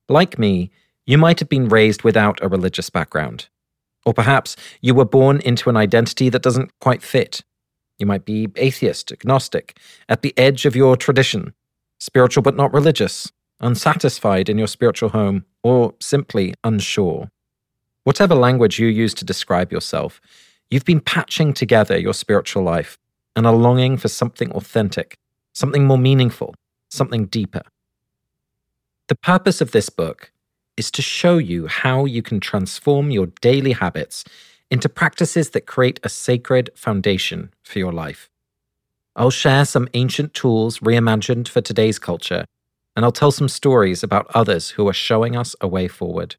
Like 0.10 0.40
me, 0.40 0.72
you 1.06 1.18
might 1.18 1.40
have 1.40 1.48
been 1.48 1.70
raised 1.70 2.04
without 2.04 2.40
a 2.42 2.50
religious 2.50 2.90
background. 2.90 3.48
Or 4.06 4.14
perhaps 4.14 4.56
you 4.82 4.96
were 4.96 5.06
born 5.06 5.40
into 5.42 5.70
an 5.70 5.78
identity 5.78 6.30
that 6.30 6.42
doesn't 6.42 6.72
quite 6.80 7.04
fit 7.04 7.44
you 8.00 8.06
might 8.06 8.26
be 8.26 8.50
atheist, 8.58 9.12
agnostic, 9.12 9.78
at 10.10 10.24
the 10.24 10.34
edge 10.36 10.66
of 10.66 10.76
your 10.76 10.98
tradition, 10.98 11.54
spiritual 12.00 12.42
but 12.42 12.58
not 12.58 12.74
religious, 12.74 13.32
unsatisfied 13.62 14.50
in 14.50 14.58
your 14.58 14.68
spiritual 14.68 15.10
home, 15.10 15.46
or 15.64 15.94
simply 16.02 16.56
unsure. 16.64 17.30
Whatever 18.04 18.36
language 18.36 18.80
you 18.80 18.88
use 18.88 19.14
to 19.14 19.24
describe 19.24 19.72
yourself, 19.72 20.20
you've 20.70 20.84
been 20.84 21.00
patching 21.00 21.54
together 21.54 21.98
your 21.98 22.14
spiritual 22.14 22.64
life 22.64 22.98
and 23.36 23.48
are 23.48 23.56
longing 23.56 23.96
for 23.96 24.10
something 24.10 24.52
authentic, 24.52 25.18
something 25.54 25.86
more 25.86 25.98
meaningful, 25.98 26.56
something 26.96 27.26
deeper. 27.26 27.62
The 29.08 29.16
purpose 29.16 29.62
of 29.62 29.72
this 29.72 29.90
book 29.90 30.32
is 30.78 30.90
to 30.92 31.02
show 31.02 31.38
you 31.38 31.68
how 31.68 32.06
you 32.06 32.22
can 32.22 32.40
transform 32.40 33.12
your 33.12 33.28
daily 33.42 33.74
habits 33.74 34.24
into 34.72 34.90
practices 34.90 35.52
that 35.52 35.68
create 35.68 36.00
a 36.04 36.10
sacred 36.10 36.70
foundation 36.76 37.52
for 37.64 37.80
your 37.80 37.94
life. 37.94 38.30
I'll 39.16 39.30
share 39.30 39.64
some 39.64 39.88
ancient 39.94 40.34
tools 40.34 40.80
reimagined 40.80 41.48
for 41.48 41.62
today's 41.62 42.00
culture, 42.00 42.46
and 42.96 43.06
I'll 43.06 43.12
tell 43.12 43.32
some 43.32 43.48
stories 43.48 44.04
about 44.04 44.30
others 44.34 44.72
who 44.72 44.88
are 44.88 44.94
showing 44.94 45.36
us 45.36 45.56
a 45.62 45.68
way 45.68 45.88
forward. 45.88 46.36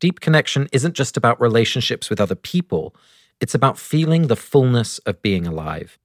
Deep 0.00 0.20
connection 0.20 0.68
isn't 0.72 0.94
just 0.94 1.16
about 1.16 1.40
relationships 1.40 2.10
with 2.10 2.20
other 2.20 2.34
people, 2.34 2.94
it's 3.40 3.54
about 3.54 3.78
feeling 3.78 4.26
the 4.26 4.36
fullness 4.36 4.98
of 5.00 5.22
being 5.22 5.46
alive. 5.46 5.98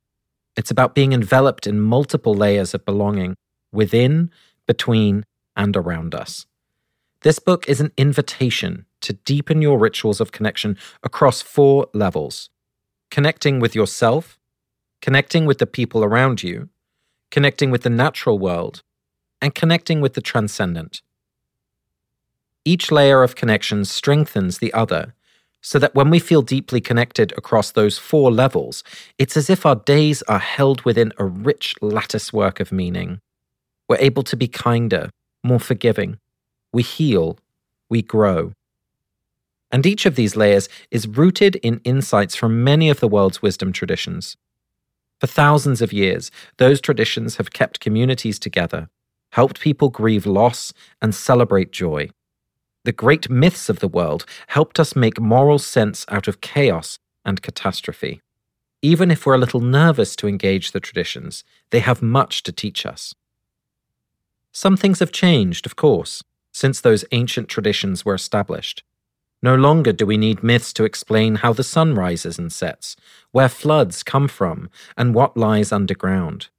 It's 0.57 0.71
about 0.71 0.95
being 0.95 1.13
enveloped 1.13 1.65
in 1.65 1.79
multiple 1.79 2.33
layers 2.33 2.73
of 2.73 2.85
belonging 2.85 3.35
within, 3.71 4.31
between, 4.67 5.25
and 5.55 5.75
around 5.75 6.13
us. 6.13 6.45
This 7.21 7.39
book 7.39 7.67
is 7.69 7.79
an 7.79 7.91
invitation 7.97 8.85
to 9.01 9.13
deepen 9.13 9.61
your 9.61 9.77
rituals 9.77 10.19
of 10.19 10.31
connection 10.31 10.77
across 11.03 11.41
four 11.41 11.87
levels 11.93 12.49
connecting 13.11 13.59
with 13.59 13.75
yourself, 13.75 14.39
connecting 15.01 15.45
with 15.45 15.57
the 15.57 15.67
people 15.67 16.01
around 16.01 16.41
you, 16.41 16.69
connecting 17.29 17.69
with 17.69 17.83
the 17.83 17.89
natural 17.89 18.39
world, 18.39 18.81
and 19.41 19.53
connecting 19.53 19.99
with 19.99 20.13
the 20.13 20.21
transcendent. 20.21 21.01
Each 22.63 22.89
layer 22.89 23.21
of 23.21 23.35
connection 23.35 23.83
strengthens 23.85 24.59
the 24.59 24.73
other, 24.73 25.13
so 25.61 25.79
that 25.79 25.95
when 25.95 26.09
we 26.09 26.19
feel 26.19 26.41
deeply 26.41 26.81
connected 26.81 27.31
across 27.37 27.71
those 27.71 27.97
four 27.97 28.31
levels, 28.31 28.83
it's 29.17 29.37
as 29.37 29.49
if 29.49 29.65
our 29.65 29.75
days 29.75 30.21
are 30.23 30.39
held 30.39 30.81
within 30.81 31.13
a 31.17 31.25
rich 31.25 31.75
lattice 31.81 32.33
work 32.33 32.59
of 32.59 32.71
meaning. 32.71 33.19
We're 33.87 33.97
able 33.97 34.23
to 34.23 34.35
be 34.35 34.47
kinder, 34.47 35.09
more 35.43 35.59
forgiving. 35.59 36.17
We 36.73 36.83
heal, 36.83 37.37
we 37.89 38.01
grow. 38.01 38.53
And 39.71 39.85
each 39.85 40.05
of 40.05 40.15
these 40.15 40.35
layers 40.35 40.67
is 40.89 41.07
rooted 41.07 41.55
in 41.57 41.79
insights 41.83 42.35
from 42.35 42.63
many 42.63 42.89
of 42.89 42.99
the 42.99 43.07
world's 43.07 43.41
wisdom 43.41 43.71
traditions. 43.71 44.35
For 45.19 45.27
thousands 45.27 45.81
of 45.81 45.93
years, 45.93 46.31
those 46.57 46.81
traditions 46.81 47.37
have 47.37 47.53
kept 47.53 47.79
communities 47.79 48.39
together, 48.39 48.89
helped 49.33 49.61
people 49.61 49.89
grieve 49.89 50.25
loss, 50.25 50.73
and 51.01 51.13
celebrate 51.13 51.71
joy. 51.71 52.09
The 52.83 52.91
great 52.91 53.29
myths 53.29 53.69
of 53.69 53.79
the 53.79 53.87
world 53.87 54.25
helped 54.47 54.79
us 54.79 54.95
make 54.95 55.19
moral 55.19 55.59
sense 55.59 56.05
out 56.09 56.27
of 56.27 56.41
chaos 56.41 56.97
and 57.23 57.41
catastrophe. 57.41 58.21
Even 58.81 59.11
if 59.11 59.25
we're 59.25 59.35
a 59.35 59.39
little 59.39 59.61
nervous 59.61 60.15
to 60.15 60.27
engage 60.27 60.71
the 60.71 60.79
traditions, 60.79 61.43
they 61.69 61.81
have 61.81 62.01
much 62.01 62.41
to 62.43 62.51
teach 62.51 62.85
us. 62.85 63.13
Some 64.51 64.75
things 64.75 64.99
have 64.99 65.11
changed, 65.11 65.67
of 65.67 65.75
course, 65.75 66.23
since 66.51 66.81
those 66.81 67.05
ancient 67.11 67.47
traditions 67.47 68.03
were 68.03 68.15
established. 68.15 68.83
No 69.43 69.55
longer 69.55 69.93
do 69.93 70.05
we 70.05 70.17
need 70.17 70.43
myths 70.43 70.73
to 70.73 70.83
explain 70.83 71.35
how 71.35 71.53
the 71.53 71.63
sun 71.63 71.93
rises 71.93 72.39
and 72.39 72.51
sets, 72.51 72.95
where 73.31 73.49
floods 73.49 74.01
come 74.01 74.27
from, 74.27 74.69
and 74.97 75.13
what 75.13 75.37
lies 75.37 75.71
underground. 75.71 76.49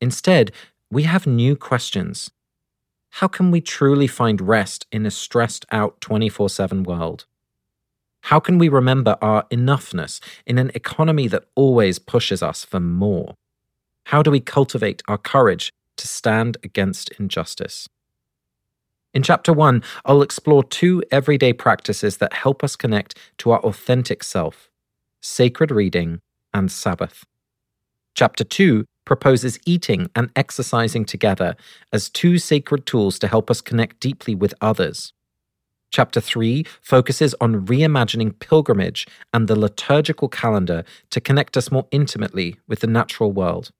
Instead, 0.00 0.52
we 0.90 1.02
have 1.02 1.26
new 1.26 1.56
questions 1.56 2.30
how 3.10 3.28
can 3.28 3.50
we 3.50 3.60
truly 3.60 4.06
find 4.06 4.40
rest 4.40 4.86
in 4.92 5.06
a 5.06 5.10
stressed 5.10 5.64
out 5.70 6.00
24 6.00 6.48
7 6.48 6.82
world? 6.82 7.26
How 8.22 8.40
can 8.40 8.58
we 8.58 8.68
remember 8.68 9.16
our 9.22 9.44
enoughness 9.44 10.20
in 10.46 10.58
an 10.58 10.70
economy 10.74 11.28
that 11.28 11.44
always 11.54 11.98
pushes 11.98 12.42
us 12.42 12.64
for 12.64 12.80
more? 12.80 13.34
How 14.06 14.22
do 14.22 14.30
we 14.30 14.40
cultivate 14.40 15.02
our 15.08 15.18
courage 15.18 15.72
to 15.96 16.08
stand 16.08 16.56
against 16.62 17.10
injustice? 17.18 17.88
In 19.14 19.22
Chapter 19.22 19.52
1, 19.52 19.82
I'll 20.04 20.22
explore 20.22 20.62
two 20.62 21.02
everyday 21.10 21.52
practices 21.52 22.18
that 22.18 22.34
help 22.34 22.62
us 22.62 22.76
connect 22.76 23.16
to 23.38 23.50
our 23.50 23.60
authentic 23.60 24.22
self 24.22 24.68
sacred 25.20 25.70
reading 25.70 26.20
and 26.54 26.70
Sabbath. 26.70 27.24
Chapter 28.14 28.44
2 28.44 28.84
proposes 29.08 29.58
eating 29.64 30.10
and 30.14 30.30
exercising 30.36 31.02
together 31.02 31.56
as 31.94 32.10
two 32.10 32.36
sacred 32.36 32.84
tools 32.84 33.18
to 33.18 33.26
help 33.26 33.50
us 33.50 33.62
connect 33.62 34.00
deeply 34.00 34.34
with 34.34 34.52
others. 34.60 35.14
Chapter 35.90 36.20
3 36.20 36.66
focuses 36.82 37.34
on 37.40 37.64
reimagining 37.64 38.38
pilgrimage 38.38 39.06
and 39.32 39.48
the 39.48 39.58
liturgical 39.58 40.28
calendar 40.28 40.84
to 41.08 41.22
connect 41.22 41.56
us 41.56 41.72
more 41.72 41.86
intimately 41.90 42.56
with 42.68 42.80
the 42.80 42.86
natural 42.86 43.32
world. 43.32 43.70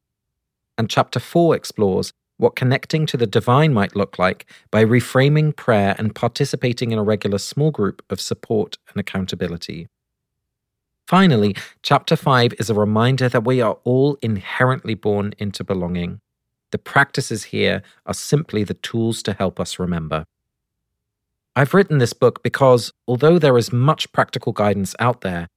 And 0.79 0.89
Chapter 0.89 1.21
4 1.21 1.55
explores 1.55 2.15
what 2.39 2.57
connecting 2.57 3.05
to 3.05 3.19
the 3.19 3.27
divine 3.27 3.75
might 3.75 3.95
look 3.95 4.19
like 4.19 4.51
by 4.71 4.83
reframing 4.83 5.55
prayer 5.55 5.95
and 5.99 6.15
participating 6.15 6.91
in 6.91 6.99
a 6.99 7.03
regular 7.03 7.37
small 7.37 7.71
group 7.71 8.03
of 8.09 8.19
support 8.19 8.79
and 8.89 8.99
accountability. 8.99 9.89
Finally, 11.09 11.57
chapter 11.83 12.17
5 12.17 12.53
is 12.59 12.69
a 12.69 12.75
reminder 12.75 13.31
that 13.31 13.47
we 13.47 13.63
are 13.63 13.79
all 13.85 14.19
inherently 14.21 14.93
born 14.93 15.33
into 15.39 15.65
belonging. 15.65 16.21
The 16.71 16.77
practices 16.77 17.45
here 17.45 17.81
are 18.05 18.13
simply 18.13 18.63
the 18.63 18.75
tools 18.75 19.23
to 19.23 19.33
help 19.33 19.59
us 19.59 19.79
remember. 19.79 20.27
I've 21.57 21.73
written 21.73 21.97
this 21.97 22.13
book 22.13 22.43
because, 22.43 22.93
although 23.07 23.39
there 23.39 23.57
is 23.57 23.73
much 23.73 24.13
practical 24.13 24.53
guidance 24.53 24.95
out 24.99 25.23
there, 25.23 25.49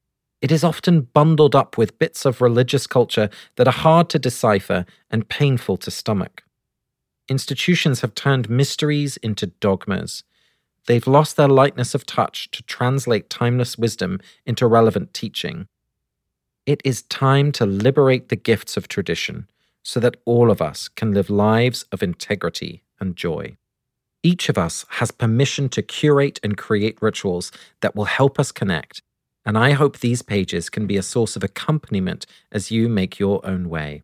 it 0.42 0.54
is 0.54 0.64
often 0.64 1.02
bundled 1.14 1.54
up 1.54 1.78
with 1.78 2.00
bits 2.00 2.26
of 2.26 2.40
religious 2.40 2.88
culture 2.88 3.30
that 3.58 3.68
are 3.68 3.74
hard 3.74 4.08
to 4.12 4.20
decipher 4.20 4.86
and 5.10 5.28
painful 5.28 5.76
to 5.80 5.92
stomach. 5.92 6.44
Institutions 7.28 8.00
have 8.00 8.16
turned 8.16 8.50
mysteries 8.50 9.18
into 9.18 9.48
dogmas, 9.48 10.24
They've 10.88 11.06
lost 11.06 11.38
their 11.38 11.48
lightness 11.48 11.94
of 11.94 12.06
touch 12.06 12.50
to 12.52 12.64
translate 12.64 13.30
timeless 13.30 13.78
wisdom 13.78 14.20
into 14.46 14.68
relevant 14.68 15.14
teaching. 15.14 15.68
It 16.66 16.82
is 16.84 17.04
time 17.04 17.52
to 17.54 17.66
liberate 17.66 18.30
the 18.30 18.36
gifts 18.36 18.78
of 18.78 18.88
tradition 18.88 19.48
so 19.84 20.00
that 20.00 20.18
all 20.26 20.52
of 20.52 20.62
us 20.62 20.88
can 20.88 21.14
live 21.14 21.30
lives 21.30 21.86
of 21.92 22.04
integrity 22.04 22.84
and 23.00 23.16
joy. 23.16 23.58
Each 24.24 24.50
of 24.50 24.58
us 24.58 24.86
has 24.90 25.10
permission 25.10 25.70
to 25.70 25.82
curate 25.82 26.40
and 26.44 26.58
create 26.58 27.02
rituals 27.02 27.52
that 27.82 27.96
will 27.96 28.06
help 28.06 28.40
us 28.40 28.52
connect, 28.52 29.02
and 29.44 29.58
I 29.58 29.72
hope 29.72 30.00
these 30.00 30.22
pages 30.22 30.70
can 30.70 30.86
be 30.86 30.98
a 30.98 31.04
source 31.04 31.36
of 31.36 31.44
accompaniment 31.44 32.28
as 32.52 32.70
you 32.70 32.88
make 32.88 33.18
your 33.18 33.44
own 33.46 33.70
way. 33.70 34.04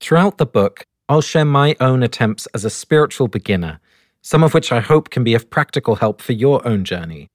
Throughout 0.00 0.38
the 0.38 0.46
book, 0.46 0.84
I'll 1.08 1.20
share 1.20 1.44
my 1.44 1.76
own 1.78 2.02
attempts 2.02 2.46
as 2.54 2.64
a 2.64 2.70
spiritual 2.70 3.28
beginner 3.28 3.80
some 4.22 4.42
of 4.42 4.54
which 4.54 4.72
I 4.72 4.80
hope 4.80 5.10
can 5.10 5.24
be 5.24 5.34
of 5.34 5.50
practical 5.50 5.96
help 5.96 6.20
for 6.20 6.32
your 6.32 6.66
own 6.66 6.84
journey. 6.84 7.28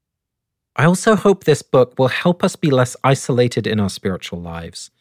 I 0.75 0.85
also 0.85 1.15
hope 1.15 1.43
this 1.43 1.61
book 1.61 1.97
will 1.97 2.09
help 2.09 2.43
us 2.43 2.55
be 2.55 2.69
less 2.69 2.95
isolated 3.03 3.65
in 3.65 3.79
our 3.79 3.89
spiritual 3.89 4.41
lives. 4.41 4.91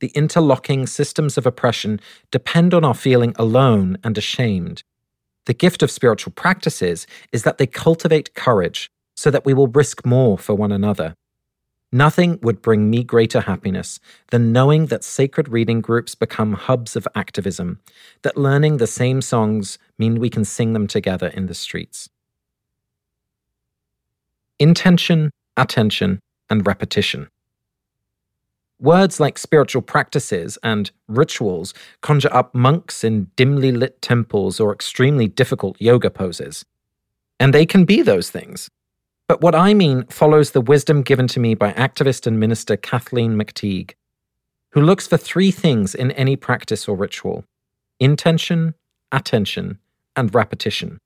The 0.00 0.08
interlocking 0.08 0.86
systems 0.86 1.36
of 1.36 1.46
oppression 1.46 2.00
depend 2.30 2.72
on 2.72 2.84
our 2.84 2.94
feeling 2.94 3.34
alone 3.36 3.98
and 4.02 4.16
ashamed. 4.16 4.82
The 5.46 5.54
gift 5.54 5.82
of 5.82 5.90
spiritual 5.90 6.32
practices 6.34 7.06
is 7.32 7.42
that 7.42 7.58
they 7.58 7.66
cultivate 7.66 8.34
courage 8.34 8.90
so 9.16 9.30
that 9.30 9.44
we 9.44 9.54
will 9.54 9.68
risk 9.68 10.06
more 10.06 10.38
for 10.38 10.54
one 10.54 10.72
another. 10.72 11.14
Nothing 11.90 12.38
would 12.42 12.60
bring 12.60 12.90
me 12.90 13.02
greater 13.02 13.40
happiness 13.40 13.98
than 14.30 14.52
knowing 14.52 14.86
that 14.86 15.02
sacred 15.02 15.48
reading 15.48 15.80
groups 15.80 16.14
become 16.14 16.52
hubs 16.52 16.96
of 16.96 17.08
activism, 17.14 17.80
that 18.22 18.36
learning 18.36 18.76
the 18.76 18.86
same 18.86 19.22
songs 19.22 19.78
mean 19.98 20.20
we 20.20 20.28
can 20.28 20.44
sing 20.44 20.74
them 20.74 20.86
together 20.86 21.28
in 21.28 21.46
the 21.46 21.54
streets. 21.54 22.10
Intention, 24.58 25.30
attention, 25.56 26.20
and 26.50 26.66
repetition. 26.66 27.28
Words 28.80 29.18
like 29.18 29.38
spiritual 29.38 29.82
practices 29.82 30.58
and 30.62 30.90
rituals 31.08 31.74
conjure 32.00 32.32
up 32.34 32.54
monks 32.54 33.02
in 33.02 33.30
dimly 33.34 33.72
lit 33.72 34.00
temples 34.02 34.60
or 34.60 34.72
extremely 34.72 35.26
difficult 35.26 35.80
yoga 35.80 36.10
poses. 36.10 36.64
And 37.40 37.54
they 37.54 37.66
can 37.66 37.84
be 37.84 38.02
those 38.02 38.30
things. 38.30 38.68
But 39.28 39.42
what 39.42 39.54
I 39.54 39.74
mean 39.74 40.04
follows 40.06 40.52
the 40.52 40.62
wisdom 40.62 41.02
given 41.02 41.28
to 41.28 41.40
me 41.40 41.54
by 41.54 41.72
activist 41.74 42.26
and 42.26 42.40
minister 42.40 42.78
Kathleen 42.78 43.36
McTigue, 43.36 43.92
who 44.70 44.80
looks 44.80 45.06
for 45.06 45.18
three 45.18 45.50
things 45.50 45.94
in 45.94 46.10
any 46.12 46.34
practice 46.34 46.88
or 46.88 46.96
ritual 46.96 47.44
intention, 48.00 48.74
attention, 49.12 49.78
and 50.16 50.34
repetition. 50.34 50.98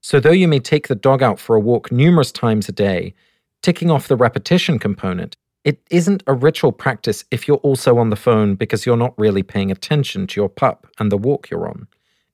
So, 0.00 0.18
though 0.18 0.30
you 0.30 0.48
may 0.48 0.60
take 0.60 0.88
the 0.88 0.94
dog 0.94 1.22
out 1.22 1.38
for 1.38 1.54
a 1.54 1.60
walk 1.60 1.92
numerous 1.92 2.32
times 2.32 2.68
a 2.68 2.72
day, 2.72 3.12
ticking 3.60 3.90
off 3.90 4.08
the 4.08 4.16
repetition 4.16 4.78
component, 4.78 5.36
it 5.64 5.80
isn't 5.90 6.22
a 6.26 6.32
ritual 6.32 6.72
practice 6.72 7.24
if 7.30 7.46
you're 7.46 7.58
also 7.58 7.98
on 7.98 8.10
the 8.10 8.16
phone 8.16 8.54
because 8.54 8.86
you're 8.86 8.96
not 8.96 9.18
really 9.18 9.42
paying 9.42 9.70
attention 9.70 10.26
to 10.28 10.40
your 10.40 10.48
pup 10.48 10.86
and 10.98 11.12
the 11.12 11.18
walk 11.18 11.50
you're 11.50 11.68
on. 11.68 11.86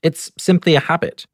It's 0.02 0.30
simply 0.38 0.76
a 0.76 0.80
habit. 0.80 1.26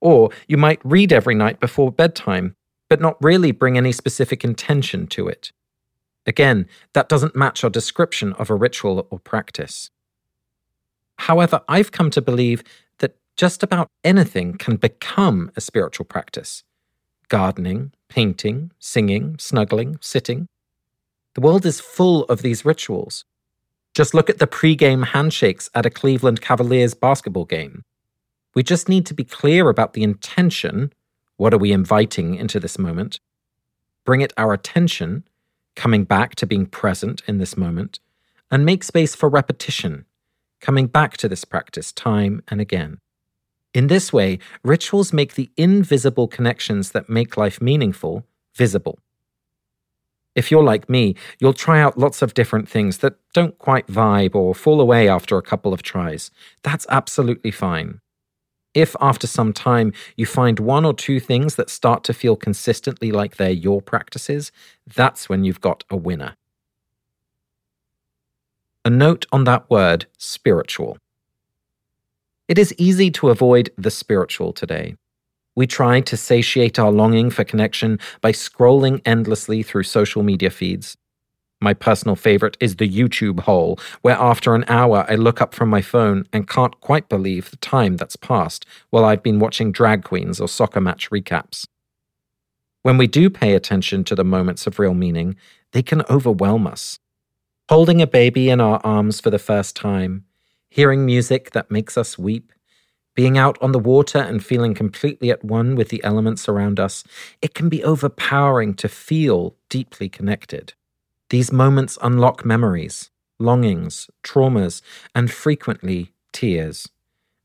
Or 0.00 0.30
you 0.46 0.56
might 0.56 0.80
read 0.84 1.12
every 1.12 1.34
night 1.34 1.60
before 1.60 1.92
bedtime 1.92 2.54
but 2.88 3.00
not 3.00 3.22
really 3.22 3.52
bring 3.52 3.76
any 3.76 3.92
specific 3.92 4.44
intention 4.44 5.06
to 5.08 5.28
it. 5.28 5.52
Again, 6.26 6.66
that 6.92 7.08
doesn't 7.08 7.36
match 7.36 7.64
our 7.64 7.70
description 7.70 8.32
of 8.34 8.50
a 8.50 8.54
ritual 8.54 9.06
or 9.10 9.18
practice. 9.18 9.90
However, 11.18 11.62
I've 11.68 11.92
come 11.92 12.10
to 12.10 12.22
believe 12.22 12.62
that 12.98 13.16
just 13.36 13.62
about 13.62 13.88
anything 14.04 14.54
can 14.54 14.76
become 14.76 15.50
a 15.56 15.60
spiritual 15.60 16.06
practice 16.06 16.64
gardening, 17.28 17.92
painting, 18.08 18.70
singing, 18.78 19.36
snuggling, 19.38 19.98
sitting. 20.00 20.48
The 21.34 21.42
world 21.42 21.66
is 21.66 21.78
full 21.78 22.24
of 22.24 22.40
these 22.40 22.64
rituals. 22.64 23.24
Just 23.94 24.14
look 24.14 24.30
at 24.30 24.38
the 24.38 24.46
pre-game 24.46 25.02
handshakes 25.02 25.68
at 25.74 25.84
a 25.84 25.90
Cleveland 25.90 26.40
Cavaliers 26.40 26.94
basketball 26.94 27.44
game. 27.44 27.82
We 28.54 28.62
just 28.62 28.88
need 28.88 29.04
to 29.06 29.14
be 29.14 29.24
clear 29.24 29.68
about 29.68 29.92
the 29.92 30.02
intention 30.02 30.92
What 31.38 31.54
are 31.54 31.58
we 31.58 31.70
inviting 31.70 32.34
into 32.34 32.58
this 32.58 32.80
moment? 32.80 33.20
Bring 34.04 34.22
it 34.22 34.32
our 34.36 34.52
attention, 34.52 35.22
coming 35.76 36.02
back 36.02 36.34
to 36.34 36.46
being 36.46 36.66
present 36.66 37.22
in 37.28 37.38
this 37.38 37.56
moment, 37.56 38.00
and 38.50 38.66
make 38.66 38.82
space 38.82 39.14
for 39.14 39.28
repetition, 39.28 40.04
coming 40.60 40.88
back 40.88 41.16
to 41.18 41.28
this 41.28 41.44
practice 41.44 41.92
time 41.92 42.42
and 42.48 42.60
again. 42.60 42.98
In 43.72 43.86
this 43.86 44.12
way, 44.12 44.40
rituals 44.64 45.12
make 45.12 45.34
the 45.34 45.48
invisible 45.56 46.26
connections 46.26 46.90
that 46.90 47.08
make 47.08 47.36
life 47.36 47.60
meaningful 47.60 48.26
visible. 48.56 48.98
If 50.34 50.50
you're 50.50 50.64
like 50.64 50.90
me, 50.90 51.14
you'll 51.38 51.52
try 51.52 51.80
out 51.80 51.96
lots 51.96 52.20
of 52.20 52.34
different 52.34 52.68
things 52.68 52.98
that 52.98 53.14
don't 53.32 53.56
quite 53.58 53.86
vibe 53.86 54.34
or 54.34 54.56
fall 54.56 54.80
away 54.80 55.08
after 55.08 55.36
a 55.36 55.42
couple 55.42 55.72
of 55.72 55.82
tries. 55.82 56.32
That's 56.64 56.86
absolutely 56.90 57.52
fine. 57.52 58.00
If 58.78 58.94
after 59.00 59.26
some 59.26 59.52
time 59.52 59.92
you 60.16 60.24
find 60.24 60.60
one 60.60 60.84
or 60.84 60.94
two 60.94 61.18
things 61.18 61.56
that 61.56 61.68
start 61.68 62.04
to 62.04 62.14
feel 62.14 62.36
consistently 62.36 63.10
like 63.10 63.34
they're 63.34 63.50
your 63.50 63.82
practices, 63.82 64.52
that's 64.86 65.28
when 65.28 65.42
you've 65.42 65.60
got 65.60 65.82
a 65.90 65.96
winner. 65.96 66.36
A 68.84 68.90
note 68.90 69.26
on 69.32 69.42
that 69.44 69.68
word, 69.68 70.06
spiritual. 70.16 70.96
It 72.46 72.56
is 72.56 72.72
easy 72.78 73.10
to 73.10 73.30
avoid 73.30 73.68
the 73.76 73.90
spiritual 73.90 74.52
today. 74.52 74.94
We 75.56 75.66
try 75.66 76.00
to 76.02 76.16
satiate 76.16 76.78
our 76.78 76.92
longing 76.92 77.30
for 77.30 77.42
connection 77.42 77.98
by 78.20 78.30
scrolling 78.30 79.02
endlessly 79.04 79.64
through 79.64 79.82
social 79.82 80.22
media 80.22 80.50
feeds. 80.50 80.96
My 81.60 81.74
personal 81.74 82.14
favorite 82.14 82.56
is 82.60 82.76
the 82.76 82.88
YouTube 82.88 83.40
hole, 83.40 83.80
where 84.02 84.16
after 84.16 84.54
an 84.54 84.64
hour 84.68 85.04
I 85.08 85.16
look 85.16 85.40
up 85.40 85.54
from 85.54 85.68
my 85.68 85.82
phone 85.82 86.24
and 86.32 86.48
can't 86.48 86.80
quite 86.80 87.08
believe 87.08 87.50
the 87.50 87.56
time 87.56 87.96
that's 87.96 88.14
passed 88.16 88.64
while 88.90 89.04
I've 89.04 89.22
been 89.24 89.40
watching 89.40 89.72
drag 89.72 90.04
queens 90.04 90.40
or 90.40 90.48
soccer 90.48 90.80
match 90.80 91.10
recaps. 91.10 91.66
When 92.82 92.96
we 92.96 93.08
do 93.08 93.28
pay 93.28 93.54
attention 93.54 94.04
to 94.04 94.14
the 94.14 94.24
moments 94.24 94.66
of 94.66 94.78
real 94.78 94.94
meaning, 94.94 95.34
they 95.72 95.82
can 95.82 96.02
overwhelm 96.08 96.66
us. 96.66 97.00
Holding 97.68 98.00
a 98.00 98.06
baby 98.06 98.48
in 98.50 98.60
our 98.60 98.80
arms 98.84 99.20
for 99.20 99.30
the 99.30 99.38
first 99.38 99.74
time, 99.74 100.24
hearing 100.70 101.04
music 101.04 101.50
that 101.50 101.70
makes 101.70 101.98
us 101.98 102.16
weep, 102.16 102.52
being 103.16 103.36
out 103.36 103.58
on 103.60 103.72
the 103.72 103.80
water 103.80 104.18
and 104.18 104.44
feeling 104.44 104.74
completely 104.74 105.30
at 105.32 105.44
one 105.44 105.74
with 105.74 105.88
the 105.88 106.02
elements 106.04 106.48
around 106.48 106.78
us, 106.78 107.02
it 107.42 107.52
can 107.52 107.68
be 107.68 107.82
overpowering 107.82 108.74
to 108.74 108.88
feel 108.88 109.56
deeply 109.68 110.08
connected. 110.08 110.74
These 111.30 111.52
moments 111.52 111.98
unlock 112.02 112.44
memories, 112.44 113.10
longings, 113.38 114.08
traumas, 114.22 114.82
and 115.14 115.30
frequently 115.30 116.12
tears. 116.32 116.88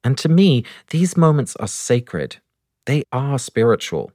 And 0.03 0.17
to 0.17 0.29
me, 0.29 0.65
these 0.89 1.17
moments 1.17 1.55
are 1.57 1.67
sacred. 1.67 2.37
They 2.85 3.03
are 3.11 3.39
spiritual. 3.39 4.11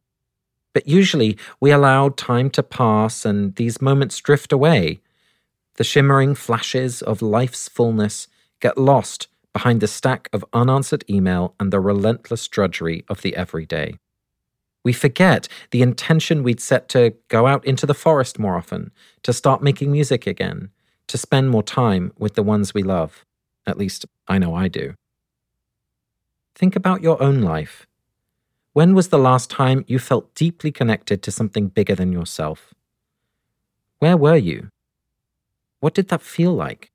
But 0.74 0.86
usually 0.86 1.38
we 1.60 1.70
allow 1.70 2.10
time 2.10 2.50
to 2.50 2.62
pass 2.62 3.24
and 3.24 3.54
these 3.56 3.80
moments 3.80 4.18
drift 4.18 4.52
away. 4.52 5.00
The 5.76 5.84
shimmering 5.84 6.34
flashes 6.34 7.02
of 7.02 7.22
life's 7.22 7.68
fullness 7.68 8.28
get 8.60 8.76
lost 8.78 9.28
behind 9.52 9.80
the 9.80 9.88
stack 9.88 10.28
of 10.32 10.44
unanswered 10.52 11.04
email 11.08 11.54
and 11.58 11.72
the 11.72 11.80
relentless 11.80 12.46
drudgery 12.48 13.04
of 13.08 13.22
the 13.22 13.34
everyday. 13.34 13.98
We 14.88 14.94
forget 14.94 15.48
the 15.70 15.82
intention 15.82 16.42
we'd 16.42 16.62
set 16.62 16.88
to 16.94 17.12
go 17.28 17.46
out 17.46 17.62
into 17.66 17.84
the 17.84 17.92
forest 17.92 18.38
more 18.38 18.56
often, 18.56 18.90
to 19.22 19.34
start 19.34 19.62
making 19.62 19.92
music 19.92 20.26
again, 20.26 20.70
to 21.08 21.18
spend 21.18 21.50
more 21.50 21.62
time 21.62 22.10
with 22.16 22.36
the 22.36 22.42
ones 22.42 22.72
we 22.72 22.82
love. 22.82 23.26
At 23.66 23.76
least, 23.76 24.06
I 24.28 24.38
know 24.38 24.54
I 24.54 24.68
do. 24.68 24.94
Think 26.54 26.74
about 26.74 27.02
your 27.02 27.22
own 27.22 27.42
life. 27.42 27.86
When 28.72 28.94
was 28.94 29.08
the 29.08 29.18
last 29.18 29.50
time 29.50 29.84
you 29.86 29.98
felt 29.98 30.34
deeply 30.34 30.72
connected 30.72 31.22
to 31.24 31.30
something 31.30 31.68
bigger 31.68 31.94
than 31.94 32.10
yourself? 32.10 32.72
Where 33.98 34.16
were 34.16 34.38
you? 34.38 34.70
What 35.80 35.92
did 35.92 36.08
that 36.08 36.22
feel 36.22 36.54
like? 36.54 36.90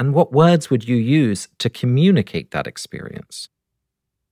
And 0.00 0.14
what 0.14 0.32
words 0.32 0.68
would 0.68 0.88
you 0.88 0.96
use 0.96 1.46
to 1.58 1.70
communicate 1.70 2.50
that 2.50 2.66
experience? 2.66 3.49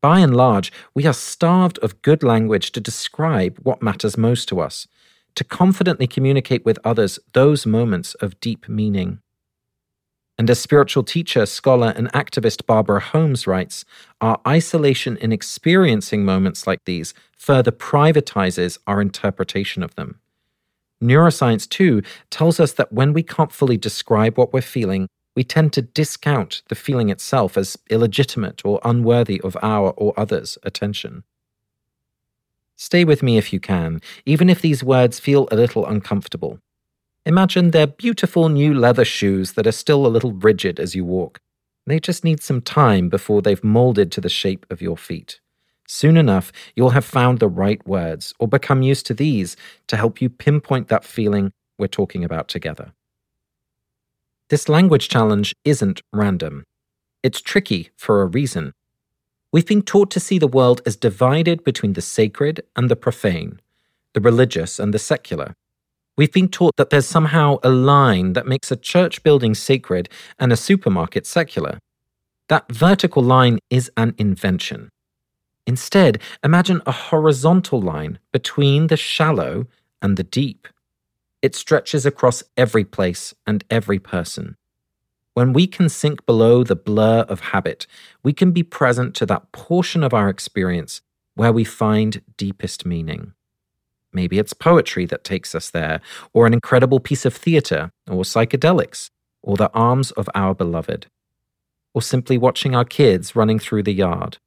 By 0.01 0.21
and 0.21 0.37
large, 0.37 0.73
we 0.95 1.07
are 1.07 1.13
starved 1.13 1.79
of 1.79 2.03
good 2.03 2.23
language 2.23 2.71
to 2.73 2.81
describe 2.81 3.59
what 3.63 3.83
matters 3.83 4.17
most 4.17 4.49
to 4.49 4.61
us, 4.61 4.87
to 5.35 5.43
confidently 5.43 6.07
communicate 6.07 6.65
with 6.65 6.79
others 6.85 7.19
those 7.33 7.67
moments 7.67 8.15
of 8.15 8.39
deep 8.41 8.69
meaning. 8.69 9.21
And 10.39 10.49
as 10.49 10.61
spiritual 10.61 11.03
teacher, 11.03 11.47
scholar, 11.47 11.93
and 11.97 12.13
activist 12.13 12.65
Barbara 12.65 13.01
Holmes 13.01 13.49
writes, 13.49 13.85
our 14.21 14.41
isolation 14.47 15.17
in 15.17 15.33
experiencing 15.33 16.25
moments 16.25 16.65
like 16.65 16.85
these 16.85 17.13
further 17.37 17.73
privatizes 17.73 18.79
our 18.87 19.01
interpretation 19.01 19.83
of 19.83 19.97
them. 19.97 20.21
Neuroscience, 21.03 21.69
too, 21.69 22.03
tells 22.31 22.61
us 22.61 22.73
that 22.75 22.93
when 22.93 23.13
we 23.13 23.25
can't 23.25 23.53
fully 23.53 23.77
describe 23.77 24.39
what 24.39 24.53
we're 24.53 24.61
feeling, 24.61 25.09
we 25.39 25.45
tend 25.45 25.73
to 25.73 25.81
discount 25.81 26.63
the 26.69 26.75
feeling 26.75 27.11
itself 27.11 27.57
as 27.57 27.79
illegitimate 27.91 28.61
or 28.65 28.81
unworthy 28.85 29.41
of 29.43 29.57
our 29.63 29.91
or 29.91 30.13
others' 30.17 30.59
attention. 30.65 31.23
Stay 32.75 33.05
with 33.05 33.23
me 33.23 33.39
if 33.39 33.53
you 33.53 33.61
can, 33.61 34.01
even 34.27 34.51
if 34.51 34.61
these 34.61 34.83
words 34.83 35.21
feel 35.21 35.47
a 35.53 35.55
little 35.55 35.87
uncomfortable. 35.87 36.59
Imagine 37.25 37.71
they're 37.71 37.87
beautiful 37.87 38.49
new 38.49 38.75
leather 38.75 39.05
shoes 39.05 39.53
that 39.53 39.65
are 39.65 39.71
still 39.71 40.07
a 40.07 40.15
little 40.15 40.33
rigid 40.33 40.81
as 40.81 40.97
you 40.97 41.05
walk. 41.05 41.39
They 41.87 42.01
just 42.01 42.25
need 42.25 42.43
some 42.43 42.61
time 42.61 43.09
before 43.09 43.41
they've 43.41 43.63
molded 43.63 44.11
to 44.11 44.21
the 44.21 44.29
shape 44.29 44.67
of 44.71 44.83
your 44.83 44.97
feet. 44.97 45.39
Soon 45.87 46.17
enough, 46.17 46.51
you'll 46.75 46.99
have 46.99 47.05
found 47.05 47.39
the 47.39 47.47
right 47.47 47.87
words 47.87 48.35
or 48.41 48.49
become 48.49 48.83
used 48.83 49.07
to 49.07 49.15
these 49.15 49.57
to 49.87 49.97
help 49.97 50.21
you 50.21 50.31
pinpoint 50.31 50.89
that 50.89 51.05
feeling 51.05 51.53
we're 51.79 51.87
talking 51.87 52.25
about 52.25 52.49
together. 52.49 52.93
This 54.51 54.69
language 54.69 55.11
challenge 55.11 55.55
isn't 55.65 56.01
random. 56.11 56.65
It's 57.23 57.43
tricky 57.43 57.91
for 57.97 58.23
a 58.23 58.27
reason. 58.27 58.73
We've 59.53 59.67
been 59.67 59.83
taught 59.83 60.11
to 60.13 60.21
see 60.21 60.39
the 60.39 60.47
world 60.47 60.81
as 60.87 60.97
divided 60.97 61.65
between 61.65 61.93
the 61.93 62.01
sacred 62.01 62.63
and 62.75 62.91
the 62.91 62.97
profane, 62.97 63.61
the 64.15 64.21
religious 64.21 64.79
and 64.79 64.95
the 64.95 64.99
secular. 64.99 65.55
We've 66.17 66.33
been 66.33 66.49
taught 66.49 66.77
that 66.77 66.89
there's 66.89 67.07
somehow 67.07 67.59
a 67.63 67.69
line 67.69 68.33
that 68.33 68.47
makes 68.47 68.71
a 68.71 68.77
church 68.77 69.23
building 69.23 69.55
sacred 69.55 70.09
and 70.39 70.51
a 70.51 70.57
supermarket 70.57 71.27
secular. 71.27 71.79
That 72.49 72.73
vertical 72.73 73.23
line 73.23 73.59
is 73.69 73.91
an 73.99 74.15
invention. 74.17 74.89
Instead, 75.67 76.23
imagine 76.43 76.81
a 76.87 76.93
horizontal 76.93 77.83
line 77.83 78.19
between 78.33 78.87
the 78.87 78.97
shallow 78.97 79.67
and 80.01 80.17
the 80.17 80.25
deep. 80.25 80.67
It 81.41 81.55
stretches 81.55 82.05
across 82.05 82.43
every 82.57 82.85
place 82.85 83.35
and 83.47 83.65
every 83.71 83.99
person. 83.99 84.57
When 85.35 85.53
we 85.53 85.69
can 85.69 85.89
sink 85.89 86.27
below 86.27 86.65
the 86.65 86.75
blur 86.75 87.21
of 87.29 87.41
habit, 87.41 87.87
we 88.25 88.33
can 88.33 88.51
be 88.51 88.65
present 88.65 89.15
to 89.17 89.27
that 89.27 89.53
portion 89.53 90.03
of 90.03 90.13
our 90.13 90.29
experience 90.29 91.01
where 91.35 91.53
we 91.53 91.63
find 91.63 92.23
deepest 92.37 92.85
meaning. 92.85 93.35
Maybe 94.13 94.41
it's 94.41 94.53
poetry 94.53 95.07
that 95.07 95.23
takes 95.23 95.55
us 95.55 95.71
there, 95.71 96.01
or 96.33 96.47
an 96.47 96.55
incredible 96.55 96.99
piece 96.99 97.25
of 97.25 97.37
theatre, 97.37 97.93
or 98.11 98.25
psychedelics, 98.25 99.11
or 99.43 99.57
the 99.57 99.71
arms 99.73 100.11
of 100.13 100.29
our 100.35 100.57
beloved, 100.57 101.07
or 101.95 102.03
simply 102.03 102.37
watching 102.37 102.75
our 102.75 102.85
kids 102.85 103.37
running 103.37 103.61
through 103.61 103.85
the 103.85 103.95
yard. 103.95 104.39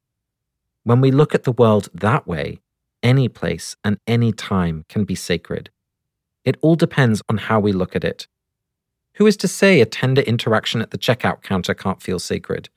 When 0.84 1.00
we 1.00 1.12
look 1.12 1.34
at 1.34 1.44
the 1.44 1.54
world 1.54 1.88
that 1.94 2.28
way, 2.28 2.60
any 3.02 3.30
place 3.30 3.78
and 3.84 3.98
any 4.06 4.34
time 4.34 4.84
can 4.90 5.06
be 5.06 5.16
sacred. 5.16 5.70
It 6.44 6.58
all 6.62 6.76
depends 6.76 7.22
on 7.30 7.38
how 7.38 7.60
we 7.60 7.72
look 7.72 7.96
at 7.96 8.04
it. 8.04 8.28
Who 9.16 9.28
is 9.28 9.38
to 9.38 9.48
say 9.48 9.82
a 9.82 9.86
tender 9.86 10.22
interaction 10.22 10.82
at 10.82 10.92
the 10.92 10.98
checkout 10.98 11.44
counter 11.44 11.74
can't 11.74 12.02
feel 12.02 12.20
sacred? 12.20 12.70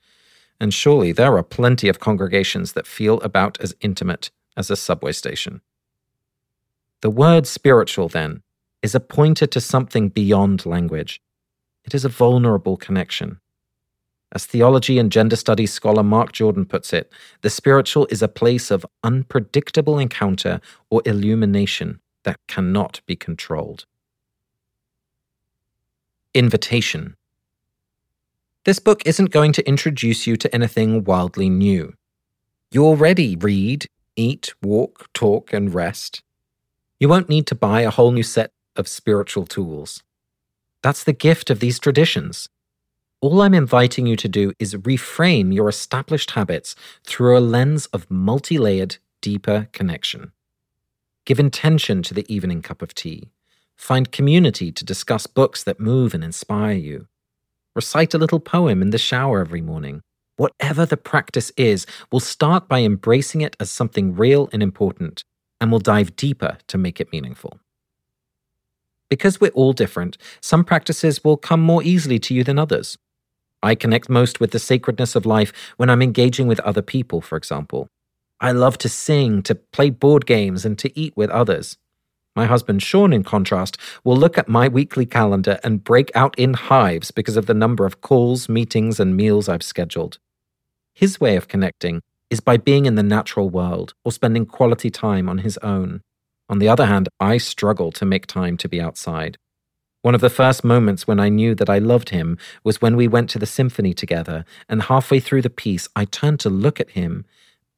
And 0.59 0.73
surely 0.73 1.11
there 1.11 1.37
are 1.37 1.43
plenty 1.43 1.87
of 1.87 1.99
congregations 1.99 2.73
that 2.73 2.87
feel 2.87 3.19
about 3.21 3.59
as 3.61 3.75
intimate 3.81 4.31
as 4.55 4.69
a 4.69 4.75
subway 4.75 5.11
station. 5.11 5.61
The 7.01 7.09
word 7.09 7.47
spiritual, 7.47 8.07
then, 8.07 8.41
is 8.81 8.95
a 8.95 8.99
pointer 8.99 9.47
to 9.47 9.59
something 9.59 10.09
beyond 10.09 10.65
language. 10.65 11.21
It 11.83 11.93
is 11.93 12.05
a 12.05 12.09
vulnerable 12.09 12.77
connection. 12.77 13.39
As 14.31 14.45
theology 14.45 14.97
and 14.99 15.11
gender 15.11 15.35
studies 15.35 15.71
scholar 15.71 16.03
Mark 16.03 16.31
Jordan 16.31 16.65
puts 16.65 16.93
it, 16.93 17.11
the 17.41 17.49
spiritual 17.49 18.07
is 18.09 18.21
a 18.21 18.27
place 18.27 18.71
of 18.71 18.85
unpredictable 19.03 19.97
encounter 19.97 20.61
or 20.89 21.01
illumination 21.05 21.99
that 22.25 22.39
cannot 22.47 23.01
be 23.05 23.15
controlled. 23.15 23.85
Invitation. 26.33 27.15
This 28.65 28.79
book 28.79 29.01
isn't 29.05 29.31
going 29.31 29.53
to 29.53 29.67
introduce 29.67 30.27
you 30.27 30.35
to 30.35 30.53
anything 30.53 31.03
wildly 31.05 31.49
new. 31.49 31.93
You 32.71 32.83
already 32.83 33.35
read, 33.35 33.85
eat, 34.15 34.53
walk, 34.61 35.07
talk, 35.13 35.53
and 35.53 35.73
rest. 35.73 36.23
You 36.99 37.07
won't 37.07 37.29
need 37.29 37.47
to 37.47 37.55
buy 37.55 37.81
a 37.81 37.91
whole 37.91 38.11
new 38.11 38.23
set 38.23 38.51
of 38.75 38.87
spiritual 38.87 39.45
tools. 39.45 40.03
That's 40.81 41.03
the 41.03 41.13
gift 41.13 41.49
of 41.49 41.59
these 41.59 41.79
traditions. 41.79 42.49
All 43.21 43.41
I'm 43.41 43.53
inviting 43.53 44.07
you 44.07 44.15
to 44.17 44.27
do 44.27 44.51
is 44.59 44.75
reframe 44.75 45.53
your 45.53 45.69
established 45.69 46.31
habits 46.31 46.75
through 47.05 47.37
a 47.37 47.39
lens 47.39 47.85
of 47.87 48.09
multi 48.11 48.57
layered, 48.57 48.97
deeper 49.21 49.67
connection. 49.71 50.31
Give 51.25 51.39
intention 51.39 52.03
to 52.03 52.13
the 52.13 52.25
evening 52.31 52.61
cup 52.61 52.83
of 52.83 52.93
tea. 52.93 53.31
Find 53.75 54.11
community 54.11 54.71
to 54.71 54.85
discuss 54.85 55.25
books 55.25 55.63
that 55.63 55.79
move 55.79 56.13
and 56.13 56.23
inspire 56.23 56.73
you. 56.73 57.07
Recite 57.75 58.13
a 58.13 58.19
little 58.19 58.39
poem 58.39 58.81
in 58.83 58.91
the 58.91 58.99
shower 58.99 59.41
every 59.41 59.61
morning. 59.61 60.01
Whatever 60.37 60.85
the 60.85 60.97
practice 60.97 61.51
is, 61.57 61.87
we'll 62.11 62.19
start 62.19 62.67
by 62.67 62.81
embracing 62.81 63.41
it 63.41 63.55
as 63.59 63.71
something 63.71 64.15
real 64.15 64.49
and 64.53 64.61
important, 64.61 65.23
and 65.59 65.71
we'll 65.71 65.79
dive 65.79 66.15
deeper 66.15 66.59
to 66.67 66.77
make 66.77 67.01
it 67.01 67.11
meaningful. 67.11 67.59
Because 69.09 69.41
we're 69.41 69.49
all 69.51 69.73
different, 69.73 70.17
some 70.41 70.63
practices 70.63 71.23
will 71.23 71.37
come 71.37 71.61
more 71.61 71.81
easily 71.81 72.19
to 72.19 72.35
you 72.35 72.43
than 72.43 72.59
others. 72.59 72.99
I 73.63 73.73
connect 73.73 74.09
most 74.09 74.39
with 74.39 74.51
the 74.51 74.59
sacredness 74.59 75.15
of 75.15 75.25
life 75.25 75.51
when 75.77 75.89
I'm 75.89 76.03
engaging 76.03 76.45
with 76.45 76.59
other 76.59 76.83
people, 76.83 77.19
for 77.19 77.35
example. 77.35 77.87
I 78.39 78.51
love 78.51 78.77
to 78.79 78.89
sing, 78.89 79.41
to 79.43 79.55
play 79.55 79.89
board 79.89 80.25
games, 80.25 80.65
and 80.65 80.77
to 80.79 80.99
eat 80.99 81.15
with 81.15 81.29
others. 81.29 81.77
My 82.35 82.45
husband 82.45 82.83
Sean, 82.83 83.13
in 83.13 83.23
contrast, 83.23 83.77
will 84.03 84.17
look 84.17 84.37
at 84.37 84.49
my 84.49 84.67
weekly 84.67 85.05
calendar 85.05 85.57
and 85.63 85.83
break 85.83 86.11
out 86.15 86.37
in 86.37 86.53
hives 86.53 87.11
because 87.11 87.37
of 87.37 87.45
the 87.45 87.53
number 87.53 87.85
of 87.85 88.01
calls, 88.01 88.49
meetings, 88.49 88.99
and 88.99 89.15
meals 89.15 89.47
I've 89.47 89.63
scheduled. 89.63 90.19
His 90.93 91.19
way 91.19 91.37
of 91.37 91.47
connecting 91.47 92.01
is 92.29 92.41
by 92.41 92.57
being 92.57 92.85
in 92.85 92.95
the 92.95 93.03
natural 93.03 93.49
world 93.49 93.93
or 94.03 94.11
spending 94.11 94.45
quality 94.45 94.89
time 94.89 95.29
on 95.29 95.39
his 95.39 95.57
own. 95.59 96.01
On 96.49 96.59
the 96.59 96.67
other 96.67 96.85
hand, 96.85 97.07
I 97.19 97.37
struggle 97.37 97.91
to 97.93 98.05
make 98.05 98.27
time 98.27 98.57
to 98.57 98.67
be 98.67 98.81
outside. 98.81 99.37
One 100.01 100.13
of 100.13 100.21
the 100.21 100.29
first 100.29 100.63
moments 100.63 101.07
when 101.07 101.19
I 101.19 101.29
knew 101.29 101.55
that 101.55 101.69
I 101.69 101.79
loved 101.79 102.09
him 102.09 102.37
was 102.63 102.81
when 102.81 102.95
we 102.95 103.07
went 103.07 103.29
to 103.31 103.39
the 103.39 103.45
symphony 103.45 103.93
together, 103.93 104.45
and 104.69 104.83
halfway 104.83 105.19
through 105.19 105.41
the 105.41 105.49
piece, 105.49 105.87
I 105.95 106.05
turned 106.05 106.39
to 106.41 106.49
look 106.49 106.79
at 106.79 106.91
him 106.91 107.25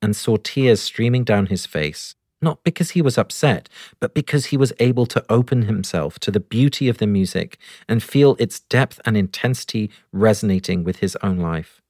and 0.02 0.16
saw 0.16 0.38
tears 0.38 0.82
streaming 0.82 1.24
down 1.24 1.48
his 1.48 1.66
face 1.66 2.16
not 2.42 2.64
because 2.64 2.92
he 2.92 3.02
was 3.02 3.18
upset, 3.18 3.68
but 4.00 4.14
because 4.14 4.48
he 4.48 4.58
was 4.58 4.74
able 4.80 5.06
to 5.08 5.26
open 5.30 5.64
himself 5.64 6.20
to 6.20 6.32
the 6.32 6.40
beauty 6.40 6.88
of 6.88 7.00
the 7.00 7.08
music 7.08 7.58
and 7.88 8.04
feel 8.04 8.36
its 8.40 8.60
depth 8.60 9.00
and 9.06 9.18
intensity 9.18 9.90
resonating 10.12 10.84
with 10.84 10.98
his 10.98 11.18
own 11.24 11.38
life. 11.38 11.82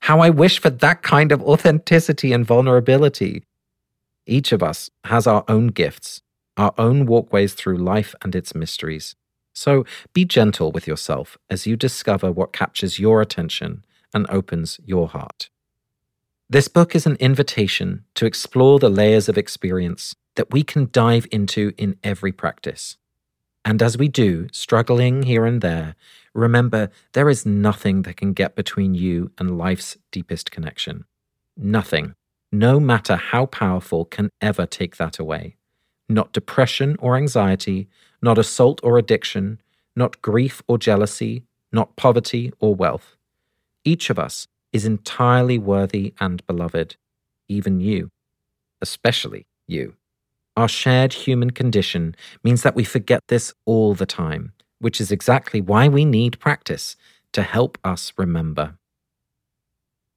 How 0.00 0.20
I 0.20 0.30
wish 0.30 0.58
for 0.58 0.70
that 0.70 1.02
kind 1.02 1.30
of 1.32 1.42
authenticity 1.42 2.32
and 2.32 2.46
vulnerability. 2.46 3.44
Each 4.26 4.52
of 4.52 4.62
us 4.62 4.90
has 5.04 5.26
our 5.26 5.44
own 5.48 5.68
gifts, 5.68 6.22
our 6.56 6.72
own 6.78 7.04
walkways 7.04 7.52
through 7.52 7.76
life 7.76 8.14
and 8.22 8.34
its 8.34 8.54
mysteries. 8.54 9.14
So 9.52 9.84
be 10.14 10.24
gentle 10.24 10.72
with 10.72 10.86
yourself 10.86 11.36
as 11.50 11.66
you 11.66 11.76
discover 11.76 12.32
what 12.32 12.52
captures 12.54 12.98
your 12.98 13.20
attention 13.20 13.84
and 14.14 14.26
opens 14.30 14.80
your 14.84 15.08
heart. 15.08 15.50
This 16.52 16.66
book 16.66 16.96
is 16.96 17.06
an 17.06 17.14
invitation 17.20 18.02
to 18.16 18.26
explore 18.26 18.80
the 18.80 18.88
layers 18.88 19.28
of 19.28 19.38
experience 19.38 20.16
that 20.34 20.50
we 20.50 20.64
can 20.64 20.88
dive 20.90 21.28
into 21.30 21.72
in 21.78 21.94
every 22.02 22.32
practice. 22.32 22.96
And 23.64 23.80
as 23.80 23.96
we 23.96 24.08
do, 24.08 24.48
struggling 24.50 25.22
here 25.22 25.46
and 25.46 25.60
there, 25.60 25.94
remember 26.34 26.90
there 27.12 27.28
is 27.28 27.46
nothing 27.46 28.02
that 28.02 28.16
can 28.16 28.32
get 28.32 28.56
between 28.56 28.94
you 28.94 29.30
and 29.38 29.58
life's 29.58 29.96
deepest 30.10 30.50
connection. 30.50 31.04
Nothing, 31.56 32.14
no 32.50 32.80
matter 32.80 33.14
how 33.14 33.46
powerful, 33.46 34.04
can 34.04 34.28
ever 34.40 34.66
take 34.66 34.96
that 34.96 35.20
away. 35.20 35.54
Not 36.08 36.32
depression 36.32 36.96
or 36.98 37.16
anxiety, 37.16 37.88
not 38.20 38.38
assault 38.38 38.80
or 38.82 38.98
addiction, 38.98 39.60
not 39.94 40.20
grief 40.20 40.62
or 40.66 40.78
jealousy, 40.78 41.44
not 41.70 41.94
poverty 41.94 42.52
or 42.58 42.74
wealth. 42.74 43.14
Each 43.84 44.10
of 44.10 44.18
us 44.18 44.48
is 44.72 44.84
entirely 44.84 45.58
worthy 45.58 46.14
and 46.20 46.46
beloved, 46.46 46.96
even 47.48 47.80
you, 47.80 48.10
especially 48.80 49.46
you. 49.66 49.94
Our 50.56 50.68
shared 50.68 51.12
human 51.12 51.50
condition 51.50 52.14
means 52.44 52.62
that 52.62 52.74
we 52.74 52.84
forget 52.84 53.22
this 53.28 53.54
all 53.64 53.94
the 53.94 54.06
time, 54.06 54.52
which 54.78 55.00
is 55.00 55.10
exactly 55.12 55.60
why 55.60 55.88
we 55.88 56.04
need 56.04 56.40
practice 56.40 56.96
to 57.32 57.42
help 57.42 57.78
us 57.84 58.12
remember. 58.16 58.76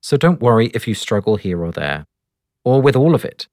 So 0.01 0.17
don't 0.17 0.41
worry 0.41 0.67
if 0.73 0.87
you 0.87 0.95
struggle 0.95 1.37
here 1.37 1.63
or 1.63 1.71
there, 1.71 2.05
or 2.65 2.81
with 2.81 2.95
all 2.95 3.15
of 3.15 3.23
it. 3.23 3.47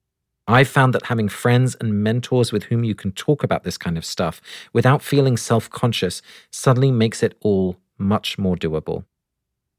I've 0.49 0.69
found 0.69 0.95
that 0.95 1.07
having 1.07 1.29
friends 1.29 1.77
and 1.81 2.03
mentors 2.03 2.51
with 2.51 2.65
whom 2.65 2.83
you 2.83 2.95
can 2.95 3.13
talk 3.13 3.45
about 3.45 3.63
this 3.63 3.79
kind 3.79 3.97
of 3.97 4.05
stuff 4.05 4.41
without 4.73 5.03
feeling 5.03 5.37
self 5.37 5.71
conscious 5.71 6.23
suddenly 6.51 6.91
makes 6.91 7.23
it 7.23 7.37
all 7.41 7.77
much 7.99 8.37
more 8.37 8.57
doable. 8.57 9.05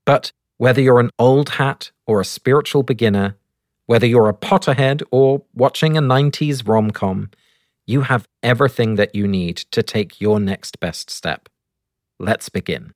But 0.05 0.31
whether 0.61 0.79
you're 0.79 0.99
an 0.99 1.09
old 1.17 1.49
hat 1.49 1.89
or 2.05 2.21
a 2.21 2.23
spiritual 2.23 2.83
beginner, 2.83 3.35
whether 3.87 4.05
you're 4.05 4.29
a 4.29 4.33
Potterhead 4.47 5.01
or 5.09 5.41
watching 5.55 5.97
a 5.97 6.01
90s 6.03 6.67
rom 6.67 6.91
com, 6.91 7.31
you 7.87 8.01
have 8.01 8.27
everything 8.43 8.93
that 8.93 9.15
you 9.15 9.27
need 9.27 9.57
to 9.71 9.81
take 9.81 10.21
your 10.21 10.39
next 10.39 10.79
best 10.79 11.09
step. 11.09 11.49
Let's 12.19 12.47
begin. 12.47 12.93